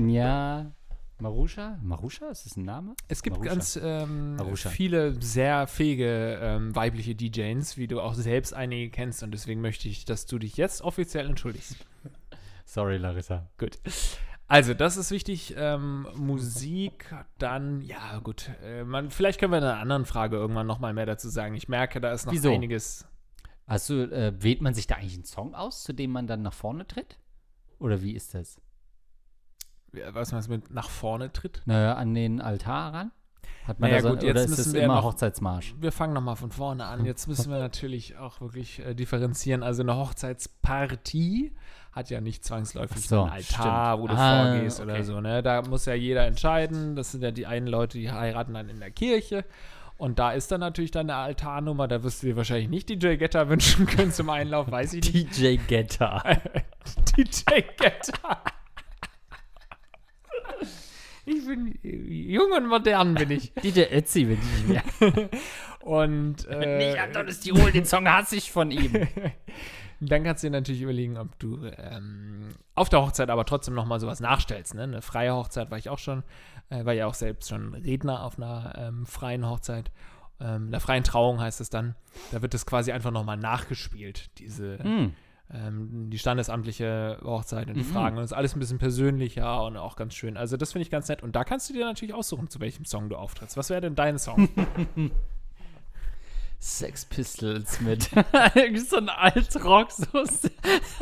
Ja, 0.08 0.72
Marusha? 1.20 1.78
Marusha? 1.82 2.30
Ist 2.30 2.46
das 2.46 2.58
ein 2.58 2.66
Name? 2.66 2.96
Es 3.08 3.24
gibt 3.24 3.38
Marusha. 3.38 3.54
ganz 3.54 3.80
ähm, 3.82 4.38
viele 4.56 5.22
sehr 5.22 5.68
fähige 5.68 6.40
ähm, 6.42 6.76
weibliche 6.76 7.16
DJs, 7.16 7.78
wie 7.78 7.88
du 7.88 8.02
auch 8.02 8.14
selbst 8.14 8.54
einige 8.54 8.90
kennst. 8.90 9.24
Und 9.24 9.32
deswegen 9.32 9.62
möchte 9.62 9.88
ich, 9.88 10.06
dass 10.06 10.26
du 10.26 10.40
dich 10.40 10.58
jetzt 10.58 10.82
offiziell 10.82 11.28
entschuldigst. 11.28 11.78
Sorry, 12.66 12.98
Larissa. 12.98 13.50
Gut. 13.58 13.80
Also, 14.48 14.74
das 14.74 14.98
ist 14.98 15.12
wichtig. 15.12 15.56
Ähm, 15.58 16.08
Musik, 16.16 17.14
dann, 17.38 17.82
ja, 17.82 18.20
gut. 18.20 18.50
Äh, 18.64 18.84
man, 18.84 19.10
vielleicht 19.10 19.40
können 19.40 19.52
wir 19.52 19.58
in 19.60 19.64
einer 19.64 19.80
anderen 19.80 20.06
Frage 20.06 20.36
irgendwann 20.36 20.68
nochmal 20.68 20.94
mehr 20.94 21.06
dazu 21.06 21.30
sagen. 21.30 21.56
Ich 21.56 21.68
merke, 21.68 22.02
da 22.02 22.12
ist 22.12 22.26
noch 22.26 22.34
Wieso? 22.34 22.54
einiges. 22.54 23.08
Du, 23.88 24.12
äh, 24.12 24.34
wählt 24.44 24.62
man 24.62 24.74
sich 24.74 24.88
da 24.88 24.96
eigentlich 24.96 25.16
einen 25.16 25.24
Song 25.24 25.56
aus, 25.56 25.84
zu 25.84 25.94
dem 25.94 26.12
man 26.12 26.28
dann 26.28 26.42
nach 26.42 26.54
vorne 26.54 26.86
tritt? 26.86 27.18
Oder 27.80 28.02
wie 28.02 28.12
ist 28.12 28.34
das? 28.34 28.60
Was 30.12 30.32
man 30.32 30.44
mit 30.50 30.72
nach 30.74 30.90
vorne 30.90 31.32
tritt. 31.32 31.62
Naja, 31.66 31.94
an 31.94 32.14
den 32.14 32.42
Altar 32.42 32.94
ran? 32.94 33.12
Hat 33.68 33.80
man 33.80 33.90
Naja, 33.92 34.02
da 34.02 34.10
so, 34.10 34.16
gut, 34.16 34.24
oder 34.30 34.42
jetzt 34.42 34.50
müssen 34.50 34.74
wir 34.74 34.84
immer 34.84 34.96
noch- 34.96 35.04
Hochzeitsmarsch? 35.04 35.76
Wir 35.80 35.92
fangen 35.94 36.14
nochmal 36.14 36.36
von 36.36 36.52
vorne 36.52 36.84
an. 36.86 37.06
Jetzt 37.06 37.28
müssen 37.28 37.50
wir 37.52 37.60
natürlich 37.60 38.18
auch 38.18 38.42
wirklich 38.42 38.80
äh, 38.86 38.94
differenzieren. 38.94 39.64
Also 39.64 39.84
eine 39.84 39.96
Hochzeitspartie 39.96 41.54
hat 41.94 42.10
ja 42.10 42.20
nicht 42.22 42.44
zwangsläufig 42.44 43.08
so, 43.08 43.22
einen 43.22 43.32
Altar, 43.34 43.94
stimmt. 43.94 44.04
wo 44.04 44.08
du 44.08 44.20
Ah, 44.20 44.52
vorgehst 44.54 44.82
oder 44.82 44.94
okay. 44.94 45.04
so. 45.04 45.22
Ne? 45.22 45.44
Da 45.44 45.62
muss 45.62 45.86
ja 45.86 45.94
jeder 45.94 46.26
entscheiden. 46.26 46.96
Das 46.96 47.12
sind 47.12 47.24
ja 47.24 47.32
die 47.32 47.46
einen 47.46 47.68
Leute, 47.68 47.98
die 48.00 48.12
heiraten 48.12 48.54
dann 48.54 48.68
in 48.70 48.80
der 48.80 48.92
Kirche. 48.92 49.46
Und 49.98 50.18
da 50.20 50.32
ist 50.32 50.52
dann 50.52 50.60
natürlich 50.60 50.92
dann 50.92 51.10
eine 51.10 51.16
Altarnummer. 51.20 51.88
Da 51.88 52.04
wirst 52.04 52.24
du 52.24 52.28
dir 52.28 52.36
wahrscheinlich 52.36 52.68
nicht 52.68 52.90
DJ 52.90 53.16
Getter 53.16 53.48
wünschen 53.48 53.86
können 53.86 54.12
zum 54.12 54.30
Einlauf, 54.30 54.70
weiß 54.72 54.94
ich 54.94 55.14
nicht. 55.14 55.38
DJ 55.40 55.58
Getter. 55.68 56.22
DJ 57.16 57.62
Getter. 57.78 58.42
Ich 61.26 61.46
bin 61.46 61.80
jung 61.84 62.52
und 62.52 62.68
modern, 62.68 63.16
bin 63.16 63.32
ich. 63.32 63.54
DJ 63.64 63.84
Ötzi, 63.94 64.28
wenn 64.28 64.40
ich 64.40 64.68
mehr. 64.68 64.84
Und 65.80 66.46
äh, 66.48 66.78
Nicht 66.90 67.00
Antonis 67.00 67.40
Tirol, 67.40 67.72
den 67.72 67.86
Song 67.86 68.10
hasse 68.10 68.36
ich 68.36 68.52
von 68.52 68.72
ihm. 68.72 69.08
Dann 70.02 70.24
kannst 70.26 70.44
du 70.44 70.48
dir 70.48 70.52
natürlich 70.52 70.82
überlegen, 70.82 71.18
ob 71.18 71.40
du 71.40 71.66
ähm, 71.78 72.50
auf 72.76 72.90
der 72.90 73.02
Hochzeit 73.02 73.30
aber 73.30 73.46
trotzdem 73.46 73.74
noch 73.74 73.86
mal 73.86 74.02
sowas 74.02 74.20
nachstellst. 74.20 74.76
Ne? 74.76 74.84
Eine 74.84 75.02
freie 75.02 75.34
Hochzeit 75.34 75.72
war 75.72 75.78
ich 75.78 75.90
auch 75.90 76.00
schon, 76.00 76.24
äh, 76.70 76.84
war 76.84 76.92
ja 76.94 77.08
auch 77.08 77.14
selbst 77.14 77.48
schon 77.48 77.74
Redner 77.74 78.24
auf 78.24 78.38
einer 78.38 78.74
ähm, 78.78 79.06
freien 79.06 79.48
Hochzeit. 79.50 79.92
Ähm, 80.42 80.68
einer 80.68 80.82
freien 80.82 81.06
Trauung 81.06 81.40
heißt 81.40 81.62
es 81.62 81.70
dann. 81.70 81.96
Da 82.34 82.42
wird 82.42 82.54
es 82.54 82.66
quasi 82.66 82.92
einfach 82.92 83.12
noch 83.12 83.24
mal 83.24 83.38
nachgespielt, 83.38 84.30
diese 84.40 84.80
Hm. 84.80 85.14
Ähm, 85.54 86.10
die 86.10 86.18
standesamtliche 86.18 87.20
Hochzeit 87.24 87.68
und 87.68 87.76
die 87.76 87.82
Mhm. 87.84 87.92
Fragen. 87.94 88.18
Und 88.18 88.24
das 88.24 88.32
ist 88.32 88.38
alles 88.38 88.56
ein 88.56 88.60
bisschen 88.60 88.80
persönlicher 88.80 89.64
und 89.66 89.78
auch 89.78 89.96
ganz 89.96 90.16
schön. 90.16 90.36
Also 90.38 90.58
das 90.58 90.72
finde 90.72 90.84
ich 90.84 90.90
ganz 90.92 91.08
nett. 91.10 91.22
Und 91.24 91.36
da 91.36 91.44
kannst 91.44 91.70
du 91.70 91.74
dir 91.74 91.86
natürlich 91.86 92.14
aussuchen, 92.14 92.50
zu 92.50 92.60
welchem 92.60 92.86
Song 92.86 93.10
du 93.10 93.16
auftrittst. 93.16 93.56
Was 93.58 93.70
wäre 93.70 93.82
denn 93.82 93.96
dein 93.96 94.18
Song? 94.18 94.50
Sex 96.60 97.06
Pistols 97.06 97.82
mit 97.82 98.04
so 98.88 98.98
ein 98.98 99.10
Altrock, 99.10 99.92
so 99.92 100.06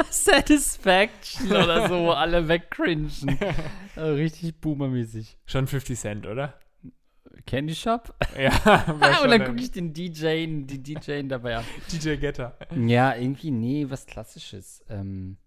Satisfaction 0.09 1.51
oder 1.51 1.87
so, 1.87 1.99
wo 2.05 2.11
alle 2.11 2.47
wegcringen. 2.47 3.11
Also 3.95 4.13
richtig 4.15 4.59
boomermäßig. 4.59 5.37
schon 5.45 5.67
50 5.67 5.99
Cent, 5.99 6.25
oder? 6.27 6.55
Candy 7.45 7.75
Shop? 7.75 8.13
Ja, 8.37 8.51
Ah, 8.65 9.21
und 9.23 9.29
dann 9.29 9.45
gucke 9.45 9.59
ich 9.59 9.71
den 9.71 9.93
DJ, 9.93 10.45
die 10.45 10.81
DJ 10.81 11.21
dabei 11.23 11.57
an. 11.57 11.65
DJ 11.91 12.15
Getter. 12.15 12.57
Ja, 12.75 13.15
irgendwie, 13.15 13.51
nee, 13.51 13.85
was 13.89 14.05
Klassisches. 14.05 14.83
Ähm, 14.89 15.37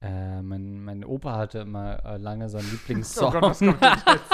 äh, 0.00 0.42
mein, 0.42 0.80
mein 0.80 1.04
Opa 1.04 1.36
hatte 1.36 1.60
immer 1.60 2.04
äh, 2.04 2.16
lange 2.16 2.48
so 2.48 2.58
einen 2.58 2.70
Lieblingssong. 2.70 3.28
Oh 3.28 3.32
Gott, 3.32 3.42
was 3.42 3.58
kommt 3.58 3.82
denn 3.82 3.90
jetzt? 4.06 4.32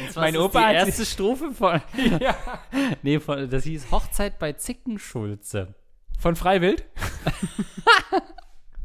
Und 0.00 0.12
zwar 0.12 0.22
mein 0.24 0.36
Opa 0.36 0.58
die 0.60 0.78
hat 0.78 0.86
erste 0.86 1.04
Strophe 1.04 1.50
von. 1.52 1.80
ja. 2.18 2.34
Nee, 3.02 3.20
von, 3.20 3.48
das 3.48 3.64
hieß 3.64 3.90
Hochzeit 3.90 4.38
bei 4.38 4.52
Zickenschulze. 4.52 5.74
Von 6.18 6.36
Freiwild? 6.36 6.84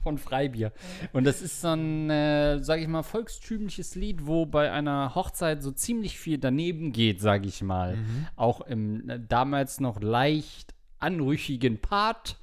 Von 0.07 0.17
Freibier. 0.17 0.71
Und 1.11 1.25
das 1.25 1.41
ist 1.41 1.59
so 1.59 1.67
ein, 1.67 2.09
äh, 2.09 2.63
sage 2.63 2.81
ich 2.81 2.87
mal, 2.87 3.03
volkstümliches 3.03 3.95
Lied, 3.95 4.25
wo 4.25 4.45
bei 4.45 4.71
einer 4.71 5.15
Hochzeit 5.15 5.61
so 5.61 5.71
ziemlich 5.71 6.17
viel 6.17 6.37
daneben 6.37 6.93
geht, 6.93 7.19
sage 7.19 7.47
ich 7.47 7.61
mal. 7.61 7.97
Auch 8.37 8.61
im 8.61 9.09
äh, 9.09 9.19
damals 9.19 9.81
noch 9.81 10.01
leicht 10.01 10.73
anrüchigen 10.99 11.79
Part. 11.79 12.39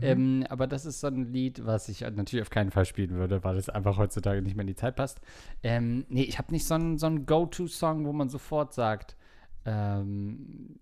Ähm, 0.00 0.44
aber 0.48 0.66
das 0.66 0.84
ist 0.84 1.00
so 1.00 1.06
ein 1.06 1.32
Lied, 1.32 1.64
was 1.64 1.88
ich 1.88 2.02
natürlich 2.02 2.42
auf 2.42 2.50
keinen 2.50 2.70
Fall 2.70 2.84
spielen 2.84 3.14
würde, 3.14 3.42
weil 3.44 3.56
es 3.56 3.68
einfach 3.68 3.96
heutzutage 3.96 4.42
nicht 4.42 4.56
mehr 4.56 4.62
in 4.62 4.68
die 4.68 4.76
Zeit 4.76 4.96
passt. 4.96 5.20
Ähm, 5.62 6.04
nee, 6.08 6.22
ich 6.22 6.38
habe 6.38 6.52
nicht 6.52 6.66
so 6.66 6.74
einen, 6.74 6.98
so 6.98 7.10
Go-To-Song, 7.10 8.04
wo 8.04 8.12
man 8.12 8.28
sofort 8.28 8.74
sagt, 8.74 9.16
ähm, 9.64 10.78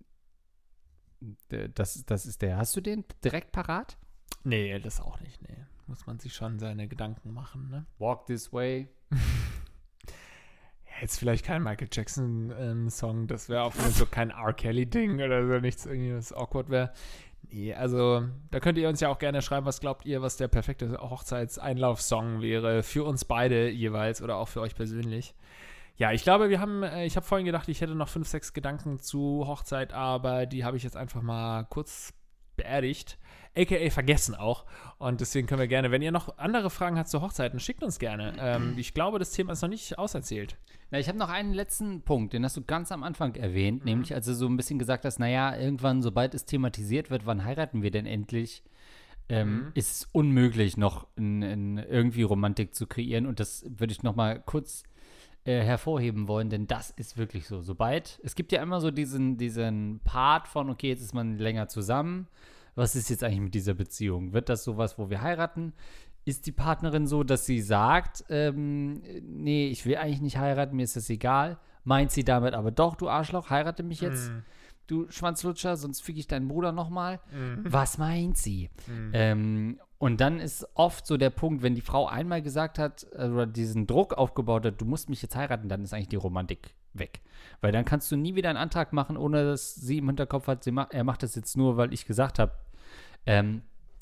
das, 1.47 2.05
das 2.05 2.25
ist 2.25 2.41
der. 2.41 2.57
Hast 2.57 2.75
du 2.75 2.81
den 2.81 3.05
direkt 3.23 3.51
parat? 3.51 3.97
Nee, 4.43 4.77
das 4.79 5.01
auch 5.01 5.19
nicht, 5.21 5.41
nee. 5.41 5.57
Muss 5.87 6.07
man 6.07 6.19
sich 6.19 6.33
schon 6.33 6.59
seine 6.59 6.87
Gedanken 6.87 7.33
machen, 7.33 7.69
ne? 7.69 7.85
Walk 7.99 8.25
This 8.25 8.51
Way. 8.51 8.89
Ja, 10.87 11.01
jetzt 11.01 11.19
vielleicht 11.19 11.43
kein 11.43 11.61
Michael 11.61 11.89
Jackson-Song, 11.91 13.27
das 13.27 13.49
wäre 13.49 13.63
auch 13.63 13.73
so 13.73 14.05
kein 14.05 14.29
R. 14.29 14.53
Kelly-Ding 14.53 15.21
oder 15.21 15.45
so, 15.45 15.59
nichts 15.59 15.85
irgendwie, 15.85 16.15
was 16.15 16.31
awkward 16.31 16.69
wäre. 16.69 16.93
Nee, 17.51 17.73
also 17.73 18.23
da 18.51 18.59
könnt 18.59 18.77
ihr 18.77 18.87
uns 18.87 19.01
ja 19.01 19.09
auch 19.09 19.19
gerne 19.19 19.41
schreiben, 19.41 19.65
was 19.65 19.81
glaubt 19.81 20.05
ihr, 20.05 20.21
was 20.21 20.37
der 20.37 20.47
perfekte 20.47 20.97
Hochzeitseinlauf-Song 20.97 22.41
wäre 22.41 22.81
für 22.81 23.03
uns 23.03 23.25
beide 23.25 23.69
jeweils 23.69 24.21
oder 24.21 24.37
auch 24.37 24.47
für 24.47 24.61
euch 24.61 24.75
persönlich. 24.75 25.35
Ja, 25.97 26.11
ich 26.11 26.23
glaube, 26.23 26.49
wir 26.49 26.59
haben, 26.59 26.83
äh, 26.83 27.05
ich 27.05 27.15
habe 27.15 27.25
vorhin 27.25 27.45
gedacht, 27.45 27.69
ich 27.69 27.81
hätte 27.81 27.95
noch 27.95 28.09
fünf, 28.09 28.27
sechs 28.27 28.53
Gedanken 28.53 28.99
zu 28.99 29.45
Hochzeit, 29.47 29.93
aber 29.93 30.45
die 30.45 30.65
habe 30.65 30.77
ich 30.77 30.83
jetzt 30.83 30.97
einfach 30.97 31.21
mal 31.21 31.63
kurz 31.65 32.13
beerdigt, 32.55 33.17
aka 33.55 33.89
vergessen 33.89 34.35
auch. 34.35 34.65
Und 34.97 35.21
deswegen 35.21 35.47
können 35.47 35.59
wir 35.59 35.67
gerne, 35.67 35.91
wenn 35.91 36.01
ihr 36.01 36.11
noch 36.11 36.37
andere 36.37 36.69
Fragen 36.69 36.97
habt 36.97 37.09
zu 37.09 37.21
Hochzeiten, 37.21 37.59
schickt 37.59 37.83
uns 37.83 37.99
gerne. 37.99 38.33
Ähm, 38.39 38.73
ich 38.77 38.93
glaube, 38.93 39.19
das 39.19 39.31
Thema 39.31 39.53
ist 39.53 39.61
noch 39.61 39.69
nicht 39.69 39.97
auserzählt. 39.97 40.57
Na, 40.91 40.99
ich 40.99 41.07
habe 41.07 41.17
noch 41.17 41.29
einen 41.29 41.53
letzten 41.53 42.01
Punkt, 42.01 42.33
den 42.33 42.43
hast 42.43 42.57
du 42.57 42.61
ganz 42.61 42.91
am 42.91 43.03
Anfang 43.03 43.35
erwähnt, 43.35 43.85
nämlich 43.85 44.13
als 44.13 44.27
du 44.27 44.35
so 44.35 44.47
ein 44.47 44.57
bisschen 44.57 44.79
gesagt 44.79 45.05
hast, 45.05 45.19
naja, 45.19 45.55
irgendwann, 45.55 46.01
sobald 46.01 46.35
es 46.35 46.45
thematisiert 46.45 47.09
wird, 47.09 47.25
wann 47.25 47.43
heiraten 47.43 47.81
wir 47.81 47.91
denn 47.91 48.05
endlich, 48.05 48.63
ähm, 49.27 49.71
ist 49.73 49.91
es 49.91 50.07
unmöglich, 50.11 50.77
noch 50.77 51.07
in, 51.15 51.41
in 51.41 51.77
irgendwie 51.77 52.21
Romantik 52.21 52.75
zu 52.75 52.85
kreieren. 52.85 53.25
Und 53.25 53.39
das 53.39 53.65
würde 53.67 53.91
ich 53.91 54.03
noch 54.03 54.15
mal 54.15 54.39
kurz 54.39 54.83
äh, 55.45 55.61
hervorheben 55.61 56.27
wollen, 56.27 56.49
denn 56.49 56.67
das 56.67 56.91
ist 56.91 57.17
wirklich 57.17 57.47
so. 57.47 57.61
Sobald, 57.61 58.19
es 58.23 58.35
gibt 58.35 58.51
ja 58.51 58.61
immer 58.61 58.81
so 58.81 58.91
diesen, 58.91 59.37
diesen 59.37 59.99
Part 60.03 60.47
von, 60.47 60.69
okay, 60.69 60.89
jetzt 60.89 61.01
ist 61.01 61.13
man 61.13 61.37
länger 61.37 61.67
zusammen. 61.67 62.27
Was 62.73 62.95
ist 62.95 63.09
jetzt 63.09 63.23
eigentlich 63.23 63.39
mit 63.39 63.53
dieser 63.53 63.73
Beziehung? 63.73 64.33
Wird 64.33 64.49
das 64.49 64.63
sowas, 64.63 64.97
wo 64.97 65.09
wir 65.09 65.21
heiraten? 65.21 65.73
Ist 66.25 66.47
die 66.47 66.51
Partnerin 66.51 67.07
so, 67.07 67.23
dass 67.23 67.45
sie 67.45 67.61
sagt, 67.61 68.25
ähm, 68.29 69.01
nee, 69.21 69.67
ich 69.67 69.85
will 69.85 69.95
eigentlich 69.97 70.21
nicht 70.21 70.37
heiraten, 70.37 70.75
mir 70.75 70.83
ist 70.83 70.95
das 70.95 71.09
egal? 71.09 71.57
Meint 71.83 72.11
sie 72.11 72.23
damit 72.23 72.55
aber 72.55 72.71
doch, 72.71 72.95
du 72.95 73.07
Arschloch, 73.07 73.51
heirate 73.51 73.83
mich 73.83 74.01
jetzt, 74.01 74.31
du 74.87 75.05
Schwanzlutscher, 75.11 75.77
sonst 75.77 76.01
fick 76.01 76.17
ich 76.17 76.25
deinen 76.25 76.47
Bruder 76.47 76.71
nochmal? 76.71 77.19
Was 77.63 77.99
meint 77.99 78.37
sie? 78.37 78.71
Ähm, 79.13 79.79
und 79.97 80.19
dann 80.19 80.39
ist 80.39 80.67
oft 80.73 81.07
so 81.07 81.17
der 81.17 81.29
Punkt, 81.29 81.63
wenn 81.63 81.75
die 81.75 81.81
Frau 81.81 82.07
einmal 82.07 82.41
gesagt 82.41 82.79
hat 82.79 83.05
äh, 83.13 83.27
oder 83.27 83.47
diesen 83.47 83.87
Druck 83.87 84.13
aufgebaut 84.13 84.65
hat, 84.65 84.81
du 84.81 84.85
musst 84.85 85.09
mich 85.09 85.21
jetzt 85.21 85.35
heiraten, 85.35 85.69
dann 85.69 85.83
ist 85.83 85.93
eigentlich 85.93 86.09
die 86.09 86.15
Romantik 86.17 86.75
weg. 86.93 87.21
Weil 87.61 87.71
dann 87.71 87.85
kannst 87.85 88.11
du 88.11 88.15
nie 88.15 88.35
wieder 88.35 88.49
einen 88.49 88.57
Antrag 88.57 88.93
machen, 88.93 89.17
ohne 89.17 89.43
dass 89.45 89.75
sie 89.75 89.99
im 89.99 90.07
Hinterkopf 90.07 90.47
hat, 90.47 90.63
sie 90.63 90.71
ma 90.71 90.87
er 90.91 91.03
macht 91.03 91.23
das 91.23 91.35
jetzt 91.35 91.55
nur, 91.57 91.77
weil 91.77 91.93
ich 91.93 92.05
gesagt 92.05 92.39
habe. 92.39 92.53
Ähm, 93.25 93.61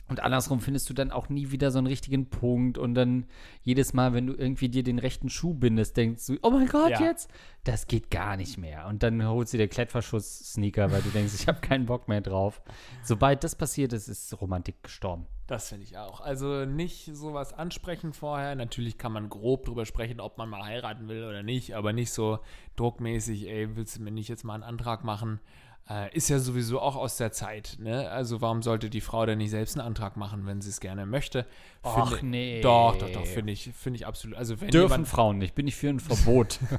und 0.10 0.20
andersrum 0.20 0.60
findest 0.60 0.90
du 0.90 0.94
dann 0.94 1.12
auch 1.12 1.30
nie 1.30 1.52
wieder 1.52 1.72
so 1.72 1.78
einen 1.78 1.88
richtigen 1.88 2.30
Punkt. 2.30 2.78
Und 2.78 2.94
dann 2.94 3.26
jedes 3.62 3.94
Mal, 3.94 4.14
wenn 4.14 4.28
du 4.28 4.34
irgendwie 4.34 4.68
dir 4.70 4.84
den 4.84 5.00
rechten 5.00 5.30
Schuh 5.30 5.54
bindest, 5.54 5.96
denkst 5.96 6.26
du, 6.28 6.38
oh 6.42 6.50
mein 6.52 6.68
Gott, 6.68 6.90
Ja. 6.92 7.02
jetzt? 7.02 7.32
Das 7.64 7.88
geht 7.88 8.12
gar 8.12 8.36
nicht 8.36 8.58
mehr. 8.58 8.86
Und 8.88 9.02
dann 9.02 9.26
holst 9.26 9.54
du 9.54 9.58
dir 9.58 9.68
Klettverschluss-Sneaker, 9.68 10.92
weil 10.92 11.02
du 11.02 11.10
denkst, 11.10 11.34
ich 11.36 11.48
habe 11.48 11.62
keinen 11.62 11.86
Bock 11.86 12.10
mehr 12.10 12.22
drauf. 12.22 12.62
Sobald 13.02 13.44
das 13.44 13.56
passiert 13.56 13.94
ist, 13.94 14.10
ist 14.10 14.40
Romantik 14.42 14.84
gestorben. 14.84 15.26
Das 15.48 15.70
finde 15.70 15.84
ich 15.84 15.98
auch. 15.98 16.22
Also 16.22 16.66
nicht 16.66 17.14
sowas 17.14 17.54
ansprechen 17.54 18.14
vorher. 18.14 18.56
Natürlich 18.56 18.98
kann 18.98 19.12
man 19.12 19.28
grob 19.30 19.66
drüber 19.66 19.86
sprechen, 19.86 20.22
ob 20.22 20.38
man 20.38 20.50
mal 20.50 20.64
heiraten 20.64 21.10
will 21.10 21.24
oder 21.26 21.44
nicht, 21.44 21.76
aber 21.76 21.92
nicht 21.92 22.12
so 22.12 22.40
druckmäßig, 22.78 23.48
ey, 23.48 23.76
willst 23.76 23.98
du 23.98 24.04
mir 24.04 24.12
nicht 24.12 24.30
jetzt 24.30 24.46
mal 24.46 24.54
einen 24.54 24.64
Antrag 24.64 25.04
machen? 25.04 25.42
Äh, 25.90 26.16
ist 26.16 26.30
ja 26.30 26.40
sowieso 26.40 26.80
auch 26.80 26.96
aus 26.96 27.18
der 27.18 27.34
Zeit, 27.34 27.76
ne? 27.78 28.10
Also 28.10 28.40
warum 28.40 28.62
sollte 28.62 28.90
die 28.90 29.02
Frau 29.02 29.26
denn 29.26 29.40
nicht 29.40 29.50
selbst 29.50 29.78
einen 29.78 29.86
Antrag 29.86 30.16
machen, 30.16 30.46
wenn 30.46 30.62
sie 30.62 30.70
es 30.70 30.80
gerne 30.80 31.06
möchte? 31.06 31.46
Och, 31.84 32.16
Finde- 32.16 32.26
nee. 32.26 32.62
Doch, 32.62 32.98
doch, 32.98 33.10
doch, 33.10 33.26
finde 33.26 33.52
ich, 33.52 33.70
finde 33.78 33.98
ich 33.98 34.08
absolut. 34.08 34.38
Also 34.38 34.62
wenn 34.62 34.70
Dürfen 34.70 34.92
jemand, 34.92 35.08
Frauen 35.10 35.38
nicht. 35.40 35.56
Bin 35.56 35.68
ich 35.68 35.76
für 35.76 35.90
ein 35.90 36.00
Verbot. 36.00 36.60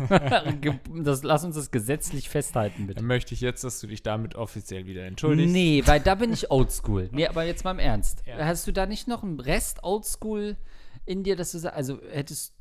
Das, 0.95 1.23
lass 1.23 1.45
uns 1.45 1.57
das 1.57 1.71
gesetzlich 1.71 2.29
festhalten, 2.29 2.87
bitte. 2.87 3.01
dann 3.01 3.07
möchte 3.07 3.35
ich 3.35 3.41
jetzt, 3.41 3.63
dass 3.65 3.81
du 3.81 3.87
dich 3.87 4.03
damit 4.03 4.35
offiziell 4.37 4.87
wieder 4.87 5.05
entschuldigst. 5.05 5.53
Nee, 5.53 5.83
weil 5.87 6.01
da 6.01 6.15
bin 6.15 6.33
ich 6.33 6.51
oldschool. 6.51 7.09
Nee, 7.13 7.27
aber 7.27 7.45
jetzt 7.45 7.65
mal 7.65 7.73
im 7.73 7.79
Ernst. 7.79 8.23
Ja. 8.27 8.45
Hast 8.45 8.67
du 8.67 8.73
da 8.73 8.87
nicht 8.87 9.07
noch 9.09 9.23
einen 9.23 9.41
Rest 9.41 9.83
oldschool 9.83 10.57
in 11.05 11.23
dir, 11.25 11.37
dass 11.37 11.53
du 11.53 11.59
sagst, 11.59 11.77
also 11.77 11.99
hättest 12.11 12.55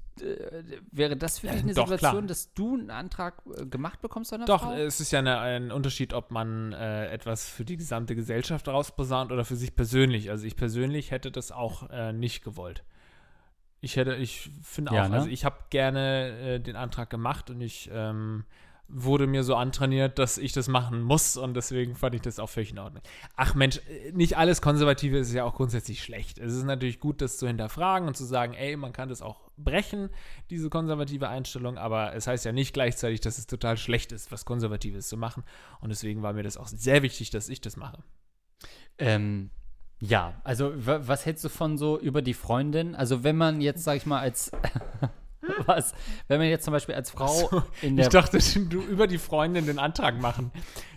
wäre 0.91 1.18
das 1.18 1.39
für 1.39 1.47
dich 1.47 1.64
eine 1.64 1.74
doch, 1.74 1.88
Situation, 1.88 2.11
klar. 2.11 2.28
dass 2.28 2.53
du 2.53 2.74
einen 2.76 2.91
Antrag 2.91 3.41
äh, 3.57 3.66
gemacht 3.66 4.01
bekommst 4.01 4.30
von 4.30 4.39
einer 4.39 4.45
Doch, 4.45 4.64
Frau? 4.64 4.74
es 4.74 4.99
ist 4.99 5.11
ja 5.11 5.20
eine, 5.20 5.39
ein 5.39 5.72
Unterschied, 5.72 6.14
ob 6.14 6.32
man 6.32 6.74
äh, 6.74 7.07
etwas 7.07 7.49
für 7.49 7.66
die 7.66 7.78
gesamte 7.78 8.16
Gesellschaft 8.16 8.68
rausposaunt 8.68 9.32
oder 9.32 9.45
für 9.45 9.55
sich 9.55 9.76
persönlich. 9.76 10.30
Also 10.30 10.45
ich 10.45 10.55
persönlich 10.55 11.11
hätte 11.11 11.32
das 11.32 11.51
auch 11.51 11.89
äh, 11.89 12.14
nicht 12.14 12.43
gewollt. 12.43 12.84
Ich 13.82 13.97
hätte, 13.97 14.16
ich 14.16 14.49
finde 14.61 14.95
Ja, 14.95 15.05
auch, 15.05 15.09
ne? 15.09 15.16
also 15.16 15.28
ich 15.28 15.43
habe 15.43 15.57
gerne 15.70 16.55
äh, 16.55 16.59
den 16.59 16.76
Antrag 16.76 17.09
gemacht 17.09 17.49
und 17.49 17.59
ich 17.59 17.89
ähm, 17.91 18.45
wurde 18.88 19.26
mir 19.28 19.44
so 19.44 19.56
antrainiert, 19.56 20.20
dass 20.20 20.38
ich 20.38 20.52
das 20.52 20.68
machen 20.68 21.02
muss 21.02 21.36
und 21.38 21.56
deswegen 21.56 21.96
fand 21.96 22.14
ich 22.16 22.22
das 22.22 22.38
auch 22.38 22.50
völlig 22.50 22.72
in 22.72 22.80
Ordnung. 22.80 23.02
Ach 23.36 23.56
Mensch, 23.56 23.78
äh, 23.90 24.12
nicht 24.12 24.38
alles 24.38 24.62
Konservative 24.62 25.18
ist 25.18 25.34
ja 25.34 25.44
auch 25.46 25.56
grundsätzlich 25.56 26.04
schlecht. 26.04 26.38
Es 26.38 26.54
ist 26.54 26.64
natürlich 26.64 27.00
gut, 27.00 27.22
das 27.22 27.38
zu 27.38 27.48
hinterfragen 27.48 28.08
und 28.08 28.16
zu 28.16 28.26
sagen, 28.26 28.54
ey, 28.54 28.76
man 28.76 28.94
kann 28.94 29.10
das 29.10 29.22
auch 29.22 29.50
brechen, 29.58 30.10
diese 30.50 30.70
konservative 30.70 31.28
Einstellung, 31.30 31.78
aber 31.78 32.14
es 32.14 32.28
heißt 32.28 32.46
ja 32.46 32.52
nicht 32.52 32.74
gleichzeitig, 32.74 33.22
dass 33.22 33.38
es 33.38 33.48
total 33.48 33.78
schlecht 33.78 34.12
ist, 34.12 34.32
was 34.32 34.46
Konservatives 34.46 35.08
zu 35.08 35.18
machen 35.18 35.44
und 35.80 35.90
deswegen 35.90 36.22
war 36.22 36.34
mir 36.34 36.44
das 36.44 36.58
auch 36.58 36.68
sehr 36.68 37.02
wichtig, 37.04 37.30
dass 37.32 37.50
ich 37.50 37.62
das 37.62 37.78
mache. 37.78 38.04
Ähm, 39.00 39.50
ja, 40.00 40.40
also 40.44 40.74
wa- 40.86 41.02
was 41.04 41.26
hältst 41.26 41.44
du 41.46 41.50
von 41.50 41.78
so 41.78 42.00
über 42.00 42.22
die 42.22 42.34
Freundin? 42.34 42.94
Also 42.94 43.24
wenn 43.24 43.38
man 43.38 43.62
jetzt, 43.62 43.84
sag 43.84 43.96
ich 43.98 44.06
mal, 44.06 44.20
als 44.20 44.52
was, 45.66 45.94
wenn 46.28 46.39
man 46.39 46.48
jetzt 46.48 46.66
zum 46.66 46.72
Beispiel 46.72 46.96
als 46.96 47.10
Frau 47.12 47.64
in 47.82 47.96
der 47.96 48.06
Ich 48.06 48.10
dachte, 48.10 48.38
du 48.70 48.82
über 48.82 49.08
die 49.08 49.18
Freundin 49.18 49.66
den 49.66 49.80
Antrag 49.80 50.20
machen. 50.20 50.52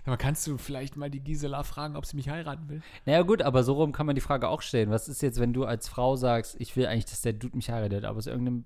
Aber 0.04 0.16
kannst 0.16 0.46
du 0.46 0.56
vielleicht 0.58 0.96
mal 0.96 1.10
die 1.10 1.20
Gisela 1.20 1.62
fragen, 1.64 1.96
ob 1.96 2.06
sie 2.06 2.16
mich 2.16 2.28
heiraten 2.28 2.68
will? 2.68 2.82
Naja, 3.06 3.22
gut, 3.22 3.42
aber 3.42 3.62
so 3.64 3.74
rum 3.74 3.92
kann 3.92 4.06
man 4.06 4.14
die 4.14 4.20
Frage 4.20 4.48
auch 4.48 4.62
stellen. 4.62 4.90
Was 4.90 5.08
ist 5.08 5.20
jetzt, 5.22 5.40
wenn 5.40 5.52
du 5.52 5.64
als 5.64 5.88
Frau 5.88 6.16
sagst, 6.16 6.56
ich 6.60 6.76
will 6.76 6.86
eigentlich, 6.86 7.06
dass 7.06 7.22
der 7.22 7.32
Dude 7.32 7.56
mich 7.56 7.70
heiratet, 7.70 8.04
aber 8.04 8.18
aus 8.18 8.26
irgendeinem 8.26 8.64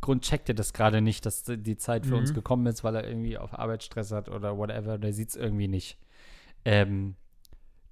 Grund 0.00 0.22
checkt 0.24 0.48
er 0.48 0.54
das 0.54 0.72
gerade 0.72 1.00
nicht, 1.00 1.24
dass 1.26 1.44
die 1.44 1.76
Zeit 1.76 2.06
für 2.06 2.16
uns 2.16 2.30
Mhm. 2.30 2.34
gekommen 2.34 2.66
ist, 2.66 2.84
weil 2.84 2.94
er 2.94 3.06
irgendwie 3.06 3.38
auf 3.38 3.58
Arbeit 3.58 3.82
Stress 3.82 4.10
hat 4.12 4.28
oder 4.28 4.56
whatever, 4.58 4.98
der 4.98 5.12
sieht 5.12 5.30
es 5.30 5.36
irgendwie 5.36 5.68
nicht. 5.68 5.98
Ähm, 6.66 7.14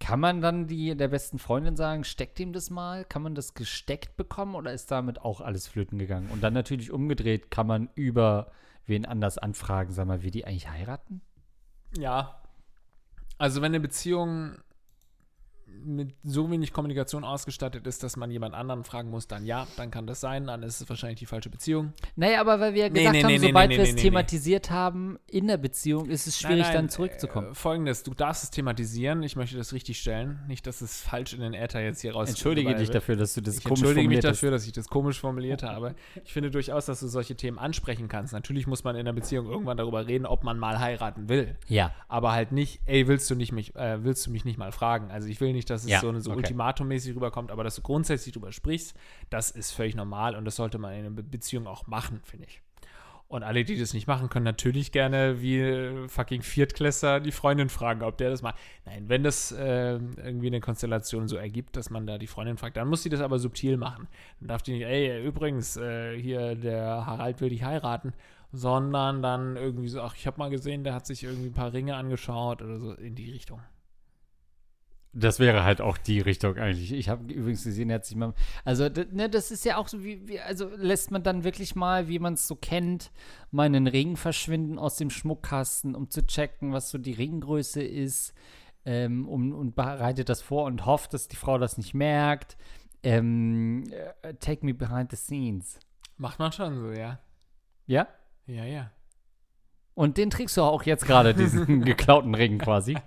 kann 0.03 0.19
man 0.19 0.41
dann 0.41 0.67
die 0.67 0.97
der 0.97 1.07
besten 1.07 1.39
Freundin 1.39 1.77
sagen, 1.77 2.03
steckt 2.03 2.41
ihm 2.41 2.53
das 2.53 2.71
mal? 2.71 3.05
Kann 3.05 3.23
man 3.23 3.37
das 3.37 3.55
gesteckt 3.55 4.17
bekommen 4.17 4.57
oder 4.57 4.73
ist 4.73 4.91
damit 4.91 5.21
auch 5.21 5.41
alles 5.41 5.69
flöten 5.69 5.97
gegangen? 5.97 6.29
Und 6.33 6.43
dann 6.43 6.55
natürlich 6.55 6.91
umgedreht, 6.91 7.53
kann 7.53 7.69
man 7.69 7.89
über 7.95 8.51
wen 8.85 9.07
anders 9.07 9.39
anfragen, 9.39 9.93
sag 9.93 10.09
mal, 10.09 10.25
will 10.25 10.33
die 10.33 10.45
eigentlich 10.45 10.69
heiraten? 10.69 11.21
Ja. 11.97 12.43
Also 13.39 13.63
wenn 13.63 13.71
eine 13.71 13.79
Beziehung 13.79 14.57
mit 15.85 16.15
so 16.23 16.51
wenig 16.51 16.73
Kommunikation 16.73 17.25
ausgestattet 17.25 17.87
ist, 17.87 18.03
dass 18.03 18.17
man 18.17 18.31
jemand 18.31 18.55
anderen 18.55 18.85
fragen 18.85 19.11
muss, 19.11 19.27
dann 19.27 19.45
ja, 19.45 19.67
dann 19.77 19.91
kann 19.91 20.07
das 20.07 20.21
sein, 20.21 20.47
dann 20.47 20.63
ist 20.63 20.81
es 20.81 20.89
wahrscheinlich 20.89 21.19
die 21.19 21.27
falsche 21.27 21.51
Beziehung. 21.51 21.93
Naja, 22.17 22.41
aber 22.41 22.61
weil 22.61 22.75
wir 22.75 22.85
ja 22.85 22.89
Nee, 22.89 23.01
gesagt 23.01 23.13
nee, 23.15 23.23
haben, 23.23 23.33
nee, 23.33 23.39
nee, 23.39 23.47
sobald 23.49 23.69
nee, 23.69 23.77
wir 23.77 23.83
nee, 23.83 23.89
es 23.91 23.95
nee, 23.97 24.03
thematisiert 24.03 24.71
haben 24.71 25.19
in 25.27 25.47
der 25.49 25.57
Beziehung, 25.57 26.09
ist 26.09 26.27
es 26.27 26.39
schwierig, 26.39 26.59
Nein, 26.59 26.67
nein, 26.67 26.75
dann 26.75 26.89
zurückzukommen. 26.89 27.53
Äh, 27.53 27.55
Folgendes, 27.55 28.03
du 28.03 28.15
darfst 28.15 28.45
es 28.45 28.51
thematisieren, 28.51 29.23
ich 29.23 29.37
möchte 29.37 29.57
das 29.57 29.73
richtig 29.73 29.99
stellen, 29.99 30.41
nicht, 30.47 30.67
dass 30.67 30.81
es 30.81 31.03
falsch 31.03 31.35
in 31.35 31.41
den 31.41 31.55
Äther 31.55 31.81
jetzt 31.81 32.01
hier 32.01 32.13
raus 32.13 32.29
Entschuldige 32.29 32.75
dich 32.75 32.91
dafür, 32.91 33.17
dass 33.17 33.35
du 33.35 33.41
das 33.41 33.59
Ich 33.59 33.65
komisch 33.65 33.81
entschuldige 33.81 34.09
mich 34.09 34.21
dafür, 34.21 34.51
dass 34.51 34.67
ich 34.67 34.73
das 34.73 34.89
komisch 34.89 35.21
formuliert 35.21 35.63
habe. 35.63 35.95
Ich 36.25 36.33
finde 36.33 36.51
durchaus, 36.51 36.87
dass 36.87 37.01
du 37.01 37.09
solche 37.09 37.37
Themen 37.37 37.59
ansprechen 37.59 38.09
kannst. 38.09 38.33
Natürlich 38.33 38.67
muss 38.67 38.85
man 38.85 38.97
in 38.97 39.01
einer 39.01 39.13
Beziehung 39.13 39.47
irgendwann 39.47 39.77
darüber 39.77 40.07
reden, 40.07 40.27
ob 40.27 40.45
man 40.45 40.59
mal 40.59 40.79
heiraten 40.79 41.29
will. 41.29 41.57
Ja. 41.69 41.93
Aber 42.09 42.33
halt 42.33 42.53
nicht, 42.53 42.81
ey, 42.87 43.09
willst 43.09 43.31
du, 43.31 43.35
nicht 43.35 43.53
mich, 43.53 43.75
äh, 43.77 44.03
willst 44.05 44.27
du 44.27 44.31
mich 44.31 44.45
nicht 44.45 44.59
mal 44.59 44.73
fragen? 44.73 45.11
Also 45.11 45.29
ich 45.29 45.41
will 45.41 45.53
nicht, 45.53 45.62
dass 45.65 45.85
es 45.85 45.91
Ja, 45.91 46.01
so, 46.01 46.09
eine, 46.09 46.21
so 46.21 46.31
okay. 46.31 46.39
ultimatummäßig 46.39 47.15
rüberkommt, 47.15 47.51
aber 47.51 47.65
dass 47.65 47.77
du 47.77 47.83
grundsätzlich 47.83 48.33
drüber 48.33 48.53
sprichst, 48.53 48.95
das 49.31 49.51
ist 49.51 49.73
völlig 49.73 49.95
normal 49.95 50.37
und 50.37 50.45
das 50.45 50.57
sollte 50.57 50.79
man 50.79 50.93
in 50.93 51.01
einer 51.01 51.11
Be 51.11 51.23
Beziehung 51.23 51.67
auch 51.67 51.87
machen, 51.87 52.21
finde 52.25 52.47
ich. 52.47 52.63
Und 53.33 53.45
alle, 53.45 53.65
die 53.65 53.79
das 53.79 53.95
nicht 53.95 54.07
machen, 54.07 54.29
können 54.29 54.45
natürlich 54.45 54.93
gerne 54.93 55.41
wie 55.41 55.59
äh, 55.59 56.07
fucking 56.07 56.43
Viertklässler 56.43 57.19
die 57.19 57.33
Freundin 57.33 57.71
fragen, 57.71 58.03
ob 58.03 58.19
der 58.19 58.29
das 58.29 58.43
macht. 58.43 58.57
Nein, 58.85 59.09
wenn 59.09 59.25
das 59.25 59.53
äh, 59.53 59.95
irgendwie 59.95 60.49
eine 60.49 60.61
Konstellation 60.61 61.29
so 61.29 61.37
ergibt, 61.37 61.79
dass 61.79 61.89
man 61.89 62.07
da 62.07 62.19
die 62.19 62.27
Freundin 62.27 62.59
fragt, 62.59 62.77
dann 62.77 62.89
muss 62.89 63.03
sie 63.03 63.09
das 63.09 63.23
aber 63.23 63.39
subtil 63.39 63.79
machen. 63.79 64.07
Dann 64.39 64.49
darf 64.49 64.63
die 64.63 64.73
nicht, 64.73 64.83
ey, 64.83 65.25
übrigens, 65.25 65.79
äh, 65.79 66.15
hier 66.21 66.57
der 66.57 67.07
Harald 67.07 67.41
will 67.41 67.49
dich 67.49 67.65
heiraten, 67.65 68.13
sondern 68.53 69.23
dann 69.23 69.57
irgendwie 69.57 69.89
so, 69.89 70.03
ach, 70.03 70.15
ich 70.15 70.27
habe 70.27 70.37
mal 70.37 70.51
gesehen, 70.51 70.85
der 70.85 70.93
hat 70.93 71.07
sich 71.07 71.25
irgendwie 71.25 71.47
ein 71.47 71.55
paar 71.55 71.73
Ringe 71.73 71.97
angeschaut 71.97 72.61
oder 72.61 72.79
so 72.79 72.93
in 72.93 73.15
die 73.15 73.31
Richtung. 73.31 73.63
Das 75.15 75.39
wäre 75.39 75.63
halt 75.63 75.83
auch 75.83 75.99
die 75.99 76.21
Richtung 76.21 76.57
eigentlich. 76.57 76.93
Ich 76.93 77.11
habe 77.11 77.31
übrigens 77.31 77.65
gesehen, 77.65 77.91
er 77.91 77.97
hat 77.97 78.07
sich 78.07 78.17
mal. 78.17 78.33
Also, 78.65 78.89
ne, 78.89 79.29
das 79.29 79.51
ist 79.51 79.65
ja 79.65 79.77
auch 79.77 79.89
so 79.89 80.03
wie, 80.03 80.27
wie 80.27 80.41
also 80.41 80.71
lässt 80.75 81.11
man 81.11 81.23
dann 81.23 81.45
wirklich 81.45 81.75
mal, 81.75 82.09
wie 82.09 82.19
man 82.19 82.35
es 82.35 82.49
so 82.49 82.57
kennt, 82.57 83.11
mal 83.51 83.65
einen 83.65 83.87
Ring 83.87 84.17
verschwinden 84.17 84.79
aus 84.79 84.97
dem 84.97 85.11
Schmuckkasten, 85.11 85.95
um 85.95 86.09
zu 86.09 86.27
checken, 86.27 86.73
was 86.73 86.89
so 86.89 86.97
die 86.97 87.13
Ringgröße 87.13 87.83
ist, 87.83 88.33
ähm, 88.87 89.29
um, 89.29 89.53
und 89.53 89.75
bereitet 89.75 90.31
das 90.31 90.41
vor 90.41 90.65
und 90.65 90.87
hofft, 90.87 91.13
dass 91.13 91.29
die 91.29 91.37
Frau 91.37 91.59
das 91.59 91.77
nicht 91.77 91.93
merkt. 91.93 92.57
Ähm, 93.03 93.85
äh, 94.23 94.33
take 94.35 94.65
me 94.65 94.73
behind 94.73 95.11
the 95.11 95.17
scenes. 95.17 95.79
Macht 96.17 96.39
man 96.39 96.53
schon 96.53 96.75
so, 96.75 96.91
ja. 96.91 97.19
Ja? 97.87 98.09
Ja, 98.47 98.65
ja. 98.65 98.91
Und 99.95 100.17
den 100.17 100.31
trägst 100.31 100.57
du 100.57 100.63
auch 100.63 100.85
jetzt 100.85 101.05
gerade, 101.05 101.35
diesen 101.35 101.85
geklauten 101.85 102.35
Ring 102.35 102.57
quasi. 102.59 102.97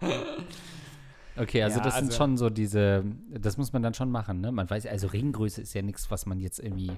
Okay, 1.38 1.64
also 1.64 1.78
Ja, 1.78 1.84
das 1.84 1.96
sind 1.96 2.06
also- 2.06 2.18
schon 2.18 2.38
so 2.38 2.50
diese, 2.50 3.04
das 3.30 3.58
muss 3.58 3.74
man 3.74 3.84
dann 3.84 3.94
schon 3.94 4.10
machen, 4.10 4.42
ne? 4.42 4.52
Man 4.52 4.70
weiß, 4.70 4.86
also 4.88 5.08
Ringgröße 5.08 5.62
ist 5.62 5.74
ja 5.74 5.82
nichts, 5.82 6.10
was 6.12 6.26
man 6.26 6.40
jetzt 6.40 6.60
irgendwie. 6.60 6.92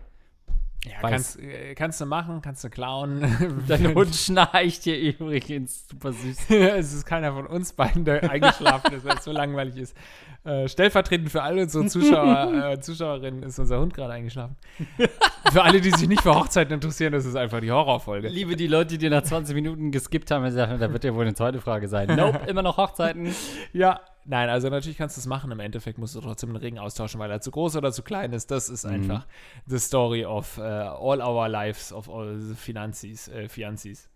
Ja, 0.85 1.09
kannst, 1.09 1.39
äh, 1.39 1.73
kannst 1.75 1.99
du 1.99 2.05
machen, 2.05 2.41
kannst 2.41 2.63
du 2.63 2.69
klauen. 2.69 3.21
Dein 3.67 3.93
Hund 3.93 4.15
schnarcht 4.15 4.83
hier 4.83 4.99
übrigens, 4.99 5.87
super 5.89 6.13
süß. 6.13 6.37
es 6.49 6.93
ist 6.93 7.05
keiner 7.05 7.33
von 7.33 7.47
uns 7.47 7.73
beiden, 7.73 8.05
der 8.05 8.29
eingeschlafen 8.29 8.93
ist, 8.93 9.03
weil 9.03 9.17
es 9.17 9.23
so 9.23 9.31
langweilig 9.31 9.75
ist. 9.75 9.97
Äh, 10.45 10.67
stellvertretend 10.69 11.29
für 11.29 11.41
alle 11.41 11.63
unsere 11.63 11.87
Zuschauer, 11.87 12.71
äh, 12.71 12.79
Zuschauerinnen 12.79 13.43
ist 13.43 13.59
unser 13.59 13.79
Hund 13.79 13.93
gerade 13.93 14.13
eingeschlafen. 14.13 14.55
für 15.51 15.63
alle, 15.63 15.81
die 15.81 15.91
sich 15.91 16.07
nicht 16.07 16.21
für 16.21 16.33
Hochzeiten 16.33 16.73
interessieren, 16.73 17.11
das 17.11 17.25
ist 17.25 17.35
einfach 17.35 17.59
die 17.59 17.71
Horrorfolge. 17.71 18.29
Liebe 18.29 18.55
die 18.55 18.67
Leute, 18.67 18.97
die 18.97 19.09
nach 19.09 19.23
20 19.23 19.55
Minuten 19.55 19.91
geskippt 19.91 20.31
haben, 20.31 20.49
sagen, 20.51 20.79
da 20.79 20.93
wird 20.93 21.03
ja 21.03 21.13
wohl 21.13 21.23
eine 21.25 21.33
zweite 21.33 21.59
Frage 21.59 21.89
sein. 21.89 22.15
Nope, 22.15 22.41
immer 22.47 22.61
noch 22.61 22.77
Hochzeiten. 22.77 23.35
Ja, 23.73 23.99
nein, 24.27 24.49
also 24.49 24.69
natürlich 24.69 24.97
kannst 24.97 25.17
du 25.17 25.21
es 25.21 25.25
machen. 25.25 25.51
Im 25.51 25.59
Endeffekt 25.59 25.97
musst 25.97 26.15
du 26.15 26.21
trotzdem 26.21 26.49
einen 26.49 26.57
Ring 26.57 26.77
austauschen, 26.77 27.19
weil 27.19 27.31
er 27.31 27.41
zu 27.41 27.49
groß 27.51 27.75
oder 27.77 27.91
zu 27.91 28.03
klein 28.03 28.31
ist. 28.33 28.51
Das 28.51 28.69
ist 28.69 28.85
einfach 28.85 29.25
the 29.65 29.79
story 29.79 30.23
of 30.25 30.57
uh, 30.57 30.61
all 30.61 31.21
our 31.21 31.49
lives, 31.49 31.91
of 31.91 32.09
all 32.09 32.37
the 32.39 32.53
Finanzis, 32.55 33.27
äh, 33.27 33.49
Fianzis. 33.49 34.09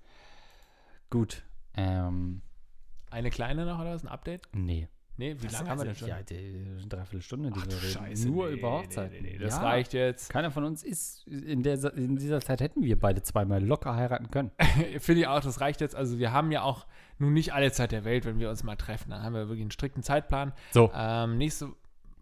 Gut. 1.09 1.43
Ähm, 1.75 2.41
Eine 3.09 3.29
kleine 3.29 3.65
noch 3.65 3.79
oder 3.79 3.93
was? 3.93 4.03
Ein 4.03 4.09
Update? 4.09 4.47
nee. 4.53 4.87
Nee, 5.21 5.35
wie 5.39 5.47
lange 5.49 5.69
haben 5.69 5.77
wir 5.77 5.85
denn 5.85 5.95
schon? 5.95 6.07
Ja, 6.07 6.23
die 6.23 6.89
dreiviertel 6.89 7.21
Stunde, 7.21 7.51
die 7.51 7.59
Ach, 7.61 7.67
wir 7.67 7.77
reden. 7.77 7.91
Scheiße, 7.91 8.27
Nur 8.27 8.47
nee, 8.47 8.53
über 8.55 8.71
Hochzeiten. 8.71 9.21
Nee, 9.21 9.33
nee, 9.33 9.37
das 9.37 9.57
ja. 9.57 9.61
reicht 9.61 9.93
jetzt. 9.93 10.31
Keiner 10.31 10.49
von 10.49 10.63
uns 10.63 10.81
ist, 10.81 11.27
in, 11.27 11.61
der, 11.61 11.93
in 11.93 12.15
dieser 12.15 12.41
Zeit 12.41 12.59
hätten 12.59 12.81
wir 12.81 12.99
beide 12.99 13.21
zweimal 13.21 13.63
locker 13.63 13.95
heiraten 13.95 14.31
können. 14.31 14.49
Finde 14.99 15.21
ich 15.21 15.27
auch, 15.27 15.39
das 15.39 15.61
reicht 15.61 15.79
jetzt. 15.79 15.95
Also 15.95 16.17
wir 16.17 16.31
haben 16.31 16.51
ja 16.51 16.63
auch 16.63 16.87
nun 17.19 17.33
nicht 17.33 17.53
alle 17.53 17.71
Zeit 17.71 17.91
der 17.91 18.03
Welt, 18.03 18.25
wenn 18.25 18.39
wir 18.39 18.49
uns 18.49 18.63
mal 18.63 18.77
treffen. 18.77 19.11
Dann 19.11 19.21
haben 19.21 19.35
wir 19.35 19.41
wirklich 19.41 19.61
einen 19.61 19.69
strikten 19.69 20.01
Zeitplan. 20.01 20.53
So. 20.71 20.89
Ähm, 20.91 21.37
nächste, 21.37 21.69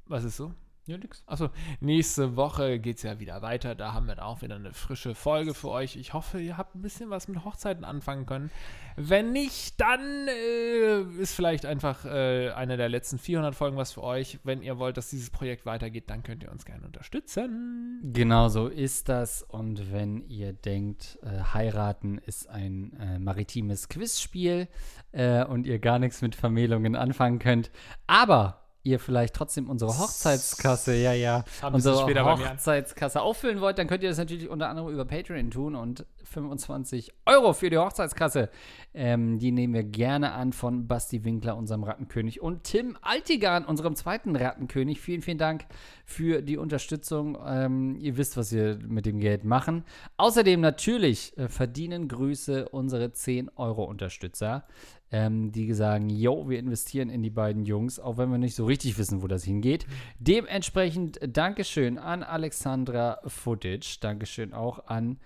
was 0.05 0.25
ist 0.25 0.35
so? 0.35 0.51
Ja, 0.89 0.97
nix. 0.97 1.21
Achso, 1.27 1.51
nächste 1.81 2.35
Woche 2.35 2.79
geht 2.79 2.97
es 2.97 3.03
ja 3.03 3.19
wieder 3.19 3.43
weiter. 3.43 3.75
Da 3.75 3.93
haben 3.93 4.07
wir 4.07 4.15
dann 4.15 4.25
auch 4.25 4.41
wieder 4.41 4.55
eine 4.55 4.73
frische 4.73 5.13
Folge 5.13 5.53
für 5.53 5.69
euch. 5.69 5.95
Ich 5.95 6.15
hoffe, 6.15 6.41
ihr 6.41 6.57
habt 6.57 6.73
ein 6.73 6.81
bisschen 6.81 7.11
was 7.11 7.27
mit 7.27 7.45
Hochzeiten 7.45 7.85
anfangen 7.85 8.25
können. 8.25 8.49
Wenn 8.95 9.31
nicht, 9.31 9.79
dann 9.79 10.27
äh, 10.27 11.01
ist 11.21 11.35
vielleicht 11.35 11.67
einfach 11.67 12.05
äh, 12.05 12.49
eine 12.49 12.75
der 12.75 12.89
letzten 12.89 13.19
400 13.19 13.53
Folgen 13.53 13.77
was 13.77 13.93
für 13.93 14.01
euch. 14.01 14.39
Wenn 14.43 14.63
ihr 14.63 14.79
wollt, 14.79 14.97
dass 14.97 15.11
dieses 15.11 15.29
Projekt 15.29 15.67
weitergeht, 15.67 16.09
dann 16.09 16.23
könnt 16.23 16.41
ihr 16.41 16.51
uns 16.51 16.65
gerne 16.65 16.87
unterstützen. 16.87 17.99
Genau 18.01 18.49
so 18.49 18.67
ist 18.67 19.09
das. 19.09 19.43
Und 19.43 19.91
wenn 19.93 20.27
ihr 20.27 20.53
denkt, 20.53 21.19
äh, 21.21 21.39
heiraten 21.53 22.17
ist 22.17 22.49
ein 22.49 22.97
äh, 22.99 23.19
maritimes 23.19 23.89
Quizspiel 23.89 24.67
äh, 25.11 25.45
und 25.45 25.67
ihr 25.67 25.77
gar 25.77 25.99
nichts 25.99 26.23
mit 26.23 26.33
Vermählungen 26.33 26.95
anfangen 26.95 27.37
könnt, 27.37 27.69
aber 28.07 28.68
ihr 28.89 28.99
vielleicht 28.99 29.35
trotzdem 29.35 29.69
unsere 29.69 29.97
Hochzeitskasse, 29.97 30.95
ja, 30.95 31.13
ja, 31.13 31.43
Haben 31.61 31.75
unsere. 31.75 31.99
Hochzeitskasse 32.25 33.21
auffüllen 33.21 33.61
wollt, 33.61 33.77
dann 33.77 33.87
könnt 33.87 34.03
ihr 34.03 34.09
das 34.09 34.17
natürlich 34.17 34.49
unter 34.49 34.69
anderem 34.69 34.91
über 34.91 35.05
Patreon 35.05 35.51
tun 35.51 35.75
und 35.75 36.05
25 36.23 37.11
Euro 37.25 37.53
für 37.53 37.69
die 37.69 37.77
Hochzeitskasse. 37.77 38.49
Ähm, 38.93 39.39
die 39.39 39.51
nehmen 39.51 39.73
wir 39.73 39.83
gerne 39.83 40.31
an 40.33 40.53
von 40.53 40.87
Basti 40.87 41.23
Winkler, 41.23 41.57
unserem 41.57 41.83
Rattenkönig, 41.83 42.41
und 42.41 42.63
Tim 42.63 42.97
Altigan, 43.01 43.65
unserem 43.65 43.95
zweiten 43.95 44.35
Rattenkönig. 44.35 44.99
Vielen, 44.99 45.21
vielen 45.21 45.37
Dank 45.37 45.65
für 46.05 46.41
die 46.41 46.57
Unterstützung. 46.57 47.37
Ähm, 47.45 47.97
ihr 47.99 48.17
wisst, 48.17 48.37
was 48.37 48.51
wir 48.51 48.79
mit 48.87 49.05
dem 49.05 49.19
Geld 49.19 49.43
machen. 49.43 49.83
Außerdem 50.17 50.59
natürlich 50.59 51.37
äh, 51.37 51.47
verdienen 51.47 52.07
Grüße 52.07 52.69
unsere 52.69 53.05
10-Euro-Unterstützer 53.05 54.65
ähm, 55.12 55.51
die 55.51 55.74
sagen, 55.74 56.10
yo, 56.10 56.49
wir 56.49 56.60
investieren 56.60 57.10
in 57.10 57.24
die 57.24 57.30
beiden 57.30 57.66
Jungs, 57.66 57.99
auch 57.99 58.18
wenn 58.18 58.32
wir 58.32 58.38
nicht 58.38 58.55
so 58.55 58.66
richtig 58.66 58.97
wissen, 58.97 59.22
wo 59.22 59.28
das 59.28 59.43
hingeht. 59.43 59.86
Dementsprechend 60.20 61.20
Dankeschön 61.22 61.97
an 61.97 62.24
Alexandra 62.24 63.20
Footage, 63.26 63.97
Dankeschön 64.01 64.53
auch 64.53 64.88
an 64.88 65.18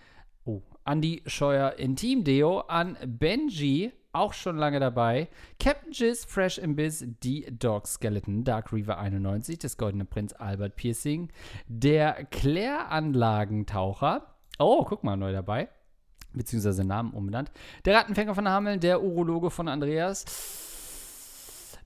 oh, 0.45 0.61
Andy 0.85 1.21
Scheuer 1.25 1.75
Intim 1.77 2.23
Deo, 2.23 2.59
an 2.61 2.97
Benji, 3.05 3.91
auch 4.13 4.33
schon 4.33 4.57
lange 4.57 4.79
dabei, 4.79 5.27
Captain 5.59 5.91
Jizz, 5.91 6.25
Fresh 6.25 6.59
Imbiss, 6.59 7.03
die 7.23 7.45
Dog 7.57 7.87
Skeleton, 7.87 8.43
Dark 8.43 8.71
Reaver 8.71 8.99
91, 8.99 9.57
das 9.59 9.77
Goldene 9.77 10.05
Prinz 10.05 10.33
Albert 10.33 10.75
Piercing, 10.75 11.29
der 11.67 12.25
Claire 12.25 12.89
Anlagentaucher, 12.89 14.35
oh, 14.59 14.85
guck 14.85 15.03
mal, 15.03 15.17
neu 15.17 15.31
dabei, 15.31 15.69
beziehungsweise 16.33 16.83
Namen 16.83 17.11
umbenannt. 17.11 17.51
Der 17.85 17.95
Rattenfänger 17.95 18.35
von 18.35 18.47
Hameln, 18.47 18.79
der 18.79 19.01
Urologe 19.01 19.49
von 19.49 19.67
Andreas. 19.67 20.25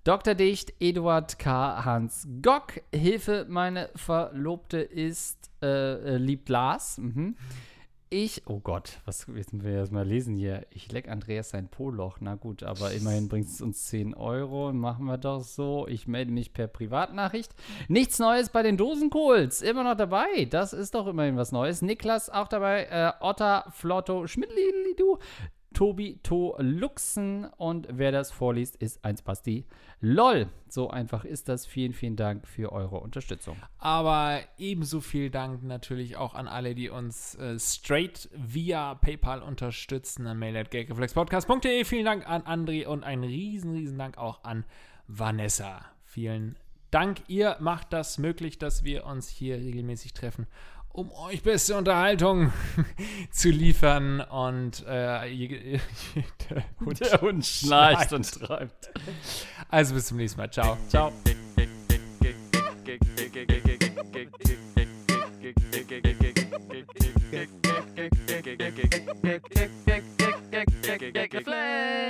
Dr. 0.03 0.35
Dicht, 0.35 0.73
Eduard 0.79 1.37
K., 1.37 1.83
Hans 1.83 2.27
Gock. 2.41 2.81
Hilfe, 2.93 3.45
meine 3.49 3.89
Verlobte 3.95 4.77
ist, 4.77 5.37
äh, 5.61 6.15
äh 6.15 6.17
liebt 6.17 6.47
Lars. 6.47 6.97
Mhm. 6.97 7.35
Ich, 8.09 8.43
oh 8.45 8.59
Gott, 8.61 9.01
was 9.03 9.27
müssen 9.27 9.65
wir 9.65 9.71
erstmal 9.71 10.07
lesen 10.07 10.33
hier? 10.33 10.65
Ich 10.69 10.89
leck 10.93 11.09
Andreas 11.09 11.49
sein 11.49 11.67
Poloch. 11.67 12.19
Na 12.21 12.35
gut, 12.35 12.63
aber 12.63 12.93
immerhin 12.93 13.27
bringt 13.27 13.47
es 13.49 13.59
uns 13.59 13.87
10 13.87 14.13
Euro. 14.13 14.71
Machen 14.71 15.05
wir 15.05 15.17
doch 15.17 15.41
so. 15.41 15.85
Ich 15.89 16.07
melde 16.07 16.31
mich 16.31 16.53
per 16.53 16.67
Privatnachricht. 16.67 17.53
Nichts 17.89 18.17
Neues 18.17 18.47
bei 18.47 18.63
den 18.63 18.77
Dosenkohls. 18.77 19.61
Immer 19.61 19.83
noch 19.83 19.97
dabei. 19.97 20.45
Das 20.49 20.71
ist 20.71 20.95
doch 20.95 21.05
immerhin 21.07 21.35
was 21.35 21.51
Neues. 21.51 21.81
Niklas 21.81 22.29
auch 22.29 22.47
dabei. 22.47 22.85
Äh, 22.85 23.11
Otter, 23.19 23.65
Flotto, 23.71 24.25
Schmidli, 24.25 24.95
Tobi 25.77 26.17
To 26.23 26.55
Luxen 26.57 27.45
und 27.55 27.87
wer 27.91 28.11
das 28.11 28.31
vorliest, 28.31 28.77
ist 28.77 29.05
1 29.05 29.21
Basti. 29.21 29.63
LOL. 30.01 30.49
So 30.67 30.89
einfach 30.89 31.23
ist 31.23 31.49
das. 31.49 31.67
Vielen, 31.67 31.93
vielen 31.93 32.15
Dank 32.15 32.47
für 32.47 32.71
eure 32.71 32.99
Unterstützung. 32.99 33.57
Aber 33.77 34.39
ebenso 34.57 35.01
viel 35.01 35.29
Dank 35.29 35.61
natürlich 35.61 36.17
auch 36.17 36.33
an 36.33 36.47
alle, 36.47 36.73
die 36.73 36.89
uns 36.89 37.35
äh, 37.35 37.59
straight 37.59 38.27
via 38.33 38.95
PayPal 38.95 39.43
unterstützen. 39.43 40.25
An 40.25 40.39
mail 40.39 40.57
at 40.57 40.71
gagreflexpodcast.de. 40.71 41.85
Vielen 41.85 42.05
Dank 42.05 42.27
an 42.27 42.41
André 42.41 42.87
und 42.87 43.03
einen 43.03 43.23
riesen, 43.23 43.75
riesen 43.75 43.99
Dank 43.99 44.17
auch 44.17 44.43
an 44.43 44.65
Vanessa. 45.05 45.85
Vielen 46.05 46.55
Dank. 46.89 47.21
Ihr 47.27 47.55
macht 47.59 47.93
das 47.93 48.17
möglich, 48.17 48.57
dass 48.57 48.83
wir 48.83 49.05
uns 49.05 49.29
hier 49.29 49.57
regelmäßig 49.57 50.15
treffen 50.15 50.47
um 50.97 51.11
euch 51.11 51.43
beste 51.43 51.77
Unterhaltung 51.77 52.51
zu 53.31 53.49
liefern. 53.49 54.19
Und 54.21 54.83
äh, 54.87 55.47
der, 56.49 56.63
Hund 56.79 56.99
der 56.99 57.21
Hund 57.21 57.45
schnarcht 57.45 58.11
und 58.13 58.29
treibt. 58.31 58.89
Also 59.69 59.93
bis 59.93 60.07
zum 60.07 60.17
nächsten 60.17 60.39
Mal. 60.41 60.49
Ciao. 60.49 60.75
Ciao. 60.89 61.13
Geflex. 71.29 72.07